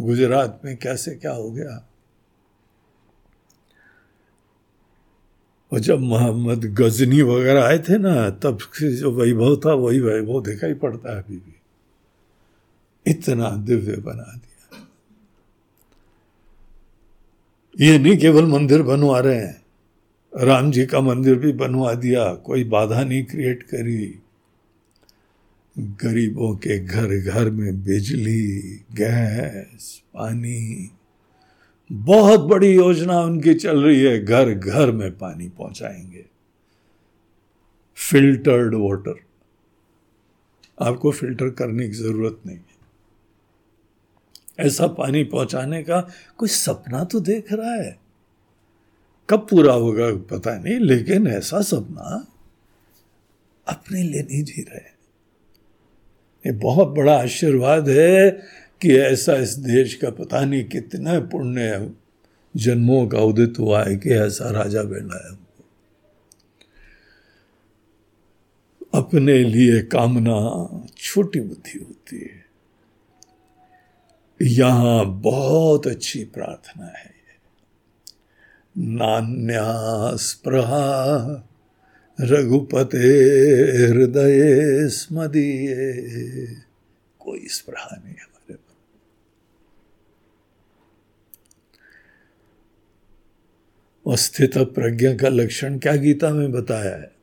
गुजरात 0.00 0.60
में 0.64 0.76
कैसे 0.76 1.10
क्या 1.10 1.32
हो 1.32 1.50
गया? 1.50 1.88
और 5.76 5.82
जब 5.82 6.00
मोहम्मद 6.00 6.64
गजनी 6.64 7.22
वगैरह 7.22 7.64
आए 7.64 7.78
थे 7.78 7.98
ना, 7.98 8.30
तब 8.30 8.58
से 8.58 8.96
जो 8.96 9.12
वैभव 9.12 9.56
था, 9.56 9.72
वही 9.72 10.00
वैभव 10.00 10.42
दिखाई 10.42 10.74
पड़ता 10.74 11.16
है 11.16 11.22
अभी 11.22 11.36
भी। 11.36 11.56
इतना 13.06 13.50
दिव्य 13.50 13.96
बना 13.96 14.32
दिया। 14.36 14.86
ये 17.80 17.98
नहीं 17.98 18.16
केवल 18.16 18.46
मंदिर 18.46 18.82
बनवा 18.82 19.20
रहे 19.20 19.36
हैं, 19.36 19.62
राम 20.36 20.70
जी 20.70 20.86
का 20.86 21.00
मंदिर 21.00 21.34
भी 21.34 21.52
बनवा 21.52 21.94
दिया, 21.94 22.34
कोई 22.34 22.64
बाधा 22.64 23.04
नहीं 23.04 23.24
क्रिएट 23.24 23.62
करी। 23.62 24.18
गरीबों 25.78 26.56
के 26.56 26.78
घर 26.78 27.20
घर 27.20 27.50
में 27.50 27.84
बिजली, 27.84 28.80
गैस, 28.92 30.02
पानी 30.14 30.90
बहुत 31.92 32.40
बड़ी 32.40 32.74
योजना 32.74 33.20
उनकी 33.20 33.54
चल 33.54 33.82
रही 33.82 34.02
है, 34.02 34.24
घर 34.24 34.54
घर 34.54 34.92
में 34.92 35.18
पानी 35.18 35.48
पहुंचाएँगे। 35.48 36.26
फिल्टर्ड 37.96 38.74
वाटर 38.74 39.20
आपको 40.80 41.10
फ़िल्टर 41.10 41.50
करने 41.50 41.86
की 41.86 41.94
ज़रूरत 41.94 42.40
नहीं 42.46 42.56
है। 42.56 42.76
ऐसा 44.58 44.86
पानी 44.86 45.24
पहुँचाने 45.24 45.82
का 45.82 46.08
कोई 46.36 46.48
सपना 46.48 47.04
तो 47.04 47.20
देख 47.20 47.52
रहा 47.52 47.74
है। 47.74 47.98
कब 49.30 49.46
पूरा 49.50 49.72
होगा 49.72 50.16
पता 50.16 50.58
नहीं, 50.58 50.78
लेकिन 50.78 51.26
ऐसा 51.26 51.60
सपना 51.60 52.26
अपने 53.68 54.02
लिए 54.02 54.22
नहीं 54.22 54.44
जी 54.44 54.62
रहे। 54.62 54.96
ये 56.46 56.52
बहुत 56.52 56.88
बड़ा 56.88 57.22
आशीर्वाद 57.22 57.88
है 57.88 58.42
कि 58.82 58.96
ऐसा 58.96 59.34
इस 59.34 59.54
देश 59.54 59.94
का 59.94 60.10
पता 60.10 60.44
नहीं 60.44 60.64
कितना 60.64 61.20
पुण्य 61.20 61.92
जन्मों 62.56 63.08
का 63.08 63.18
उदित 63.18 63.54
हुआ 63.58 63.84
है 63.84 63.96
कि 63.96 64.10
ऐसा 64.10 64.50
राजा 64.50 64.82
बैठा 64.82 65.28
है 65.28 65.46
अपने 68.94 69.44
लिए 69.44 69.82
कामना 69.82 70.68
छोटी 70.96 71.40
बुद्धि 71.40 71.78
होती 71.78 72.18
है। 72.18 72.46
यहाँ 74.42 75.20
बहुत 75.20 75.86
अच्छी 75.86 76.24
प्रार्थना 76.24 76.86
है। 76.86 77.16
नान्या 78.78 79.20
नान्यास्प्रहा 79.20 80.78
रघुपते 82.20 82.98
हृदय 83.88 84.88
स्मदीय। 84.88 85.74
कोई 87.18 87.46
स्प्रहा 87.48 87.96
नहीं 88.04 88.14
हमारे 88.14 88.35
पर 94.06 94.16
स्थित 94.16 94.58
प्रज्ञा 94.58 95.16
का 95.16 95.28
लक्षण 95.28 95.78
क्या 95.78 95.96
गीता 95.96 96.30
में 96.30 96.52
बताया 96.52 96.96
है? 96.96 97.16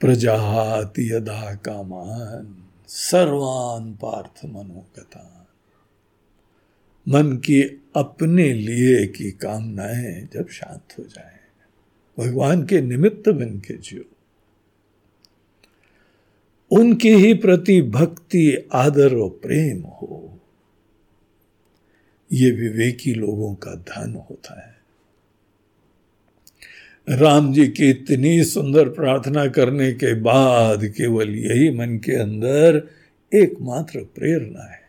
प्रजाति 0.00 1.14
यदा 1.14 1.54
कामान, 1.54 2.68
सर्वान 2.88 3.94
पार्थ 3.94 4.44
मनोगता 4.44 5.48
मन 7.08 7.36
की 7.36 7.62
अपने 7.96 8.52
लिए 8.52 9.06
की 9.06 9.30
कामनाएँ 9.30 10.28
जब 10.32 10.48
शांत 10.48 10.98
हो 10.98 11.04
जाए, 11.04 11.40
भगवान 12.18 12.66
के 12.66 12.80
निमित्त 12.80 13.28
बन 13.28 13.58
के 13.58 13.78
जियो। 13.78 14.04
उनके 16.70 17.10
ही 17.10 17.34
प्रति 17.34 17.82
भक्ति, 17.82 18.68
आदर 18.72 19.16
और 19.16 19.30
प्रेम 19.30 19.82
हो। 19.82 20.41
ये 22.32 22.50
विवेकी 22.50 23.14
लोगों 23.14 23.54
का 23.54 23.74
धन 23.74 24.14
होता 24.30 24.60
है। 24.60 24.72
राम 27.18 27.52
जी 27.52 27.66
की 27.66 27.90
इतनी 27.90 28.44
सुंदर 28.44 28.88
प्रार्थना 28.88 29.46
करने 29.46 29.92
के 29.92 30.14
बाद 30.14 30.84
केवल 30.84 31.30
यही 31.30 31.70
मन 31.70 31.98
के 31.98 32.12
अंदर 32.12 32.88
एकमात्र 33.34 34.00
प्रेरणा 34.00 34.72
है। 34.72 34.82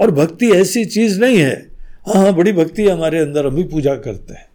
और 0.00 0.10
भक्ति 0.10 0.50
ऐसी 0.50 0.84
चीज़ 0.84 1.20
नहीं 1.20 1.38
है। 1.38 1.68
हाँ 2.06 2.14
हाँ 2.14 2.34
बड़ी 2.34 2.52
भक्ति 2.52 2.88
हमारे 2.88 3.18
अंदर 3.18 3.46
हम 3.46 3.54
भी 3.54 3.62
पूजा 3.62 3.96
करते 3.96 4.34
हैं। 4.34 4.48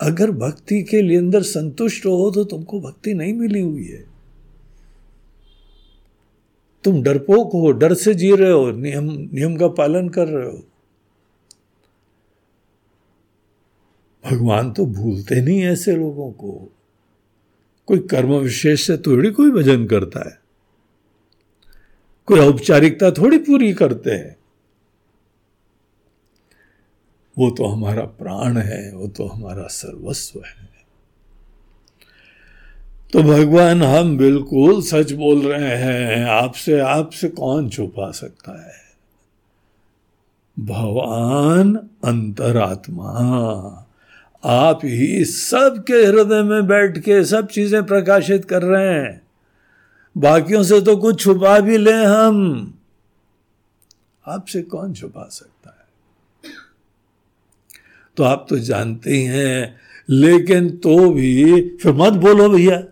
अगर 0.00 0.30
भक्ति 0.30 0.82
के 0.82 1.02
लिए 1.02 1.18
अंदर 1.18 1.42
संतुष्ट 1.42 2.06
हो 2.06 2.30
तो 2.30 2.44
तुमको 2.44 2.80
भक्ति 2.80 3.14
नहीं 3.14 3.34
मिली 3.34 3.60
हुई 3.60 3.84
है। 3.84 4.17
तुम 6.88 7.02
डरपोक 7.02 7.52
हो, 7.52 7.70
डर 7.72 7.94
से 7.94 8.14
जी 8.14 8.36
रहे 8.36 8.50
हो, 8.50 8.70
नियम 8.70 9.04
नियम 9.04 9.56
का 9.56 9.68
पालन 9.68 10.08
कर 10.08 10.28
रहे 10.28 10.50
हो। 10.50 10.64
भगवान 14.24 14.72
तो 14.72 14.86
भूलते 14.86 15.40
नहीं 15.40 15.62
ऐसे 15.62 15.96
लोगों 15.96 16.32
को। 16.32 16.72
कोई 17.86 17.98
कर्म 17.98 18.34
विशेष 18.34 18.86
से 18.86 18.96
थोड़ी 18.98 19.30
कोई 19.30 19.50
भजन 19.50 19.86
करता 19.86 20.28
है। 20.28 20.40
कोई 22.26 22.40
औपचारिकता 22.40 23.10
थोड़ी 23.10 23.38
पूरी 23.38 23.74
करते 23.74 24.10
हैं। 24.10 24.36
वो 27.38 27.50
तो 27.50 27.64
हमारा 27.64 28.04
प्राण 28.04 28.56
है, 28.56 28.96
वो 28.96 29.08
तो 29.08 29.26
हमारा 29.26 29.66
सर्वस्व 29.66 30.40
है। 30.40 30.67
तो 33.12 33.22
भगवान 33.22 33.82
हम 33.82 34.16
बिल्कुल 34.16 34.82
सच 34.82 35.12
बोल 35.12 35.42
रहे 35.42 35.76
हैं। 35.76 36.24
आपसे 36.24 36.80
आपसे 36.80 37.28
कौन 37.28 37.68
छुपा 37.68 38.10
सकता 38.10 38.66
है? 38.66 38.74
भगवान 40.58 41.76
अंतरात्मा। 42.04 43.08
आप 44.44 44.80
ही 44.84 45.24
सबके 45.24 46.06
हृदय 46.06 46.42
में 46.42 46.66
बैठ 46.66 46.98
के 46.98 47.24
सब 47.24 47.48
चीज़ें 47.48 47.86
प्रकाशित 47.86 48.44
कर 48.44 48.62
रहे 48.62 48.94
हैं। 48.94 49.22
बाकियों 50.18 50.62
से 50.62 50.80
तो 50.80 50.96
कुछ 50.96 51.20
छुपा 51.20 51.60
भी 51.60 51.78
ले 51.78 51.92
हम। 51.92 52.74
आपसे 54.26 54.62
कौन 54.62 54.92
छुपा 54.94 55.28
सकता 55.30 55.70
है? 55.70 55.88
तो 58.16 58.24
आप 58.24 58.46
तो 58.48 58.58
जानते 58.58 59.10
ही 59.10 59.24
हैं, 59.24 59.76
लेकिन 60.10 60.70
तो 60.70 61.10
भी 61.10 61.60
फिर 61.82 61.92
मत 61.92 62.12
बोलो 62.12 62.48
भैया। 62.48 62.82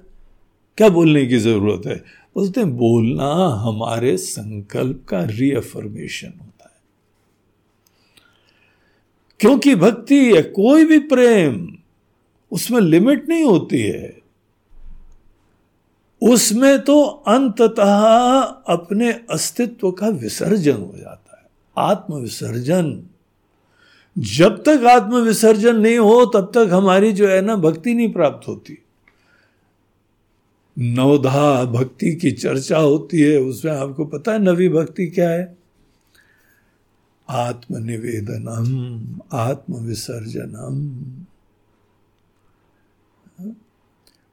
क्या 0.76 0.88
बोलने 0.88 1.26
की 1.26 1.38
ज़रूरत 1.38 1.86
है? 1.86 2.04
बोलते 2.34 2.60
हैं 2.60 2.76
बोलना 2.76 3.48
हमारे 3.48 4.16
संकल्प 4.16 5.06
का 5.08 5.24
रीअफर्मेशन 5.24 6.28
होता 6.28 6.72
है। 6.74 6.80
क्योंकि 9.40 9.74
भक्ति 9.74 10.36
या 10.36 10.40
कोई 10.40 10.84
भी 10.84 10.98
प्रेम 10.98 11.78
उसमें 12.50 12.80
लिमिट 12.80 13.28
नहीं 13.28 13.44
होती 13.44 13.82
है। 13.82 14.18
उसमें 16.22 16.80
तो 16.80 17.02
अंततः 17.04 18.38
अपने 18.74 19.12
अस्तित्व 19.12 19.90
का 19.90 20.08
विसर्जन 20.08 20.76
हो 20.76 20.94
जाता 20.96 21.38
है। 21.38 21.50
आत्मविसर्जन। 21.78 23.02
जब 24.18 24.62
तक 24.62 24.84
आत्मविसर्जन 24.84 25.76
नहीं 25.76 25.98
हो, 25.98 26.26
तब 26.26 26.52
तक 26.54 26.70
हमारी 26.72 27.12
जो 27.12 27.28
है 27.28 27.40
ना, 27.40 27.56
भक्ति 27.56 27.94
नहीं 27.94 28.12
प्राप्त 28.12 28.48
होती। 28.48 28.82
नवधा 30.78 31.64
भक्ति 31.64 32.14
की 32.16 32.30
चर्चा 32.30 32.78
होती 32.78 33.20
है, 33.20 33.38
उसमें 33.38 33.72
आपको 33.72 34.04
पता 34.04 34.32
है 34.32 34.38
नवी 34.38 34.68
भक्ति 34.68 35.06
क्या 35.06 35.30
है? 35.30 35.56
आत्मनिवेदनम, 37.28 39.20
आत्मविसर्जनम। 39.32 40.76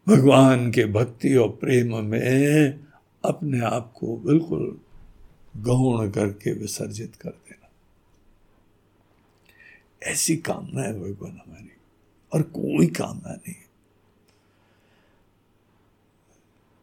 भगवान 0.08 0.72
के 0.72 0.86
भक्ति 0.86 1.36
और 1.36 1.50
प्रेम 1.50 1.96
में 1.98 2.80
अपने 3.26 3.60
आप 3.60 3.94
को 3.96 4.18
बिल्कुल 4.18 4.80
गौण 5.58 6.12
करके 6.12 6.54
विसर्जित 6.54 7.16
कर 7.16 7.30
देना। 7.30 7.70
ऐसी 10.12 10.38
कामना 10.38 10.82
है 10.82 10.94
भगवान 11.00 11.32
हमारी, 11.32 11.72
और 12.34 12.42
कोई 12.42 12.88
कामना 12.88 13.34
नहीं 13.34 13.56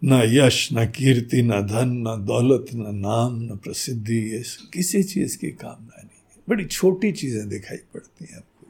न 0.05 0.13
यश, 0.13 0.69
न 0.73 0.87
कीर्ति, 0.87 1.43
न 1.43 1.51
धन, 1.51 1.89
न 1.89 2.25
दौलत, 2.27 2.67
न 2.75 2.95
नाम, 2.95 3.41
न 3.43 3.57
प्रसिद्धि, 3.57 4.19
ये 4.19 4.43
किसी 4.73 5.03
चीज़ 5.03 5.39
की 5.39 5.51
कामना 5.51 6.03
नहीं 6.03 6.37
है। 6.37 6.43
बड़ी 6.49 6.65
छोटी 6.65 7.13
चीज़ें 7.13 7.49
दिखाई 7.49 7.77
पड़ती 7.77 8.25
हैं 8.25 8.37
आपको। 8.37 8.67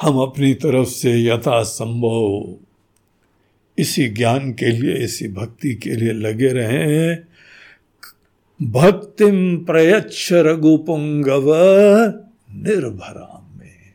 हम 0.00 0.18
अपनी 0.18 0.54
तरफ़ 0.54 0.88
से 0.88 1.24
यथासंभव 1.24 2.56
इसी 3.78 4.08
ज्ञान 4.08 4.52
के 4.52 4.68
लिए, 4.68 4.94
इसी 4.94 5.28
भक्ति 5.28 5.74
के 5.74 5.90
लिए 5.90 6.12
लगे 6.12 6.48
रहे 6.48 7.14
भक्तिम 8.62 9.64
प्रयच्छ 9.64 10.32
रघुपुंगव 10.32 11.54
निर्भरा 12.50 13.50
में 13.56 13.94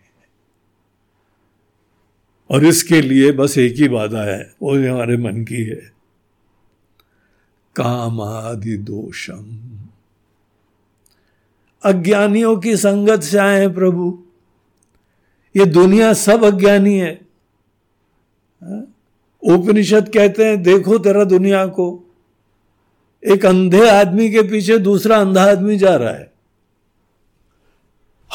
और 2.51 2.65
इसके 2.65 3.01
लिए 3.01 3.31
बस 3.31 3.57
एक 3.57 3.75
ही 3.75 3.89
बाधा 3.89 4.21
है, 4.21 4.53
वो 4.61 4.93
हमारे 4.93 5.17
मन 5.17 5.43
की 5.43 5.63
है। 5.63 5.91
काम 7.75 8.21
आदि 8.21 8.77
दोषम। 8.77 9.71
अज्ञानियों 11.83 12.57
की 12.57 12.77
संगत 12.77 13.21
से 13.21 13.37
आए 13.37 13.59
हैं 13.59 13.73
प्रभु। 13.73 14.23
ये 15.57 15.65
दुनिया 15.65 16.13
सब 16.13 16.43
अज्ञानी 16.43 16.99
है। 16.99 17.21
हाँ? 18.63 18.95
उपनिषद 19.43 20.09
कहते 20.09 20.45
हैं, 20.45 20.63
देखो 20.63 20.97
तेरा 20.97 21.23
दुनिया 21.23 21.65
को। 21.65 22.03
एक 23.27 23.45
अंधे 23.45 23.89
आदमी 23.89 24.29
के 24.29 24.41
पीछे 24.41 24.77
दूसरा 24.77 25.17
अंधा 25.17 25.43
आदमी 25.43 25.77
जा 25.77 25.95
रहा 25.95 26.13
है। 26.13 26.30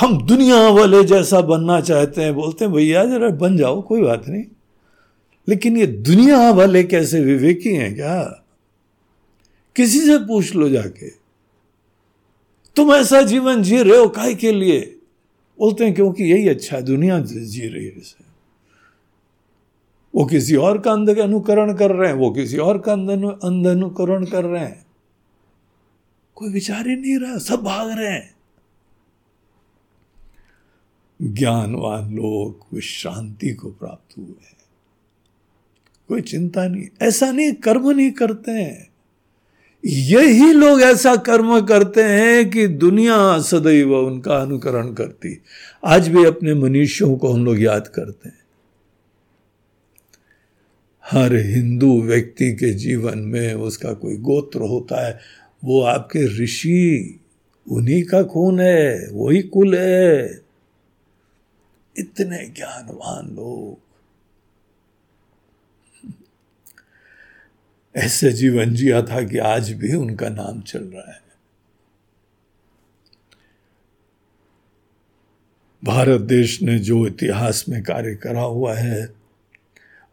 हम 0.01 0.27
दुनिया 0.27 0.69
वाले 0.69 1.05
जैसा 1.05 1.41
बनना 1.41 1.81
चाहते 1.81 2.23
हैं, 2.23 2.35
बोलते 2.35 2.65
हैं, 2.65 2.75
भैया, 2.75 3.05
जरा 3.05 3.29
बन 3.29 3.57
जाओ, 3.57 3.83
कोई 3.83 4.03
बात 4.03 4.29
नहीं. 4.29 4.45
लेकिन 5.49 5.77
ये 5.77 5.87
दुनिया 5.87 6.51
वाले 6.51 6.85
कैसे 6.85 7.21
विवेकी 7.21 7.69
हैं 7.69 7.95
क्या? 7.95 8.43
किसी 9.77 10.01
से 10.01 10.19
पूछ 10.19 10.55
लो 10.55 10.69
जाके। 10.69 11.11
तुम 12.77 12.95
ऐसा 12.95 13.23
जीवन 13.23 13.63
जी 13.63 13.83
रहे 13.83 13.99
हो 13.99 14.09
काय 14.09 14.35
के 14.35 14.53
लिए? 14.53 14.99
बोलते 15.59 15.85
हैं, 15.85 15.95
क्योंकि 15.95 16.25
यही 16.25 16.49
अच्छा 16.49 16.77
है 16.77 16.83
दुनिया 16.83 17.21
जी 17.21 17.69
रही 17.69 17.85
है 17.85 17.95
इसे। 17.99 18.25
वो 20.15 20.27
किसी 20.27 20.57
और 20.57 20.79
का 20.79 20.93
अंध 20.93 21.19
अनुकरण 21.19 21.75
कर 21.75 21.91
रहे 21.91 22.11
हैं, 22.11 22.17
वो 22.17 22.31
किसी 22.31 22.59
और 22.59 22.79
का 22.79 22.93
अंध 22.93 23.67
अनुकरण 23.67 24.25
कर 24.25 24.45
रहे 24.45 24.65
हैं। 24.65 24.87
कोई 26.35 26.49
विचार 26.49 26.89
ही 26.89 26.97
नहीं 26.97 27.19
रहा, 27.19 27.39
सब 27.39 27.57
भाग 27.57 27.91
रहे 27.91 28.13
हैं। 28.13 28.36
ज्ञानवान 31.23 32.15
लोग 32.15 32.67
विश्रांति 32.75 33.51
को 33.51 33.69
प्राप्त 33.69 34.19
हुए 34.19 34.27
हैं। 34.27 34.57
कोई 36.09 36.21
चिंता 36.21 36.69
नहीं, 36.69 36.89
ऐसा 37.03 37.33
नहीं, 37.33 37.53
कर्म 37.53 37.91
नहीं 37.91 38.11
करते 38.11 38.53
हैं। 38.53 38.89
यही 39.85 40.53
लोग 40.53 40.81
ऐसा 40.81 41.17
कर्म 41.17 41.61
करते 41.61 42.03
हैं 42.03 42.51
कि 42.51 42.67
दुनिया 42.67 43.41
सदैव 43.41 43.95
उनका 43.95 44.37
अनुकरण 44.37 44.93
करती। 44.93 45.43
आज 45.85 46.09
भी 46.09 46.25
अपने 46.25 46.55
मनुष्यों 46.55 47.17
को 47.17 47.33
हम 47.33 47.45
लोग 47.45 47.61
याद 47.61 47.89
करते 47.89 48.29
हैं। 48.29 48.39
हर 51.11 51.37
हिंदू 51.37 52.03
व्यक्ति 52.03 52.53
के 52.53 52.73
जीवन 52.73 53.19
में 53.19 53.55
उसका 53.55 53.93
कोई 53.93 54.17
गोत्र 54.17 54.61
होता 54.61 55.07
है, 55.07 55.19
वो 55.65 55.81
आपके 55.83 56.45
ऋषि, 56.45 57.21
उन्हीं 57.71 58.05
का 58.05 58.23
खून 58.23 58.61
है, 58.61 59.09
वही 59.13 59.43
कुल 59.43 59.77
है। 59.77 60.46
इतने 61.99 62.49
ज्ञानवान 62.49 63.27
लोग। 63.37 63.87
ऐसे 67.97 68.33
जीवन 68.33 68.75
जिया 68.75 69.03
था 69.03 69.23
कि 69.23 69.39
आज 69.39 69.73
भी 69.73 69.95
उनका 69.95 70.29
नाम 70.29 70.61
चल 70.61 70.85
रहा 70.85 71.13
है। 71.13 71.27
भारत 75.85 76.21
देश 76.21 76.63
ने 76.63 76.79
जो 76.79 77.07
इतिहास 77.07 77.65
में 77.69 77.83
कार्य 77.83 78.15
करा 78.15 78.43
हुआ 78.43 78.75
है, 78.75 79.15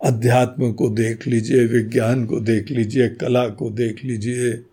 अध्यात्म 0.04 0.74
को 0.74 0.90
देख 0.90 1.28
लीजिए, 1.28 1.66
विज्ञान 1.66 2.26
को 2.26 2.40
देख 2.40 2.72
लीजिए, 2.72 3.10
कला 3.10 3.48
को 3.50 3.70
देख 3.70 4.04
लीजिए, 4.04 4.64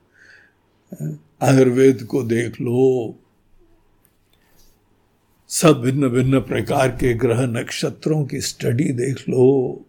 आयुर्वेद 1.43 2.03
को 2.03 2.23
देख 2.23 2.61
लो 2.61 3.19
सब 5.51 5.81
भिन्न 5.81 6.09
भिन्न 6.09 6.41
प्रकार 6.41 6.89
के 6.89 7.15
ग्रह 7.15 7.47
नक्षत्रों 7.47 8.27
की 8.27 8.41
स्टडी 8.41 8.85
देख 8.85 9.29
लो 9.29 9.85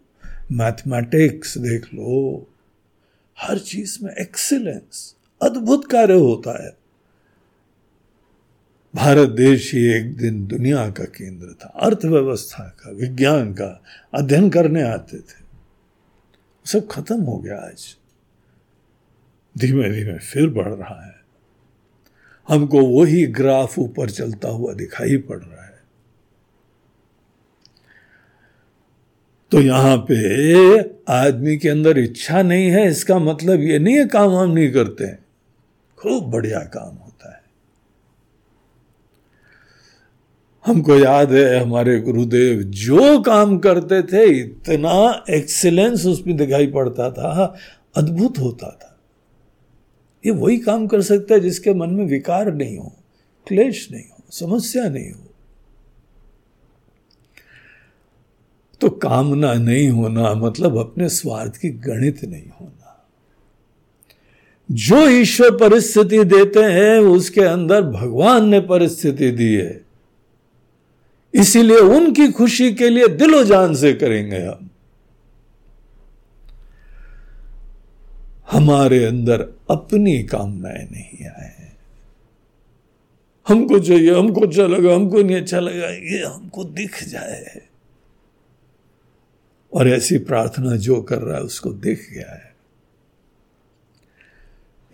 मैथमेटिक्स 0.52 1.58
देख 1.58 1.84
लो। 1.94 2.46
हर 3.40 3.58
चीज़ 3.58 4.04
में 4.04 4.14
एक्सीलेंस 4.14 5.16
अद्भुत 5.42 5.90
कार्य 5.90 6.14
होता 6.14 6.64
है। 6.64 6.76
भारत 8.94 9.28
देश 9.28 9.74
ही 9.74 9.84
एक 9.92 10.16
दिन 10.16 10.46
दुनिया 10.46 10.90
का 10.90 11.04
केंद्र 11.04 11.46
था, 11.46 11.68
अर्थव्यवस्था 11.68 12.76
का, 12.80 12.90
विज्ञान 12.90 13.52
का, 13.52 13.82
अध्ययन 14.14 14.50
करने 14.50 14.82
आते 14.82 15.18
थे। 15.18 15.42
सब 16.64 16.88
खत्म 16.90 17.20
हो 17.20 17.38
गया 17.38 17.56
आज। 17.56 17.96
धीमे 19.58 19.92
धीमे 19.92 20.18
फिर 20.18 20.48
बढ़ 20.48 20.74
रहा 20.74 21.06
है। 21.06 21.11
हमको 22.48 22.80
वही 22.80 23.26
ग्राफ 23.26 23.78
ऊपर 23.78 24.10
चलता 24.10 24.48
हुआ 24.48 24.72
दिखाई 24.72 25.16
पड़ 25.16 25.38
रहा 25.38 25.64
है। 25.64 25.72
तो 29.52 29.60
यहाँ 29.60 29.96
पे 29.96 30.78
आदमी 31.08 31.56
के 31.56 31.68
अंदर 31.68 31.98
इच्छा 31.98 32.42
नहीं 32.42 32.70
है, 32.70 32.88
इसका 32.88 33.18
मतलब 33.18 33.60
ये 33.60 33.78
नहीं 33.78 33.96
है 33.96 34.06
काम 34.06 34.30
हम 34.30 34.50
नहीं 34.50 34.72
करते 34.72 35.04
हैं। 35.04 35.24
खूब 35.98 36.30
बढ़िया 36.30 36.60
काम 36.60 36.94
होता 36.96 37.34
है। 37.34 37.42
हमको 40.66 40.96
याद 40.96 41.32
है, 41.32 41.60
हमारे 41.60 42.00
गुरुदेव 42.00 42.62
जो 42.62 43.20
काम 43.20 43.58
करते 43.58 44.02
थे, 44.02 44.24
इतना 44.40 45.24
एक्सीलेंस 45.30 46.06
उसमें 46.06 46.36
दिखाई 46.36 46.66
पड़ता 46.66 47.10
था, 47.10 47.56
अद्भुत 47.96 48.38
होता 48.38 48.70
था। 48.82 48.91
ये 50.26 50.32
वही 50.32 50.58
काम 50.58 50.86
कर 50.86 51.02
सकता 51.02 51.34
है 51.34 51.40
जिसके 51.40 51.74
मन 51.74 51.90
में 51.90 52.04
विकार 52.06 52.54
नहीं 52.54 52.78
हो, 52.78 52.92
क्लेश 53.46 53.88
नहीं 53.92 54.04
हो, 54.04 54.24
समस्या 54.30 54.88
नहीं 54.88 55.12
हो। 55.12 55.20
तो 58.80 58.90
कामना 58.90 59.54
नहीं 59.54 59.88
होना 59.88 60.34
मतलब 60.34 60.78
अपने 60.78 61.08
स्वार्थ 61.08 61.56
की 61.56 61.70
गणित 61.70 62.24
नहीं 62.24 62.50
होना। 62.60 63.06
जो 64.70 65.08
ईश्वर 65.08 65.50
परिस्थिति 65.50 66.24
देते 66.24 66.60
हैं, 66.60 66.98
उसके 66.98 67.40
अंदर 67.40 67.82
भगवान 67.82 68.48
ने 68.48 68.60
परिस्थिति 68.60 69.30
दी 69.30 69.54
है। 69.54 69.84
इसीलिए 71.34 71.78
उनकी 71.78 72.32
खुशी 72.32 72.74
के 72.74 72.88
लिए 72.88 73.08
दिलो 73.08 73.44
जान 73.44 73.74
से 73.74 73.92
करेंगे 73.92 74.38
हम। 74.38 74.68
हमारे 78.52 79.04
अंदर 79.04 79.40
अपनी 79.70 80.22
कामनाएँ 80.22 80.88
नहीं 80.92 81.26
आए। 81.26 81.72
हमको 83.48 83.78
चाहिए, 83.78 84.14
हमको 84.14 84.40
अच्छा 84.40 84.66
लगा, 84.66 84.94
हमको 84.94 85.22
नहीं 85.22 85.36
अच्छा 85.36 85.60
लगा, 85.60 85.88
ये 85.88 86.24
हमको 86.24 86.64
दिख 86.64 87.04
जाए। 87.04 87.62
और 89.74 89.88
ऐसी 89.88 90.18
प्रार्थना 90.18 90.76
जो 90.76 91.02
कर 91.02 91.18
रहा 91.18 91.36
है, 91.36 91.42
उसको 91.42 91.70
दिख 91.70 92.10
गया 92.14 92.34
है। 92.34 92.54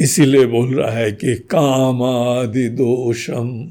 इसीलिए 0.00 0.46
बोल 0.46 0.74
रहा 0.74 0.90
है 0.90 1.12
कि 1.12 1.34
काम 1.36 2.02
आदि 2.02 2.68
दोषम। 2.68 3.68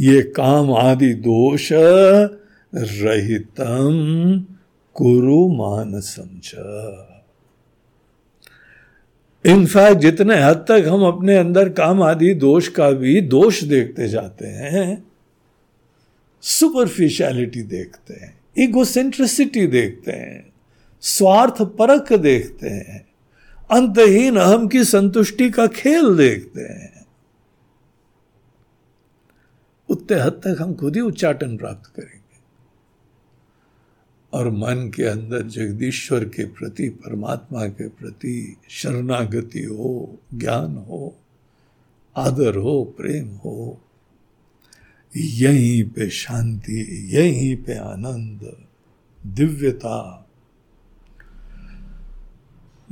ये 0.00 0.22
काम 0.22 0.72
आदि 0.72 1.14
दोष 1.14 1.68
रहितम 2.74 3.90
कुरु 4.94 5.48
मान 5.48 6.00
समझ 6.00 6.50
इनफैक्ट 9.44 10.00
जितने 10.00 10.36
हद 10.36 10.64
तक 10.68 10.84
हम 10.88 11.04
अपने 11.04 11.36
अंदर 11.36 11.68
काम 11.68 12.02
आदि 12.02 12.34
दोष 12.34 12.68
का 12.68 12.90
भी 12.90 13.20
दोष 13.20 13.62
देखते 13.64 14.08
जाते 14.08 14.46
हैं 14.46 15.04
सुपरफिशियलिटी 16.42 17.62
देखते 17.62 18.14
हैं 18.14 18.38
इगोसेंट्रिसिटी 18.58 19.66
देखते 19.66 20.12
हैं 20.12 20.52
स्वार्थ 21.02 21.62
परक 21.62 22.12
देखते 22.12 22.68
हैं, 22.68 23.06
अंतहीन 23.70 24.36
अहम 24.36 24.68
की 24.68 24.84
संतुष्टि 24.84 25.50
का 25.50 25.66
खेल 25.66 26.16
देखते 26.16 26.60
हैं। 26.60 27.06
उतने 29.88 30.20
हद 30.20 30.40
तक 30.44 30.56
हम 30.60 30.74
खुद 30.74 30.96
ही 30.96 31.00
उच्चाटन 31.00 31.56
प्राप्त 31.56 31.92
करेंगे। 31.96 32.19
और 34.32 34.50
मन 34.50 34.92
के 34.96 35.04
अंदर 35.04 35.42
जगदीश्वर 35.42 36.24
के 36.24 36.44
प्रति, 36.44 36.88
परमात्मा 36.88 37.66
के 37.66 37.88
प्रति 37.88 38.56
शरणागति 38.68 39.62
हो, 39.62 40.18
ज्ञान 40.34 40.76
हो, 40.76 41.16
आदर 42.16 42.56
हो, 42.56 42.94
प्रेम 42.96 43.28
हो, 43.28 43.80
यहीं 45.16 45.84
पे 45.84 46.10
शांति, 46.10 47.08
यहीं 47.12 47.56
पे 47.56 47.74
आनंद, 47.74 48.56
दिव्यता, 49.26 50.26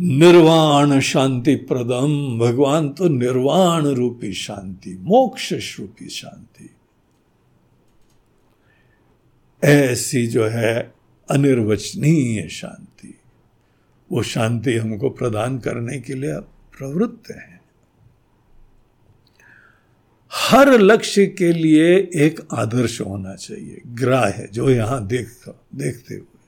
निर्वाण 0.00 1.00
शांति 1.00 1.54
प्रदम। 1.54 2.38
भगवान 2.38 2.88
तो 2.88 3.08
निर्वाण 3.08 3.86
रूपी 3.86 4.32
शांति, 4.32 4.98
मोक्ष 5.00 5.52
रूपी 5.52 6.08
शांति। 6.08 6.70
ऐसी 9.64 10.26
जो 10.26 10.46
है 10.46 10.97
अनिर्वचनीय 11.30 12.48
शांति। 12.48 13.18
वो 14.12 14.22
शांति 14.22 14.74
हमको 14.74 15.10
प्रदान 15.10 15.58
करने 15.58 16.00
के 16.00 16.14
लिए 16.14 16.34
प्रवृत्त 16.78 17.30
है। 17.30 17.60
हर 20.32 20.68
लक्ष्य 20.68 21.26
के 21.26 21.52
लिए 21.52 21.96
एक 22.14 22.48
आदर्श 22.52 23.00
होना 23.00 23.34
चाहिए। 23.34 23.82
ग्राह 23.86 24.28
है, 24.28 24.48
जो 24.52 24.70
यहाँ 24.70 25.06
देख 25.06 25.28
देखते 25.74 26.14
हुए। 26.14 26.38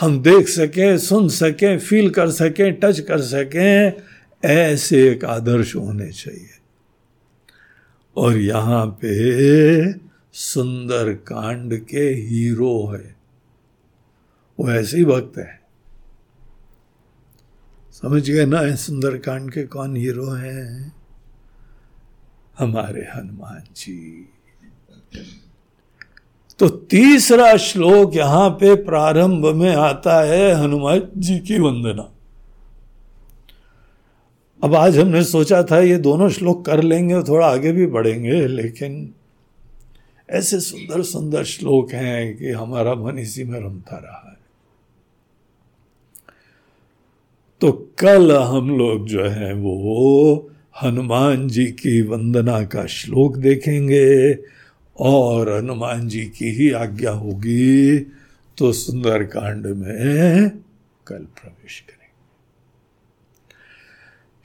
हम 0.00 0.22
देख 0.22 0.48
सकें, 0.48 0.98
सुन 0.98 1.28
सकें 1.28 1.78
फील 1.78 2.10
कर 2.10 2.30
सकें 2.30 2.80
टच 2.80 3.00
कर 3.00 3.20
सकें, 3.20 3.92
ऐसे 4.44 5.10
एक 5.10 5.24
आदर्श 5.24 5.76
होने 5.76 6.12
चाहिए। 6.12 6.50
और 8.16 8.36
यहाँ 8.36 8.86
पे 8.86 10.09
सुंदर 10.32 11.12
कांड 11.12 11.80
के 11.84 12.00
हीरो 12.00 12.86
है। 12.86 13.16
वो 14.60 14.70
ऐसे 14.70 14.96
ही 14.96 15.04
भक्त 15.04 15.38
है। 15.38 15.60
समझ 17.92 18.30
गए 18.30 18.46
ना 18.46 18.74
सुंदर 18.74 19.16
कांड 19.18 19.52
के 19.52 19.62
कौन 19.62 19.96
हीरो 19.96 20.30
हैं? 20.30 20.92
हमारे 22.58 23.08
हनुमान 23.14 23.62
जी। 23.76 24.28
तो 26.58 26.68
तीसरा 26.68 27.56
श्लोक 27.56 28.16
यहाँ 28.16 28.50
पे 28.50 28.74
प्रारंभ 28.74 29.46
में 29.46 29.74
आता 29.76 30.20
है 30.20 30.54
हनुमान 30.54 31.02
जी 31.16 31.38
की 31.38 31.58
वंदना। 31.58 32.12
अब 34.64 34.74
आज 34.74 34.98
हमने 34.98 35.24
सोचा 35.24 35.62
था 35.62 35.78
ये 35.78 35.96
दोनों 35.96 36.28
श्लोक 36.28 36.64
कर 36.66 36.82
लेंगे 36.82 37.14
और 37.14 37.28
थोड़ा 37.28 37.46
आगे 37.46 37.72
भी 37.72 37.86
बढ़ेंगे, 37.86 38.46
लेकिन 38.46 39.14
ऐसे 40.30 40.60
सुंदर 40.60 41.02
सुंदर 41.02 41.44
श्लोक 41.44 41.92
हैं 41.92 42.36
कि 42.36 42.50
हमारा 42.50 42.94
मन 42.94 43.18
इसी 43.18 43.44
में 43.44 43.60
रमता 43.60 43.96
रहा 43.96 44.30
है। 44.30 44.36
तो 47.60 47.72
कल 47.98 48.32
हम 48.36 48.78
लोग 48.78 49.08
जो 49.08 49.28
है 49.28 49.54
वो 49.54 50.50
हनुमान 50.82 51.48
जी 51.48 51.66
की 51.66 52.02
वंदना 52.02 52.64
का 52.64 52.86
श्लोक 52.86 53.36
देखेंगे 53.36 54.38
और 54.98 55.52
हनुमान 55.52 56.08
जी 56.08 56.24
की 56.24 56.50
ही 56.50 56.70
आज्ञा 56.72 57.10
होगी 57.10 57.98
तो 58.58 58.72
सुंदर 58.72 59.22
कांड 59.24 59.66
में 59.66 60.50
कल 61.06 61.18
प्रवेश 61.18 61.80
करें 61.80 61.99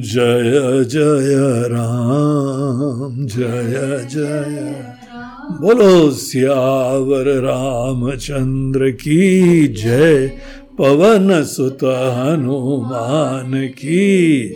जय 0.00 0.84
जय 0.84 1.68
राम 1.68 3.26
जय 3.26 4.06
जय 4.10 4.89
बोलो, 5.60 6.10
सियावर 6.10 7.24
रामचंद्र 7.28 8.90
की 8.90 9.68
जय, 9.68 10.26
पवन 10.78 11.44
सुत 11.44 11.78
हनुमान 11.84 13.68
की 13.68 14.48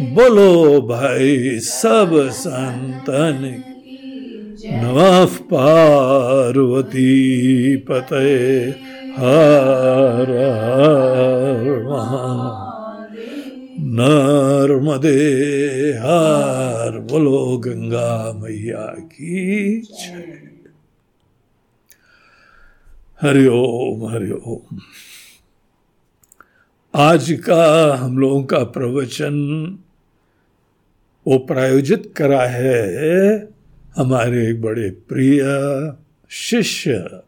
बोलो 0.00 0.80
भाई, 0.80 1.58
सब 1.58 2.28
संतन 2.30 3.62
नवाफ 4.72 5.40
पार्वती 5.40 7.06
पते 7.76 8.68
हर 9.16 10.26
नर्मदे 13.80 15.18
हर 15.98 16.98
बोलो 17.10 17.58
गंगा 17.58 18.40
मैया 18.42 18.86
की 18.86 19.80
जय 19.80 20.42
हरिओम 23.22 24.08
हरिओम 24.08 24.78
आज 26.94 27.32
का 27.32 27.94
हम 27.94 28.18
लोगों 28.18 28.42
का 28.42 28.58
प्रवचन 28.64 29.38
वो 31.26 31.38
प्रायोजित 31.38 32.14
करा 32.16 32.42
है 32.46 33.48
हमारे 33.96 34.50
एक 34.50 34.62
बड़े 34.62 34.90
प्रिय 34.90 35.40
शिष्य, 36.30 37.22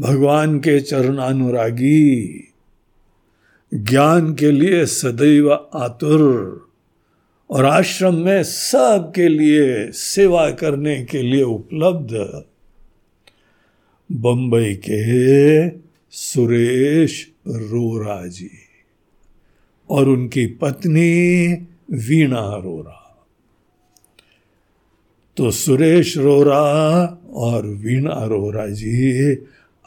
भगवान 0.00 0.58
के 0.58 0.80
चरणानुरागी, 0.80 2.48
ज्ञान 3.74 4.34
के 4.34 4.50
लिए 4.50 4.86
सदैव 4.86 5.52
आतुर 5.52 6.22
और 7.50 7.64
आश्रम 7.64 8.14
में 8.14 8.42
सब 8.42 9.12
के 9.16 9.28
लिए, 9.28 9.90
सेवा 9.92 10.50
करने 10.50 11.04
के 11.04 11.22
लिए 11.22 11.42
उपलब्ध। 11.42 12.44
बंबई 14.12 14.74
के 14.74 15.68
सुरेश 16.10 17.30
रोरा 17.48 18.26
जी 18.26 18.50
और 19.90 20.08
उनकी 20.08 20.46
पत्नी 20.46 21.52
वीणा 21.90 22.38
अरोरा 22.38 23.02
तो 25.36 25.50
सुरेश 25.50 26.18
रोरा 26.18 27.02
और 27.32 27.66
वीणा 27.66 28.10
अरोरा 28.10 28.66
जी 28.66 29.36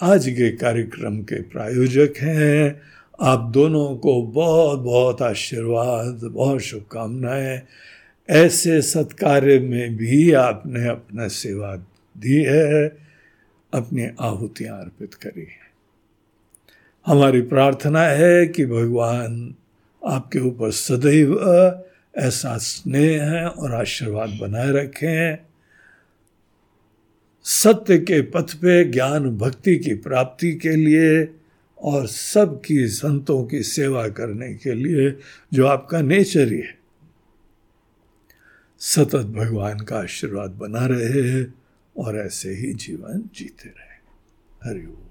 आज 0.02 0.30
के 0.30 0.52
कार्यक्रम 0.52 1.22
के 1.22 1.42
प्रायोजक 1.42 2.14
हैं। 2.18 2.82
आप 3.22 3.52
दोनों 3.54 3.96
को 3.96 4.22
बहुत 4.22 4.80
बहुत 4.80 5.22
आशीर्वाद, 5.22 6.20
बहुत 6.24 6.60
शुभकामनाएँ। 6.60 7.62
ऐसे 8.30 8.82
सत्कार्य 8.82 9.60
में 9.60 9.96
भी 9.96 10.32
आपने 10.32 10.88
अपना 10.88 11.28
सेवा 11.28 11.76
दी 12.18 12.44
है। 12.44 13.09
अपनी 13.74 14.08
आहुतियाँ 14.20 14.82
अर्पित 14.82 15.14
करी 15.14 15.42
है। 15.42 15.70
हमारी 17.06 17.42
प्रार्थना 17.42 18.04
है 18.04 18.48
कि 18.48 18.66
भगवान 18.66 19.56
आपके 20.06 20.40
ऊपर 20.40 20.72
सदैव 20.72 21.40
ऐसा 22.18 22.58
स्नेह 22.58 23.24
है 23.24 23.48
और 23.48 23.74
आशीर्वाद 23.74 24.30
बनाए 24.30 24.72
रखें। 24.72 25.38
सत्य 27.44 27.98
के 27.98 28.22
पथ 28.22 28.54
पे, 28.54 28.84
ज्ञान 28.84 29.38
भक्ति 29.38 29.78
की 29.78 29.94
प्राप्ति 29.94 30.54
के 30.54 30.70
लिए 30.70 31.36
और 31.82 32.08
सबकी 32.08 32.88
संतों 32.88 33.46
की 33.46 33.64
सेवा 33.64 34.08
करने 34.08 34.54
के 34.54 34.74
लिए 34.74 35.20
जो 35.54 35.68
आपका 35.68 36.02
नेचर 36.02 36.48
ही 36.48 36.60
है। 36.60 36.80
सतत 38.80 39.26
भगवान 39.26 39.80
का 39.80 40.00
आशीर्वाद 40.00 40.52
बना 40.52 40.86
रहे 40.86 41.59
और 42.00 42.18
ऐसे 42.18 42.50
ही 42.50 42.74
जीवन 42.74 43.30
जीते 43.36 43.70
रहे। 43.70 43.90
हरिओम 44.70 45.09